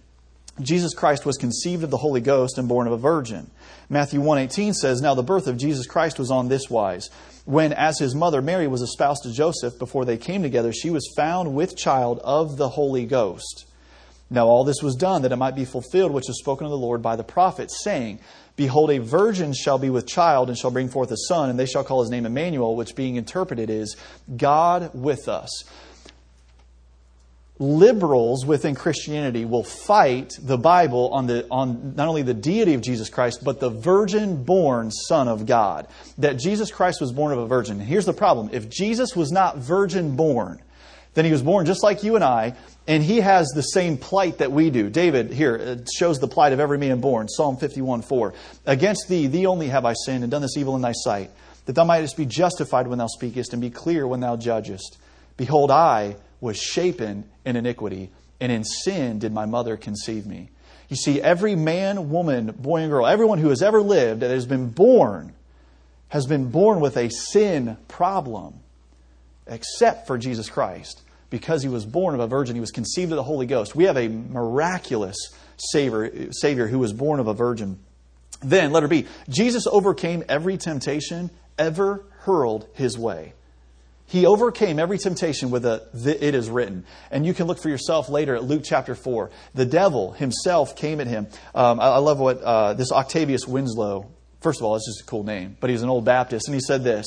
Jesus 0.60 0.94
Christ 0.94 1.26
was 1.26 1.36
conceived 1.36 1.82
of 1.82 1.90
the 1.90 1.96
Holy 1.96 2.20
Ghost 2.20 2.58
and 2.58 2.68
born 2.68 2.86
of 2.86 2.92
a 2.92 2.96
virgin. 2.96 3.50
Matthew 3.88 4.20
1:18 4.20 4.72
says, 4.74 5.00
"Now 5.00 5.14
the 5.14 5.22
birth 5.22 5.48
of 5.48 5.56
Jesus 5.56 5.86
Christ 5.86 6.18
was 6.18 6.30
on 6.30 6.46
this 6.46 6.70
wise: 6.70 7.10
when 7.44 7.72
as 7.72 7.98
his 7.98 8.14
mother 8.14 8.40
Mary 8.40 8.68
was 8.68 8.80
espoused 8.80 9.24
to 9.24 9.32
Joseph 9.32 9.78
before 9.80 10.04
they 10.04 10.16
came 10.16 10.42
together, 10.42 10.72
she 10.72 10.90
was 10.90 11.12
found 11.16 11.54
with 11.54 11.76
child 11.76 12.20
of 12.22 12.56
the 12.56 12.68
Holy 12.68 13.04
Ghost." 13.04 13.66
Now 14.30 14.46
all 14.46 14.64
this 14.64 14.82
was 14.82 14.96
done 14.96 15.22
that 15.22 15.32
it 15.32 15.36
might 15.36 15.54
be 15.54 15.64
fulfilled 15.64 16.12
which 16.12 16.28
was 16.28 16.38
spoken 16.38 16.64
of 16.64 16.70
the 16.70 16.78
Lord 16.78 17.02
by 17.02 17.16
the 17.16 17.24
prophet, 17.24 17.70
saying, 17.70 18.20
Behold, 18.56 18.90
a 18.90 18.98
virgin 18.98 19.52
shall 19.52 19.78
be 19.78 19.90
with 19.90 20.06
child 20.06 20.48
and 20.48 20.56
shall 20.56 20.70
bring 20.70 20.88
forth 20.88 21.10
a 21.10 21.16
son, 21.16 21.50
and 21.50 21.58
they 21.58 21.66
shall 21.66 21.84
call 21.84 22.02
his 22.02 22.10
name 22.10 22.24
Emmanuel, 22.24 22.76
which 22.76 22.94
being 22.94 23.16
interpreted 23.16 23.68
is 23.68 23.96
God 24.36 24.90
with 24.94 25.28
us 25.28 25.64
liberals 27.58 28.44
within 28.44 28.74
Christianity 28.74 29.44
will 29.44 29.62
fight 29.62 30.32
the 30.40 30.58
Bible 30.58 31.10
on, 31.10 31.26
the, 31.26 31.46
on 31.50 31.94
not 31.94 32.08
only 32.08 32.22
the 32.22 32.34
deity 32.34 32.74
of 32.74 32.80
Jesus 32.80 33.08
Christ, 33.08 33.44
but 33.44 33.60
the 33.60 33.70
virgin 33.70 34.42
born 34.42 34.90
Son 34.90 35.28
of 35.28 35.46
God. 35.46 35.86
That 36.18 36.38
Jesus 36.38 36.70
Christ 36.70 37.00
was 37.00 37.12
born 37.12 37.32
of 37.32 37.38
a 37.38 37.46
virgin. 37.46 37.78
Here's 37.78 38.06
the 38.06 38.12
problem 38.12 38.50
if 38.52 38.68
Jesus 38.68 39.14
was 39.14 39.30
not 39.30 39.58
virgin 39.58 40.16
born, 40.16 40.60
then 41.14 41.24
he 41.24 41.30
was 41.30 41.42
born 41.42 41.64
just 41.64 41.82
like 41.82 42.02
you 42.02 42.16
and 42.16 42.24
I, 42.24 42.54
and 42.86 43.02
he 43.02 43.20
has 43.20 43.48
the 43.48 43.62
same 43.62 43.96
plight 43.96 44.38
that 44.38 44.52
we 44.52 44.70
do. 44.70 44.90
David 44.90 45.32
here 45.32 45.56
it 45.56 45.88
shows 45.96 46.18
the 46.18 46.28
plight 46.28 46.52
of 46.52 46.60
every 46.60 46.78
man 46.78 47.00
born, 47.00 47.28
Psalm 47.28 47.56
51 47.56 48.02
4. 48.02 48.34
Against 48.66 49.08
thee, 49.08 49.26
thee 49.26 49.46
only 49.46 49.68
have 49.68 49.84
I 49.84 49.94
sinned 49.94 50.22
and 50.22 50.30
done 50.30 50.42
this 50.42 50.56
evil 50.56 50.76
in 50.76 50.82
thy 50.82 50.92
sight, 50.92 51.30
that 51.66 51.72
thou 51.72 51.84
mightest 51.84 52.16
be 52.16 52.26
justified 52.26 52.86
when 52.86 52.98
thou 52.98 53.06
speakest 53.06 53.52
and 53.52 53.62
be 53.62 53.70
clear 53.70 54.06
when 54.06 54.20
thou 54.20 54.36
judgest. 54.36 54.98
Behold, 55.36 55.70
I 55.70 56.16
was 56.40 56.58
shapen 56.58 57.24
in 57.44 57.56
iniquity, 57.56 58.10
and 58.40 58.52
in 58.52 58.64
sin 58.64 59.18
did 59.18 59.32
my 59.32 59.46
mother 59.46 59.76
conceive 59.76 60.26
me. 60.26 60.50
You 60.90 60.96
see, 60.96 61.20
every 61.22 61.56
man, 61.56 62.10
woman, 62.10 62.54
boy, 62.58 62.82
and 62.82 62.90
girl, 62.90 63.06
everyone 63.06 63.38
who 63.38 63.48
has 63.48 63.62
ever 63.62 63.80
lived 63.80 64.20
that 64.20 64.30
has 64.30 64.44
been 64.44 64.68
born, 64.68 65.32
has 66.08 66.26
been 66.26 66.50
born 66.50 66.80
with 66.80 66.98
a 66.98 67.08
sin 67.08 67.78
problem, 67.88 68.60
except 69.46 70.06
for 70.06 70.18
Jesus 70.18 70.50
Christ. 70.50 71.00
Because 71.34 71.64
he 71.64 71.68
was 71.68 71.84
born 71.84 72.14
of 72.14 72.20
a 72.20 72.28
virgin, 72.28 72.54
he 72.54 72.60
was 72.60 72.70
conceived 72.70 73.10
of 73.10 73.16
the 73.16 73.24
Holy 73.24 73.46
Ghost. 73.46 73.74
We 73.74 73.86
have 73.86 73.96
a 73.96 74.06
miraculous 74.06 75.16
Savior, 75.56 76.30
Savior 76.30 76.68
who 76.68 76.78
was 76.78 76.92
born 76.92 77.18
of 77.18 77.26
a 77.26 77.34
virgin. 77.34 77.80
Then, 78.40 78.70
letter 78.70 78.86
B, 78.86 79.08
Jesus 79.28 79.66
overcame 79.66 80.22
every 80.28 80.58
temptation 80.58 81.30
ever 81.58 82.04
hurled 82.20 82.68
his 82.74 82.96
way. 82.96 83.32
He 84.06 84.26
overcame 84.26 84.78
every 84.78 84.96
temptation 84.96 85.50
with 85.50 85.66
a, 85.66 85.82
it 86.06 86.36
is 86.36 86.48
written. 86.48 86.84
And 87.10 87.26
you 87.26 87.34
can 87.34 87.48
look 87.48 87.58
for 87.58 87.68
yourself 87.68 88.08
later 88.08 88.36
at 88.36 88.44
Luke 88.44 88.62
chapter 88.64 88.94
4. 88.94 89.28
The 89.54 89.66
devil 89.66 90.12
himself 90.12 90.76
came 90.76 91.00
at 91.00 91.08
him. 91.08 91.26
Um, 91.52 91.80
I, 91.80 91.86
I, 91.86 91.98
love 91.98 92.20
what 92.20 92.40
uh, 92.42 92.74
this 92.74 92.92
Octavius 92.92 93.48
Winslow, 93.48 94.08
first 94.40 94.60
of 94.60 94.66
all, 94.66 94.76
it's 94.76 94.86
just 94.86 95.00
a 95.00 95.10
cool 95.10 95.24
name, 95.24 95.56
but 95.58 95.68
he's 95.68 95.82
an 95.82 95.88
old 95.88 96.04
Baptist, 96.04 96.46
and 96.46 96.54
he 96.54 96.60
said 96.60 96.84
this 96.84 97.06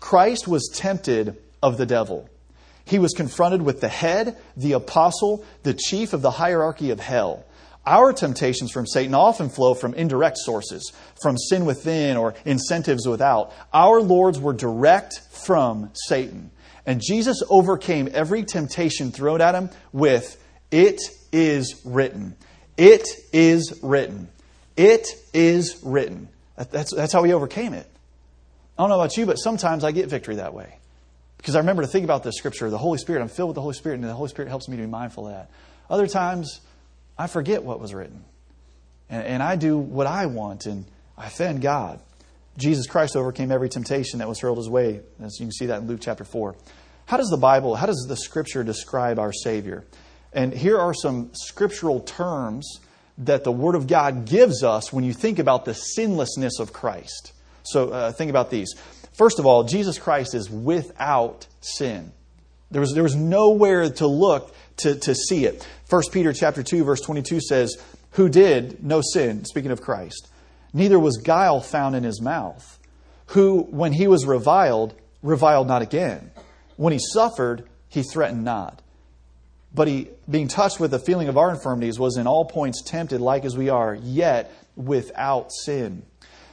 Christ 0.00 0.48
was 0.48 0.68
tempted 0.74 1.36
of 1.62 1.78
the 1.78 1.86
devil. 1.86 2.28
He 2.88 2.98
was 2.98 3.12
confronted 3.12 3.60
with 3.60 3.82
the 3.82 3.88
head, 3.88 4.38
the 4.56 4.72
apostle, 4.72 5.44
the 5.62 5.74
chief 5.74 6.14
of 6.14 6.22
the 6.22 6.30
hierarchy 6.30 6.90
of 6.90 6.98
hell. 6.98 7.44
Our 7.84 8.14
temptations 8.14 8.70
from 8.70 8.86
Satan 8.86 9.14
often 9.14 9.50
flow 9.50 9.74
from 9.74 9.92
indirect 9.92 10.38
sources, 10.38 10.92
from 11.22 11.36
sin 11.36 11.66
within 11.66 12.16
or 12.16 12.34
incentives 12.46 13.06
without. 13.06 13.52
Our 13.74 14.00
Lord's 14.00 14.40
were 14.40 14.54
direct 14.54 15.20
from 15.30 15.90
Satan. 16.06 16.50
And 16.86 17.02
Jesus 17.02 17.42
overcame 17.50 18.08
every 18.12 18.42
temptation 18.42 19.12
thrown 19.12 19.42
at 19.42 19.54
him 19.54 19.68
with, 19.92 20.42
It 20.70 21.00
is 21.30 21.82
written. 21.84 22.36
It 22.78 23.06
is 23.34 23.78
written. 23.82 24.30
It 24.78 25.08
is 25.34 25.80
written. 25.82 26.28
That's, 26.56 26.94
that's 26.94 27.12
how 27.12 27.22
he 27.22 27.34
overcame 27.34 27.74
it. 27.74 27.86
I 28.78 28.82
don't 28.82 28.88
know 28.88 29.00
about 29.00 29.16
you, 29.18 29.26
but 29.26 29.36
sometimes 29.36 29.84
I 29.84 29.92
get 29.92 30.08
victory 30.08 30.36
that 30.36 30.54
way. 30.54 30.77
Because 31.38 31.56
I 31.56 31.60
remember 31.60 31.82
to 31.82 31.88
think 31.88 32.04
about 32.04 32.22
the 32.22 32.32
scripture, 32.32 32.68
the 32.68 32.78
Holy 32.78 32.98
Spirit. 32.98 33.22
I'm 33.22 33.28
filled 33.28 33.50
with 33.50 33.54
the 33.54 33.62
Holy 33.62 33.74
Spirit, 33.74 33.96
and 33.96 34.04
the 34.04 34.12
Holy 34.12 34.28
Spirit 34.28 34.48
helps 34.48 34.68
me 34.68 34.76
to 34.76 34.82
be 34.82 34.88
mindful 34.88 35.26
of 35.26 35.34
that. 35.34 35.50
Other 35.88 36.06
times, 36.06 36.60
I 37.16 37.26
forget 37.26 37.62
what 37.62 37.80
was 37.80 37.94
written. 37.94 38.24
And, 39.08 39.24
and 39.24 39.42
I 39.42 39.56
do 39.56 39.78
what 39.78 40.06
I 40.06 40.26
want, 40.26 40.66
and 40.66 40.84
I 41.16 41.26
offend 41.26 41.62
God. 41.62 42.00
Jesus 42.58 42.86
Christ 42.86 43.16
overcame 43.16 43.52
every 43.52 43.68
temptation 43.68 44.18
that 44.18 44.28
was 44.28 44.40
hurled 44.40 44.58
his 44.58 44.68
way, 44.68 45.00
as 45.22 45.38
you 45.38 45.46
can 45.46 45.52
see 45.52 45.66
that 45.66 45.80
in 45.80 45.86
Luke 45.86 46.00
chapter 46.02 46.24
4. 46.24 46.54
How 47.06 47.16
does 47.16 47.28
the 47.28 47.38
Bible, 47.38 47.76
how 47.76 47.86
does 47.86 48.04
the 48.08 48.16
Scripture 48.16 48.64
describe 48.64 49.18
our 49.18 49.32
Savior? 49.32 49.84
And 50.32 50.52
here 50.52 50.78
are 50.78 50.92
some 50.92 51.30
scriptural 51.32 52.00
terms 52.00 52.80
that 53.18 53.44
the 53.44 53.52
Word 53.52 53.74
of 53.74 53.86
God 53.86 54.26
gives 54.26 54.62
us 54.62 54.92
when 54.92 55.04
you 55.04 55.12
think 55.12 55.38
about 55.38 55.64
the 55.64 55.74
sinlessness 55.74 56.58
of 56.58 56.72
Christ. 56.72 57.32
So 57.62 57.90
uh, 57.90 58.12
think 58.12 58.30
about 58.30 58.50
these. 58.50 58.74
First 59.18 59.40
of 59.40 59.46
all, 59.46 59.64
Jesus 59.64 59.98
Christ 59.98 60.32
is 60.32 60.48
without 60.48 61.48
sin. 61.60 62.12
There 62.70 62.80
was, 62.80 62.94
there 62.94 63.02
was 63.02 63.16
nowhere 63.16 63.90
to 63.90 64.06
look 64.06 64.54
to, 64.78 64.94
to 64.94 65.14
see 65.14 65.44
it. 65.44 65.66
1 65.90 66.02
Peter 66.12 66.32
chapter 66.32 66.62
2, 66.62 66.84
verse 66.84 67.00
22 67.00 67.40
says, 67.40 67.76
Who 68.12 68.28
did 68.28 68.84
no 68.84 69.02
sin, 69.02 69.44
speaking 69.44 69.72
of 69.72 69.80
Christ, 69.80 70.28
neither 70.72 71.00
was 71.00 71.16
guile 71.16 71.60
found 71.60 71.96
in 71.96 72.04
his 72.04 72.22
mouth, 72.22 72.78
who, 73.26 73.62
when 73.70 73.92
he 73.92 74.06
was 74.06 74.24
reviled, 74.24 74.94
reviled 75.20 75.66
not 75.66 75.82
again. 75.82 76.30
When 76.76 76.92
he 76.92 77.00
suffered, 77.00 77.68
he 77.88 78.04
threatened 78.04 78.44
not. 78.44 78.82
But 79.74 79.88
he, 79.88 80.10
being 80.30 80.46
touched 80.46 80.78
with 80.78 80.92
the 80.92 80.98
feeling 81.00 81.26
of 81.26 81.36
our 81.36 81.50
infirmities, 81.50 81.98
was 81.98 82.16
in 82.16 82.28
all 82.28 82.44
points 82.44 82.82
tempted 82.82 83.20
like 83.20 83.44
as 83.44 83.56
we 83.56 83.68
are, 83.68 83.94
yet 83.94 84.52
without 84.76 85.50
sin. 85.50 86.04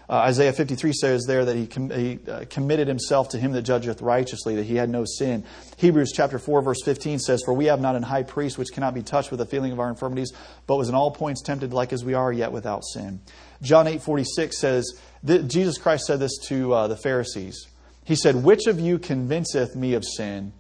Uh, 0.08 0.18
Isaiah 0.18 0.54
53 0.54 0.94
says 0.94 1.26
there 1.28 1.46
that 1.46 1.56
he, 1.56 1.68
com- 1.68 1.90
he 1.90 2.20
uh, 2.30 2.46
committed 2.50 2.88
himself 2.88 3.30
to 3.30 3.40
him 3.40 3.54
that 3.54 3.64
judgeth 3.64 4.02
righteously, 4.02 4.56
that 4.56 4.66
he 4.66 4.76
had 4.76 4.90
no 4.90 5.04
sin. 5.06 5.44
Hebrews 5.78 6.12
chapter 6.14 6.38
4, 6.38 6.62
verse 6.62 6.84
15 6.84 7.20
says, 7.20 7.42
For 7.44 7.54
we 7.54 7.66
have 7.66 7.82
not 7.82 7.96
an 7.96 8.04
high 8.04 8.24
priest 8.24 8.58
which 8.58 8.72
cannot 8.72 8.94
be 8.94 9.02
touched 9.02 9.32
with 9.32 9.40
the 9.40 9.46
feeling 9.46 9.72
of 9.72 9.80
our 9.80 9.90
infirmities, 9.90 10.32
but 10.68 10.76
was 10.76 10.90
in 10.90 10.96
all 10.96 11.12
points 11.12 11.42
tempted 11.42 11.74
like 11.74 11.92
as 11.92 12.06
we 12.06 12.14
are, 12.14 12.32
yet 12.32 12.52
without 12.52 12.84
sin. 12.84 13.20
John 13.62 13.88
8, 13.88 14.02
46 14.02 14.60
says, 14.60 15.00
that 15.26 15.48
Jesus 15.48 15.78
Christ 15.78 16.06
said 16.06 16.20
this 16.20 16.38
to 16.48 16.74
uh, 16.74 16.88
the 16.88 16.96
Pharisees. 16.96 17.68
He 18.04 18.16
said, 18.16 18.36
Which 18.36 18.68
of 18.68 18.80
you 18.80 19.00
convinceth 19.00 19.76
me 19.76 19.96
of 19.96 20.06
sin? 20.06 20.54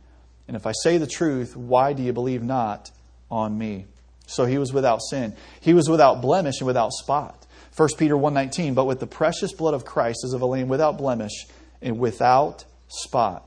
And 0.48 0.58
if 0.58 0.68
I 0.68 0.74
say 0.84 0.98
the 0.98 1.08
truth, 1.08 1.56
why 1.56 1.94
do 1.94 2.04
you 2.04 2.14
believe 2.14 2.44
not 2.44 2.92
on 3.30 3.58
me? 3.58 3.86
So 4.28 4.46
he 4.46 4.58
was 4.58 4.74
without 4.74 5.02
sin. 5.02 5.36
He 5.62 5.74
was 5.74 5.88
without 5.88 6.22
blemish 6.22 6.60
and 6.60 6.68
without 6.68 6.92
spot. 6.92 7.45
1 7.76 7.90
Peter 7.98 8.16
1:19, 8.16 8.74
but 8.74 8.86
with 8.86 9.00
the 9.00 9.08
precious 9.08 9.52
blood 9.52 9.74
of 9.74 9.84
Christ 9.84 10.24
as 10.24 10.34
of 10.34 10.42
a 10.42 10.46
lamb 10.46 10.70
without 10.70 10.98
blemish 10.98 11.46
and 11.82 12.00
without 12.00 12.64
spot. 12.88 13.44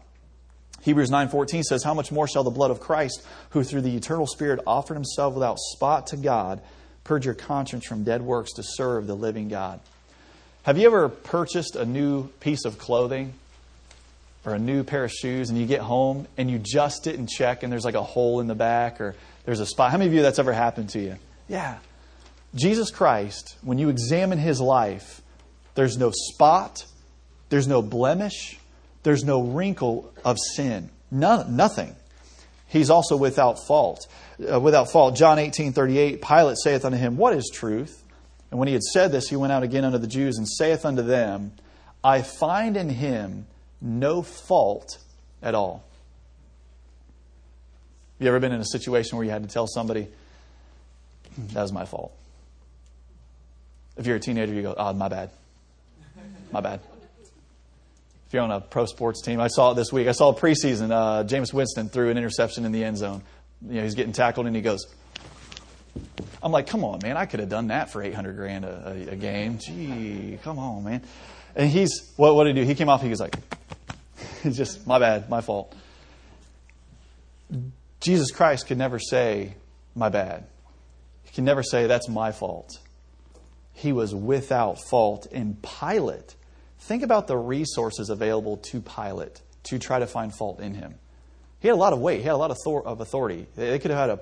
Hebrews 0.83 1.11
9:14 1.11 1.63
says, 1.63 1.83
"How 1.83 1.95
much 1.95 2.13
more 2.13 2.29
shall 2.29 2.45
the 2.45 2.51
blood 2.51 2.71
of 2.71 2.81
Christ, 2.81 3.23
who 3.51 3.65
through 3.65 3.81
the 3.81 3.97
eternal 3.97 4.27
Spirit 4.27 4.61
offered 4.67 4.95
himself 4.95 5.35
without 5.35 5.59
spot 5.59 6.07
to 6.09 6.17
God, 6.17 6.61
purge 7.05 7.25
your 7.25 7.35
conscience 7.35 7.85
from 7.85 8.05
dead 8.05 8.23
works 8.23 8.53
to 8.55 8.63
serve 8.63 9.07
the 9.07 9.15
living 9.15 9.49
God?" 9.49 9.81
Have 10.65 10.77
you 10.77 10.87
ever 10.87 11.09
purchased 11.09 11.77
a 11.77 11.87
new 11.87 12.29
piece 12.41 12.67
of 12.67 12.79
clothing 12.79 13.33
or 14.45 14.53
a 14.53 14.59
new 14.59 14.83
pair 14.83 15.05
of 15.05 15.11
shoes 15.11 15.49
and 15.49 15.59
you 15.59 15.67
get 15.67 15.81
home 15.81 16.27
and 16.37 16.51
you 16.51 16.59
just 16.59 17.03
didn't 17.03 17.29
check 17.29 17.63
and 17.63 17.73
there's 17.73 17.87
like 17.87 17.95
a 17.95 18.03
hole 18.03 18.41
in 18.41 18.47
the 18.47 18.55
back 18.55 19.01
or 19.01 19.15
there's 19.47 19.61
a 19.61 19.67
spot? 19.67 19.91
How 19.91 19.97
many 19.97 20.09
of 20.09 20.15
you 20.15 20.21
that's 20.21 20.39
ever 20.39 20.53
happened 20.53 20.91
to 20.91 21.01
you? 21.01 21.17
Yeah. 21.49 21.79
Jesus 22.55 22.91
Christ, 22.91 23.57
when 23.63 23.79
you 23.79 23.89
examine 23.89 24.39
his 24.39 24.61
life, 24.61 25.21
there's 25.75 25.99
no 25.99 26.11
spot, 26.13 26.87
there's 27.51 27.69
no 27.69 27.83
blemish, 27.83 28.59
there's 29.03 29.25
no 29.25 29.43
wrinkle 29.43 30.13
of 30.25 30.39
sin. 30.39 30.91
None, 31.11 31.57
nothing. 31.57 31.95
He's 32.67 32.91
also 32.91 33.17
without 33.17 33.59
fault. 33.67 34.07
Uh, 34.41 34.61
without 34.61 34.91
fault. 34.91 35.17
John 35.17 35.39
18, 35.39 35.73
38, 35.73 36.23
Pilate 36.23 36.59
saith 36.59 36.85
unto 36.85 36.99
him, 36.99 37.17
What 37.17 37.35
is 37.35 37.51
truth? 37.53 38.03
And 38.51 38.59
when 38.59 38.69
he 38.69 38.75
had 38.75 38.83
said 38.83 39.13
this, 39.13 39.29
he 39.29 39.37
went 39.37 39.53
out 39.53 39.63
again 39.63 39.85
unto 39.85 39.99
the 39.99 40.07
Jews 40.07 40.39
and 40.39 40.49
saith 40.49 40.85
unto 40.85 41.03
them, 41.03 41.53
I 42.03 42.23
find 42.23 42.77
in 42.77 42.89
him 42.89 43.47
no 43.81 44.23
fault 44.23 44.99
at 45.43 45.55
all. 45.55 45.85
Have 48.19 48.25
You 48.25 48.29
ever 48.29 48.41
been 48.41 48.53
in 48.53 48.61
a 48.61 48.67
situation 48.67 49.17
where 49.17 49.25
you 49.25 49.31
had 49.31 49.43
to 49.43 49.49
tell 49.49 49.67
somebody, 49.67 50.09
that 51.53 51.63
was 51.63 51.73
my 51.73 51.85
fault? 51.85 52.13
If 53.99 54.07
you're 54.07 54.17
a 54.17 54.21
teenager, 54.21 54.55
you 54.55 54.63
go, 54.63 54.75
oh, 54.77 54.93
my 54.93 55.09
bad. 55.09 55.31
My 56.53 56.61
bad. 56.61 56.81
If 58.29 58.35
you're 58.35 58.43
on 58.43 58.51
a 58.51 58.61
pro 58.61 58.87
sports 58.87 59.23
team, 59.23 59.41
I 59.41 59.49
saw 59.49 59.73
it 59.73 59.75
this 59.75 59.93
week. 59.93 60.07
I 60.07 60.13
saw 60.13 60.31
a 60.31 60.35
preseason. 60.35 60.91
Uh, 60.91 61.25
Jameis 61.25 61.53
Winston 61.53 61.89
threw 61.89 62.11
an 62.11 62.17
interception 62.17 62.65
in 62.65 62.73
the 62.73 62.85
end 62.85 62.99
zone. 62.99 63.23
You 63.67 63.77
know, 63.77 63.83
he's 63.83 63.95
getting 63.95 64.13
tackled 64.13 64.47
and 64.47 64.55
he 64.55 64.63
goes, 64.63 64.87
I'm 66.43 66.53
like, 66.53 66.69
come 66.69 66.85
on, 66.85 67.01
man, 67.03 67.17
I 67.17 67.27
could 67.27 67.41
have 67.41 67.49
done 67.49 67.69
that 67.69 67.91
for 67.91 68.03
800 68.03 68.37
grand 68.37 68.65
a, 68.65 69.07
a, 69.09 69.13
a 69.13 69.17
game. 69.17 69.59
Gee, 69.59 70.39
come 70.43 70.59
on, 70.59 70.85
man. 70.85 71.03
And 71.57 71.69
he's, 71.69 72.13
what, 72.17 72.35
what 72.37 72.45
did 72.45 72.57
he 72.57 72.63
do? 72.63 72.69
He 72.69 72.75
came 72.75 72.89
off, 72.89 73.03
he 73.03 73.09
was 73.09 73.19
like, 73.19 73.37
it's 74.45 74.57
just, 74.57 74.87
my 74.87 74.99
bad, 74.99 75.29
my 75.29 75.41
fault. 75.41 75.75
Jesus 78.01 78.31
Christ 78.31 78.69
could 78.69 78.79
never 78.79 78.99
say, 78.99 79.55
my 79.97 80.09
bad. 80.09 80.47
He 81.25 81.33
can 81.33 81.45
never 81.45 81.63
say, 81.63 81.87
that's 81.87 82.09
my 82.09 82.31
fault. 82.31 82.79
He 83.79 83.93
was 83.93 84.15
without 84.15 84.79
fault. 84.89 85.27
in 85.27 85.57
Pilate, 85.57 86.35
think 86.81 87.03
about 87.03 87.27
the 87.27 87.37
resources 87.37 88.11
available 88.11 88.57
to 88.57 88.81
Pilate 88.81 89.41
to 89.65 89.79
try 89.79 89.99
to 89.99 90.07
find 90.07 90.35
fault 90.35 90.61
in 90.61 90.75
him. 90.75 90.95
He 91.61 91.69
had 91.69 91.75
a 91.75 91.77
lot 91.77 91.93
of 91.93 91.99
weight, 91.99 92.19
he 92.19 92.25
had 92.25 92.35
a 92.35 92.37
lot 92.37 92.51
of 92.51 93.01
authority. 93.01 93.47
They 93.57 93.79
could 93.79 93.91
have 93.91 94.01
had 94.01 94.11
a 94.11 94.21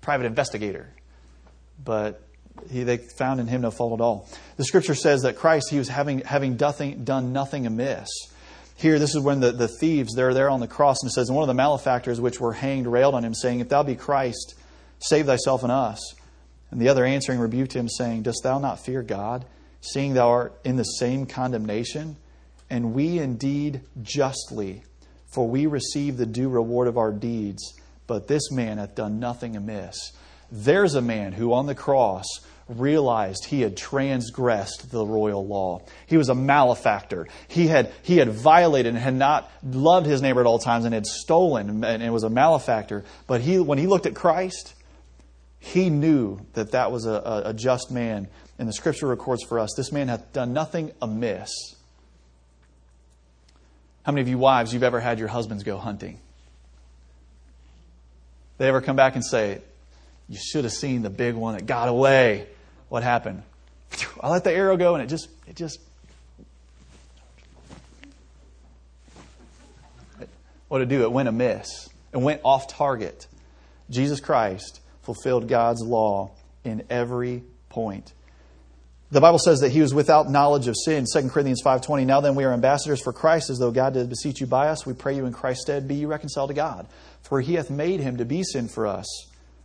private 0.00 0.26
investigator 0.26 0.94
but 1.84 2.22
he, 2.70 2.82
they 2.82 2.98
found 2.98 3.40
in 3.40 3.46
him 3.46 3.62
no 3.62 3.70
fault 3.70 4.00
at 4.00 4.02
all. 4.02 4.28
The 4.56 4.64
scripture 4.64 4.94
says 4.94 5.22
that 5.22 5.36
Christ, 5.36 5.70
he 5.70 5.78
was 5.78 5.88
having, 5.88 6.20
having 6.20 6.56
nothing, 6.56 7.04
done 7.04 7.32
nothing 7.32 7.66
amiss. 7.66 8.08
Here, 8.76 8.98
this 8.98 9.14
is 9.14 9.20
when 9.20 9.40
the, 9.40 9.52
the 9.52 9.68
thieves, 9.68 10.14
they're 10.14 10.34
there 10.34 10.50
on 10.50 10.60
the 10.60 10.68
cross, 10.68 11.02
and 11.02 11.10
it 11.10 11.12
says, 11.12 11.28
and 11.28 11.36
one 11.36 11.42
of 11.42 11.48
the 11.48 11.54
malefactors 11.54 12.20
which 12.20 12.40
were 12.40 12.52
hanged 12.52 12.86
railed 12.86 13.14
on 13.14 13.24
him, 13.24 13.34
saying, 13.34 13.60
If 13.60 13.68
thou 13.68 13.82
be 13.82 13.94
Christ, 13.94 14.54
save 14.98 15.26
thyself 15.26 15.62
and 15.62 15.72
us. 15.72 16.00
And 16.72 16.80
the 16.80 16.88
other 16.88 17.04
answering 17.04 17.38
rebuked 17.38 17.74
him, 17.74 17.88
saying, 17.88 18.22
Dost 18.22 18.42
thou 18.42 18.58
not 18.58 18.80
fear 18.80 19.02
God, 19.02 19.44
seeing 19.82 20.14
thou 20.14 20.30
art 20.30 20.58
in 20.64 20.76
the 20.76 20.84
same 20.84 21.26
condemnation? 21.26 22.16
And 22.70 22.94
we 22.94 23.18
indeed 23.18 23.82
justly, 24.02 24.82
for 25.34 25.46
we 25.46 25.66
receive 25.66 26.16
the 26.16 26.24
due 26.24 26.48
reward 26.48 26.88
of 26.88 26.96
our 26.96 27.12
deeds, 27.12 27.74
but 28.06 28.26
this 28.26 28.50
man 28.50 28.78
hath 28.78 28.94
done 28.94 29.20
nothing 29.20 29.54
amiss. 29.54 30.12
There's 30.50 30.94
a 30.94 31.02
man 31.02 31.32
who 31.32 31.52
on 31.52 31.66
the 31.66 31.74
cross 31.74 32.24
realized 32.68 33.44
he 33.44 33.60
had 33.60 33.76
transgressed 33.76 34.90
the 34.90 35.04
royal 35.04 35.46
law. 35.46 35.82
He 36.06 36.16
was 36.16 36.30
a 36.30 36.34
malefactor. 36.34 37.28
He 37.48 37.66
had, 37.66 37.92
he 38.02 38.16
had 38.16 38.30
violated 38.30 38.94
and 38.94 39.02
had 39.02 39.14
not 39.14 39.50
loved 39.62 40.06
his 40.06 40.22
neighbor 40.22 40.40
at 40.40 40.46
all 40.46 40.58
times 40.58 40.86
and 40.86 40.94
had 40.94 41.04
stolen 41.04 41.84
and 41.84 42.12
was 42.14 42.22
a 42.22 42.30
malefactor. 42.30 43.04
But 43.26 43.42
he, 43.42 43.58
when 43.58 43.76
he 43.76 43.86
looked 43.86 44.06
at 44.06 44.14
Christ, 44.14 44.74
he 45.64 45.90
knew 45.90 46.40
that 46.54 46.72
that 46.72 46.90
was 46.90 47.06
a, 47.06 47.42
a 47.46 47.54
just 47.54 47.92
man. 47.92 48.26
And 48.58 48.68
the 48.68 48.72
scripture 48.72 49.06
records 49.06 49.44
for 49.44 49.60
us 49.60 49.72
this 49.76 49.92
man 49.92 50.08
hath 50.08 50.32
done 50.32 50.52
nothing 50.52 50.90
amiss. 51.00 51.50
How 54.02 54.10
many 54.10 54.22
of 54.22 54.28
you 54.28 54.38
wives, 54.38 54.74
you've 54.74 54.82
ever 54.82 54.98
had 54.98 55.20
your 55.20 55.28
husbands 55.28 55.62
go 55.62 55.78
hunting? 55.78 56.18
They 58.58 58.66
ever 58.66 58.80
come 58.80 58.96
back 58.96 59.14
and 59.14 59.24
say, 59.24 59.60
you 60.28 60.36
should 60.36 60.64
have 60.64 60.72
seen 60.72 61.02
the 61.02 61.10
big 61.10 61.36
one 61.36 61.54
that 61.54 61.64
got 61.64 61.88
away. 61.88 62.48
What 62.88 63.04
happened? 63.04 63.44
I 64.20 64.30
let 64.30 64.42
the 64.42 64.52
arrow 64.52 64.76
go 64.76 64.96
and 64.96 65.04
it 65.04 65.06
just, 65.06 65.28
it 65.46 65.54
just. 65.54 65.78
What 70.66 70.82
it 70.82 70.88
do? 70.88 71.02
It 71.02 71.12
went 71.12 71.28
amiss. 71.28 71.88
It 72.12 72.18
went 72.18 72.40
off 72.42 72.66
target. 72.66 73.28
Jesus 73.90 74.18
Christ 74.18 74.80
fulfilled 75.02 75.48
God's 75.48 75.82
law 75.82 76.32
in 76.64 76.84
every 76.90 77.42
point. 77.68 78.12
The 79.10 79.20
Bible 79.20 79.38
says 79.38 79.60
that 79.60 79.70
he 79.70 79.82
was 79.82 79.92
without 79.92 80.30
knowledge 80.30 80.68
of 80.68 80.76
sin. 80.76 81.04
2 81.12 81.28
Corinthians 81.28 81.62
5.20, 81.62 82.06
Now 82.06 82.22
then 82.22 82.34
we 82.34 82.44
are 82.44 82.52
ambassadors 82.52 83.02
for 83.02 83.12
Christ, 83.12 83.50
as 83.50 83.58
though 83.58 83.70
God 83.70 83.92
did 83.92 84.08
beseech 84.08 84.40
you 84.40 84.46
by 84.46 84.68
us. 84.68 84.86
We 84.86 84.94
pray 84.94 85.14
you 85.14 85.26
in 85.26 85.34
Christ's 85.34 85.64
stead, 85.64 85.86
be 85.86 85.96
you 85.96 86.08
reconciled 86.08 86.48
to 86.48 86.54
God. 86.54 86.86
For 87.20 87.42
he 87.42 87.54
hath 87.54 87.68
made 87.68 88.00
him 88.00 88.16
to 88.16 88.24
be 88.24 88.42
sin 88.42 88.68
for 88.68 88.86
us 88.86 89.06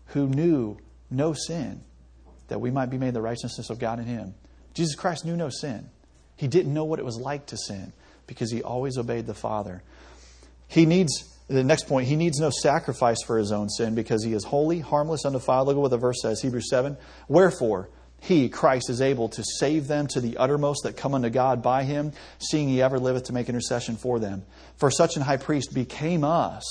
who 0.07 0.27
knew 0.27 0.77
no 1.09 1.31
sin, 1.31 1.81
that 2.49 2.59
we 2.59 2.71
might 2.71 2.89
be 2.89 2.97
made 2.97 3.13
the 3.13 3.21
righteousness 3.21 3.69
of 3.69 3.79
God 3.79 3.99
in 3.99 4.05
him. 4.05 4.35
Jesus 4.73 4.95
Christ 4.95 5.23
knew 5.23 5.38
no 5.38 5.49
sin. 5.49 5.89
He 6.35 6.47
didn't 6.47 6.73
know 6.73 6.83
what 6.83 6.99
it 6.99 7.05
was 7.05 7.17
like 7.17 7.45
to 7.47 7.57
sin 7.57 7.93
because 8.27 8.51
he 8.51 8.61
always 8.61 8.97
obeyed 8.97 9.25
the 9.25 9.33
Father. 9.33 9.81
He 10.67 10.85
needs, 10.85 11.36
the 11.47 11.63
next 11.63 11.87
point, 11.87 12.07
he 12.07 12.15
needs 12.15 12.39
no 12.39 12.49
sacrifice 12.49 13.21
for 13.25 13.37
his 13.37 13.51
own 13.51 13.69
sin 13.69 13.95
because 13.95 14.23
he 14.23 14.33
is 14.33 14.43
holy, 14.43 14.79
harmless, 14.79 15.25
undefiled. 15.25 15.67
Look 15.67 15.77
at 15.77 15.81
what 15.81 15.91
the 15.91 15.97
verse 15.97 16.21
says, 16.21 16.41
Hebrews 16.41 16.69
7. 16.69 16.97
Wherefore, 17.29 17.89
he, 18.19 18.49
Christ, 18.49 18.89
is 18.89 19.01
able 19.01 19.29
to 19.29 19.43
save 19.59 19.87
them 19.87 20.07
to 20.07 20.19
the 20.19 20.37
uttermost 20.37 20.83
that 20.83 20.97
come 20.97 21.13
unto 21.13 21.29
God 21.29 21.61
by 21.61 21.83
him, 21.83 22.11
seeing 22.39 22.67
he 22.67 22.81
ever 22.81 22.99
liveth 22.99 23.25
to 23.25 23.33
make 23.33 23.47
intercession 23.47 23.95
for 23.95 24.19
them. 24.19 24.43
For 24.75 24.91
such 24.91 25.15
an 25.15 25.21
high 25.21 25.37
priest 25.37 25.73
became 25.73 26.23
us, 26.23 26.63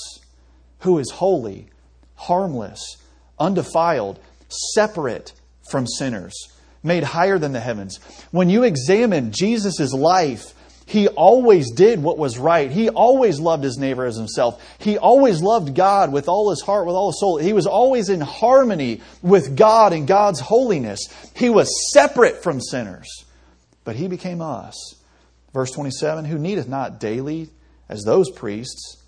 who 0.79 0.99
is 0.99 1.09
holy, 1.09 1.69
harmless, 2.15 2.97
undefiled, 3.39 4.19
separate 4.73 5.33
from 5.71 5.87
sinners, 5.87 6.35
made 6.83 7.03
higher 7.03 7.39
than 7.39 7.53
the 7.53 7.59
heavens. 7.59 7.99
When 8.31 8.49
you 8.49 8.63
examine 8.63 9.31
Jesus' 9.31 9.93
life, 9.93 10.53
he 10.87 11.09
always 11.09 11.69
did 11.71 12.01
what 12.01 12.17
was 12.17 12.37
right. 12.37 12.71
He 12.71 12.87
always 12.87 13.41
loved 13.41 13.61
his 13.61 13.77
neighbor 13.77 14.05
as 14.05 14.15
himself. 14.15 14.63
He 14.79 14.97
always 14.97 15.41
loved 15.41 15.75
God 15.75 16.13
with 16.13 16.29
all 16.29 16.49
his 16.49 16.61
heart, 16.61 16.85
with 16.85 16.95
all 16.95 17.11
his 17.11 17.19
soul. 17.19 17.37
He 17.37 17.51
was 17.51 17.67
always 17.67 18.07
in 18.07 18.21
harmony 18.21 19.01
with 19.21 19.57
God 19.57 19.91
and 19.91 20.07
God's 20.07 20.39
holiness. 20.39 21.01
He 21.35 21.49
was 21.49 21.91
separate 21.91 22.41
from 22.41 22.61
sinners. 22.61 23.25
But 23.83 23.97
he 23.97 24.07
became 24.07 24.41
us. 24.41 24.95
Verse 25.53 25.71
27 25.71 26.23
Who 26.23 26.37
needeth 26.37 26.69
not 26.69 27.01
daily, 27.01 27.49
as 27.89 28.03
those 28.03 28.31
priests, 28.31 29.03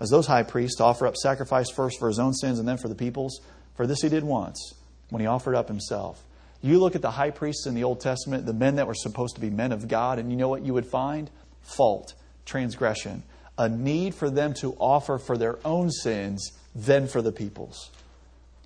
as 0.00 0.10
those 0.10 0.26
high 0.26 0.42
priests, 0.42 0.80
offer 0.80 1.06
up 1.06 1.16
sacrifice 1.16 1.70
first 1.70 2.00
for 2.00 2.08
his 2.08 2.18
own 2.18 2.34
sins 2.34 2.58
and 2.58 2.66
then 2.66 2.76
for 2.76 2.88
the 2.88 2.96
people's? 2.96 3.40
For 3.76 3.86
this 3.86 4.02
he 4.02 4.08
did 4.08 4.24
once 4.24 4.74
when 5.10 5.20
he 5.20 5.28
offered 5.28 5.54
up 5.54 5.68
himself. 5.68 6.24
You 6.62 6.78
look 6.78 6.94
at 6.94 7.02
the 7.02 7.10
high 7.10 7.30
priests 7.30 7.66
in 7.66 7.74
the 7.74 7.84
Old 7.84 8.00
Testament, 8.00 8.44
the 8.46 8.52
men 8.52 8.76
that 8.76 8.86
were 8.86 8.94
supposed 8.94 9.34
to 9.36 9.40
be 9.40 9.50
men 9.50 9.72
of 9.72 9.88
God, 9.88 10.18
and 10.18 10.30
you 10.30 10.36
know 10.36 10.48
what 10.48 10.62
you 10.62 10.74
would 10.74 10.86
find? 10.86 11.30
Fault, 11.62 12.14
transgression, 12.44 13.22
a 13.56 13.68
need 13.68 14.14
for 14.14 14.28
them 14.28 14.52
to 14.54 14.74
offer 14.74 15.18
for 15.18 15.38
their 15.38 15.58
own 15.64 15.90
sins, 15.90 16.52
then 16.74 17.06
for 17.06 17.22
the 17.22 17.32
people's. 17.32 17.90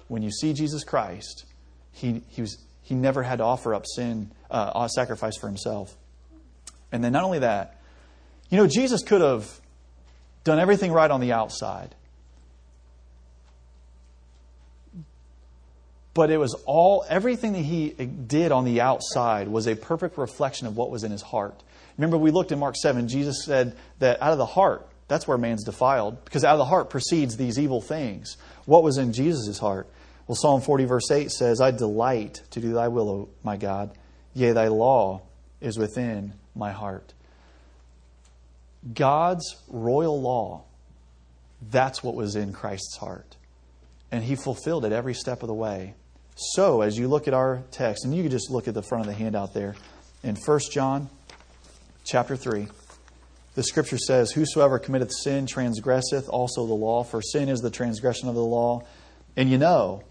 When 0.09 0.23
you 0.23 0.31
see 0.31 0.53
Jesus 0.53 0.85
Christ, 0.85 1.45
he, 1.93 2.23
he, 2.29 2.41
was, 2.41 2.59
he 2.83 2.95
never 2.95 3.23
had 3.23 3.39
to 3.39 3.45
offer 3.45 3.75
up 3.75 3.85
sin, 3.87 4.31
uh, 4.51 4.89
sacrifice 4.89 5.37
for 5.37 5.47
himself. 5.47 5.97
And 6.91 7.03
then 7.03 7.13
not 7.13 7.25
only 7.25 7.41
that, 7.41 7.81
you 8.51 8.59
know, 8.59 8.67
Jesus 8.67 9.03
could 9.03 9.21
have 9.21 9.61
done 10.45 10.59
everything 10.59 10.93
right 10.93 11.11
on 11.11 11.21
the 11.21 11.33
outside. 11.33 11.95
But 16.15 16.31
it 16.31 16.39
was 16.39 16.55
all 16.65 17.05
everything 17.09 17.53
that 17.53 17.59
he 17.59 17.91
did 17.91 18.53
on 18.53 18.65
the 18.65 18.81
outside 18.81 19.49
was 19.49 19.67
a 19.67 19.75
perfect 19.75 20.17
reflection 20.17 20.69
of 20.69 20.77
what 20.77 20.91
was 20.91 21.03
in 21.03 21.11
his 21.11 21.23
heart. 21.23 21.63
Remember 21.99 22.17
we 22.17 22.31
looked 22.31 22.53
in 22.53 22.59
mark 22.59 22.77
7 22.77 23.09
jesus 23.09 23.45
said 23.45 23.77
that 23.99 24.23
out 24.23 24.33
of 24.33 24.39
the 24.39 24.47
heart 24.47 24.89
that's 25.09 25.29
where 25.29 25.37
man's 25.37 25.65
defiled 25.65 26.25
because 26.25 26.45
out 26.45 26.53
of 26.53 26.59
the 26.59 26.65
heart 26.65 26.89
proceeds 26.89 27.37
these 27.37 27.59
evil 27.59 27.81
things. 27.81 28.37
What 28.65 28.83
was 28.85 28.97
in 28.97 29.13
jesus' 29.13 29.59
heart? 29.59 29.89
Well 30.27 30.37
psalm 30.37 30.61
40 30.61 30.85
verse 30.85 31.11
8 31.11 31.31
says 31.31 31.61
i 31.61 31.73
delight 31.73 32.43
to 32.53 32.61
do 32.61 32.73
thy 32.73 32.89
will 32.89 33.11
o 33.11 33.29
my 33.43 33.57
god. 33.57 33.91
Yea 34.35 34.53
thy 34.53 34.69
law 34.69 35.23
is 35.61 35.79
within 35.79 36.35
my 36.55 36.71
heart. 36.73 37.13
God's 38.93 39.57
royal 39.69 40.21
law 40.21 40.63
that's 41.71 42.05
what 42.05 42.15
was 42.15 42.37
in 42.37 42.53
christ's 42.53 42.97
heart. 42.99 43.37
And 44.13 44.23
he 44.23 44.37
fulfilled 44.37 44.85
it 44.85 44.93
every 44.93 45.15
step 45.15 45.43
of 45.43 45.49
the 45.49 45.55
way 45.55 45.95
so, 46.37 46.81
as 46.81 46.99
you 46.99 47.09
look 47.09 47.29
at 47.29 47.35
our 47.35 47.63
text, 47.71 48.05
and 48.05 48.15
you 48.15 48.23
can 48.23 48.31
just 48.31 48.51
look 48.51 48.67
at 48.67 48.75
the 48.75 48.83
front 48.83 49.03
of 49.03 49.07
the 49.07 49.15
handout 49.15 49.55
there, 49.55 49.77
in 50.23 50.37
1 50.37 50.61
John 50.73 51.09
chapter 52.05 52.37
3, 52.37 52.67
the 53.55 53.63
scripture 53.63 53.99
says, 53.99 54.33
Whosoever 54.33 54.79
committeth 54.79 55.13
sin 55.13 55.47
transgresseth 55.47 56.29
also 56.29 56.67
the 56.67 56.75
law, 56.75 57.05
for 57.05 57.23
sin 57.23 57.49
is 57.49 57.61
the 57.61 57.71
transgression 57.71 58.29
of 58.29 58.35
the 58.35 58.45
law. 58.45 58.85
And 59.37 59.49
you 59.49 59.59
know 59.59 60.03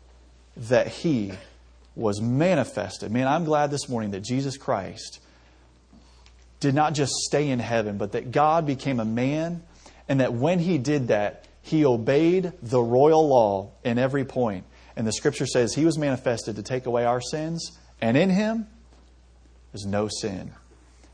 that 0.56 0.88
he 0.88 1.34
was 1.96 2.22
manifested. 2.22 3.12
Man, 3.12 3.28
I'm 3.28 3.44
glad 3.44 3.70
this 3.70 3.90
morning 3.90 4.12
that 4.12 4.22
Jesus 4.22 4.58
Christ 4.58 5.20
did 6.60 6.74
not 6.74 6.94
just 6.94 7.12
stay 7.12 7.50
in 7.50 7.60
heaven, 7.60 7.98
but 7.98 8.14
that 8.14 8.32
God 8.32 8.66
became 8.66 9.02
a 9.02 9.06
man, 9.06 9.64
and 10.08 10.22
that 10.22 10.34
when 10.34 10.60
he 10.60 10.78
did 10.78 11.10
that, 11.10 11.46
he 11.62 11.86
obeyed 11.86 12.54
the 12.62 12.82
royal 12.82 13.28
law 13.28 13.72
in 13.84 13.98
every 13.98 14.24
point. 14.24 14.66
And 14.96 15.08
the 15.08 15.14
scripture 15.14 15.46
says 15.46 15.74
he 15.74 15.86
was 15.86 15.98
manifested 15.98 16.56
to 16.58 16.64
take 16.64 16.86
away 16.86 17.06
our 17.06 17.22
sins, 17.22 17.78
and 18.02 18.16
in 18.16 18.30
him 18.30 18.68
is 19.74 19.86
no 19.86 20.08
sin. 20.08 20.52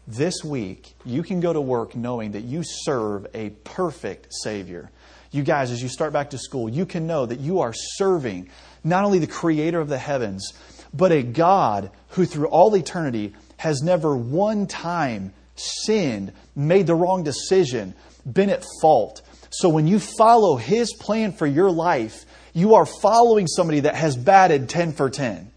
This 0.08 0.44
week, 0.44 0.94
you 1.06 1.24
can 1.24 1.40
go 1.40 1.54
to 1.54 1.62
work 1.62 1.96
knowing 1.96 2.32
that 2.32 2.42
you 2.42 2.64
serve 2.64 3.28
a 3.34 3.52
perfect 3.64 4.28
Savior. 4.44 4.90
You 5.32 5.44
guys, 5.44 5.70
as 5.70 5.84
you 5.84 5.88
start 5.88 6.14
back 6.14 6.32
to 6.32 6.38
school, 6.38 6.68
you 6.68 6.86
can 6.86 7.06
know 7.06 7.26
that 7.26 7.40
you 7.40 7.62
are 7.62 7.74
serving 7.74 8.50
not 8.84 9.06
only 9.06 9.20
the 9.20 9.28
Creator 9.28 9.80
of 9.80 9.88
the 9.88 10.00
heavens, 10.00 10.54
but 10.94 11.12
a 11.12 11.22
God 11.22 11.92
who 12.10 12.26
through 12.26 12.48
all 12.48 12.76
eternity 12.76 13.36
has 13.58 13.82
never 13.84 14.16
one 14.16 14.66
time 14.66 15.34
sinned, 15.56 16.34
made 16.56 16.88
the 16.88 16.96
wrong 16.96 17.24
decision, 17.24 17.94
been 18.32 18.50
at 18.50 18.66
fault. 18.82 19.22
So 19.52 19.70
when 19.70 19.88
you 19.88 20.00
follow 20.00 20.56
His 20.56 20.94
plan 20.94 21.34
for 21.34 21.46
your 21.46 21.70
life, 21.70 22.26
you 22.54 22.76
are 22.76 22.86
following 22.86 23.48
somebody 23.48 23.82
that 23.82 23.96
has 23.96 24.16
batted 24.16 24.70
10 24.70 24.94
for 24.94 25.10
10. 25.10 25.52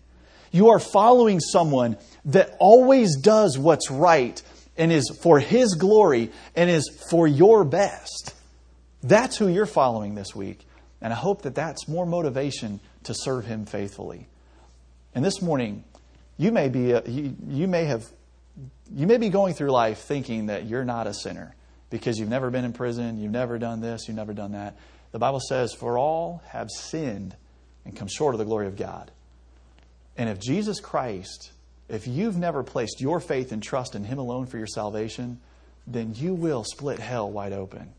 You 0.51 0.71
are 0.71 0.79
following 0.79 1.41
someone 1.41 1.97
that 2.27 2.55
always 2.59 3.17
does 3.17 3.59
what's 3.59 3.91
right 3.91 4.41
and 4.77 4.93
is 4.93 5.11
for 5.23 5.39
His 5.39 5.75
glory 5.75 6.31
and 6.55 6.71
is 6.71 6.89
for 7.11 7.27
your 7.27 7.65
best. 7.65 8.35
That's 9.03 9.37
who 9.37 9.49
you're 9.49 9.67
following 9.67 10.15
this 10.15 10.35
week. 10.35 10.67
And 11.01 11.13
I 11.13 11.17
hope 11.17 11.43
that 11.43 11.55
that's 11.55 11.89
more 11.89 12.07
motivation 12.07 12.81
to 13.05 13.15
serve 13.15 13.47
Him 13.47 13.67
faithfully. 13.67 14.29
And 15.15 15.25
this 15.25 15.43
morning, 15.43 15.85
you 16.37 16.53
may 16.53 16.69
be, 16.69 16.93
a, 16.93 17.03
you, 17.03 17.37
you 17.47 17.69
may 17.69 17.85
have, 17.85 18.05
you 18.95 19.07
may 19.07 19.17
be 19.17 19.29
going 19.29 19.55
through 19.55 19.71
life 19.71 19.99
thinking 19.99 20.47
that 20.47 20.67
you're 20.67 20.85
not 20.85 21.07
a 21.07 21.15
sinner 21.15 21.55
because 21.91 22.19
you've 22.19 22.29
never 22.29 22.51
been 22.51 22.65
in 22.65 22.73
prison, 22.73 23.19
you've 23.19 23.33
never 23.33 23.59
done 23.59 23.81
this, 23.81 24.09
you've 24.09 24.17
never 24.17 24.33
done 24.33 24.53
that. 24.53 24.77
The 25.13 25.19
Bible 25.19 25.41
says, 25.41 25.73
For 25.73 25.99
all 25.99 26.43
have 26.49 26.71
sinned 26.71 27.37
and 27.85 27.97
come 27.97 28.09
short 28.09 28.35
of 28.35 28.39
the 28.39 28.45
glory 28.45 28.67
of 28.67 28.77
God. 28.77 29.11
And 30.17 30.29
if 30.29 30.41
Jesus 30.41 30.81
Christ, 30.81 31.53
if 31.89 32.07
you've 32.07 32.37
never 32.37 32.63
placed 32.63 33.01
your 33.01 33.21
faith 33.21 33.53
and 33.53 33.63
trust 33.63 33.95
in 33.95 34.05
Him 34.05 34.19
alone 34.19 34.47
for 34.47 34.59
your 34.59 34.67
salvation, 34.67 35.41
then 35.87 36.15
you 36.15 36.35
will 36.35 36.65
split 36.65 36.99
hell 36.99 37.31
wide 37.31 37.53
open. 37.53 37.93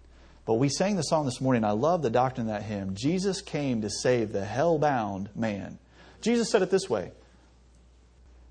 But 0.46 0.56
we 0.56 0.70
sang 0.70 0.96
the 0.96 1.04
song 1.04 1.26
this 1.26 1.40
morning. 1.40 1.64
I 1.64 1.72
love 1.72 2.02
the 2.02 2.10
doctrine 2.10 2.48
of 2.48 2.54
that 2.54 2.64
hymn. 2.64 2.96
Jesus 2.96 3.42
came 3.42 3.82
to 3.82 3.90
save 3.90 4.34
the 4.34 4.44
hell 4.44 4.78
bound 4.78 5.30
man. 5.36 5.80
Jesus 6.22 6.50
said 6.50 6.62
it 6.62 6.70
this 6.70 6.90
way. 6.90 7.12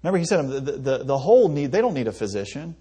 Remember, 0.02 0.18
he 0.18 0.24
said 0.24 0.48
the, 0.48 0.60
the, 0.60 1.04
the 1.04 1.18
whole 1.18 1.48
need, 1.48 1.70
they 1.70 1.80
don't 1.80 1.94
need 1.94 2.08
a 2.08 2.12
physician. 2.12 2.76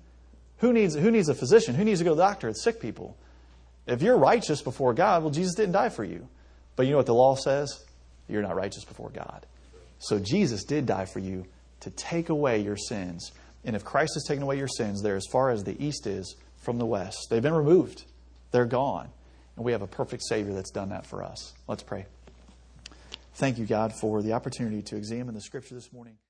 Who 0.57 0.73
needs, 0.73 0.95
who 0.95 1.11
needs 1.11 1.29
a 1.29 1.35
physician? 1.35 1.75
Who 1.75 1.83
needs 1.83 1.99
to 1.99 2.03
go 2.03 2.11
to 2.11 2.15
the 2.15 2.23
doctor? 2.23 2.47
It's 2.47 2.63
sick 2.63 2.79
people. 2.79 3.17
If 3.87 4.01
you're 4.01 4.17
righteous 4.17 4.61
before 4.61 4.93
God, 4.93 5.23
well, 5.23 5.31
Jesus 5.31 5.55
didn't 5.55 5.73
die 5.73 5.89
for 5.89 6.03
you. 6.03 6.27
But 6.75 6.85
you 6.85 6.91
know 6.91 6.97
what 6.97 7.05
the 7.05 7.13
law 7.13 7.35
says? 7.35 7.83
You're 8.27 8.41
not 8.41 8.55
righteous 8.55 8.85
before 8.85 9.09
God. 9.09 9.45
So 9.99 10.19
Jesus 10.19 10.63
did 10.63 10.85
die 10.85 11.05
for 11.05 11.19
you 11.19 11.45
to 11.81 11.89
take 11.91 12.29
away 12.29 12.59
your 12.59 12.77
sins. 12.77 13.31
And 13.63 13.75
if 13.75 13.83
Christ 13.83 14.13
has 14.15 14.23
taken 14.23 14.43
away 14.43 14.57
your 14.57 14.67
sins, 14.67 15.01
they're 15.01 15.15
as 15.15 15.27
far 15.31 15.51
as 15.51 15.63
the 15.63 15.83
east 15.83 16.07
is 16.07 16.35
from 16.57 16.77
the 16.77 16.85
west. 16.85 17.27
They've 17.29 17.41
been 17.41 17.53
removed, 17.53 18.05
they're 18.51 18.65
gone. 18.65 19.09
And 19.55 19.65
we 19.65 19.73
have 19.73 19.81
a 19.81 19.87
perfect 19.87 20.23
Savior 20.23 20.53
that's 20.53 20.71
done 20.71 20.89
that 20.89 21.05
for 21.05 21.23
us. 21.23 21.53
Let's 21.67 21.83
pray. 21.83 22.05
Thank 23.35 23.57
you, 23.57 23.65
God, 23.65 23.93
for 23.93 24.21
the 24.21 24.33
opportunity 24.33 24.81
to 24.83 24.95
examine 24.95 25.35
the 25.35 25.41
Scripture 25.41 25.75
this 25.75 25.91
morning. 25.91 26.21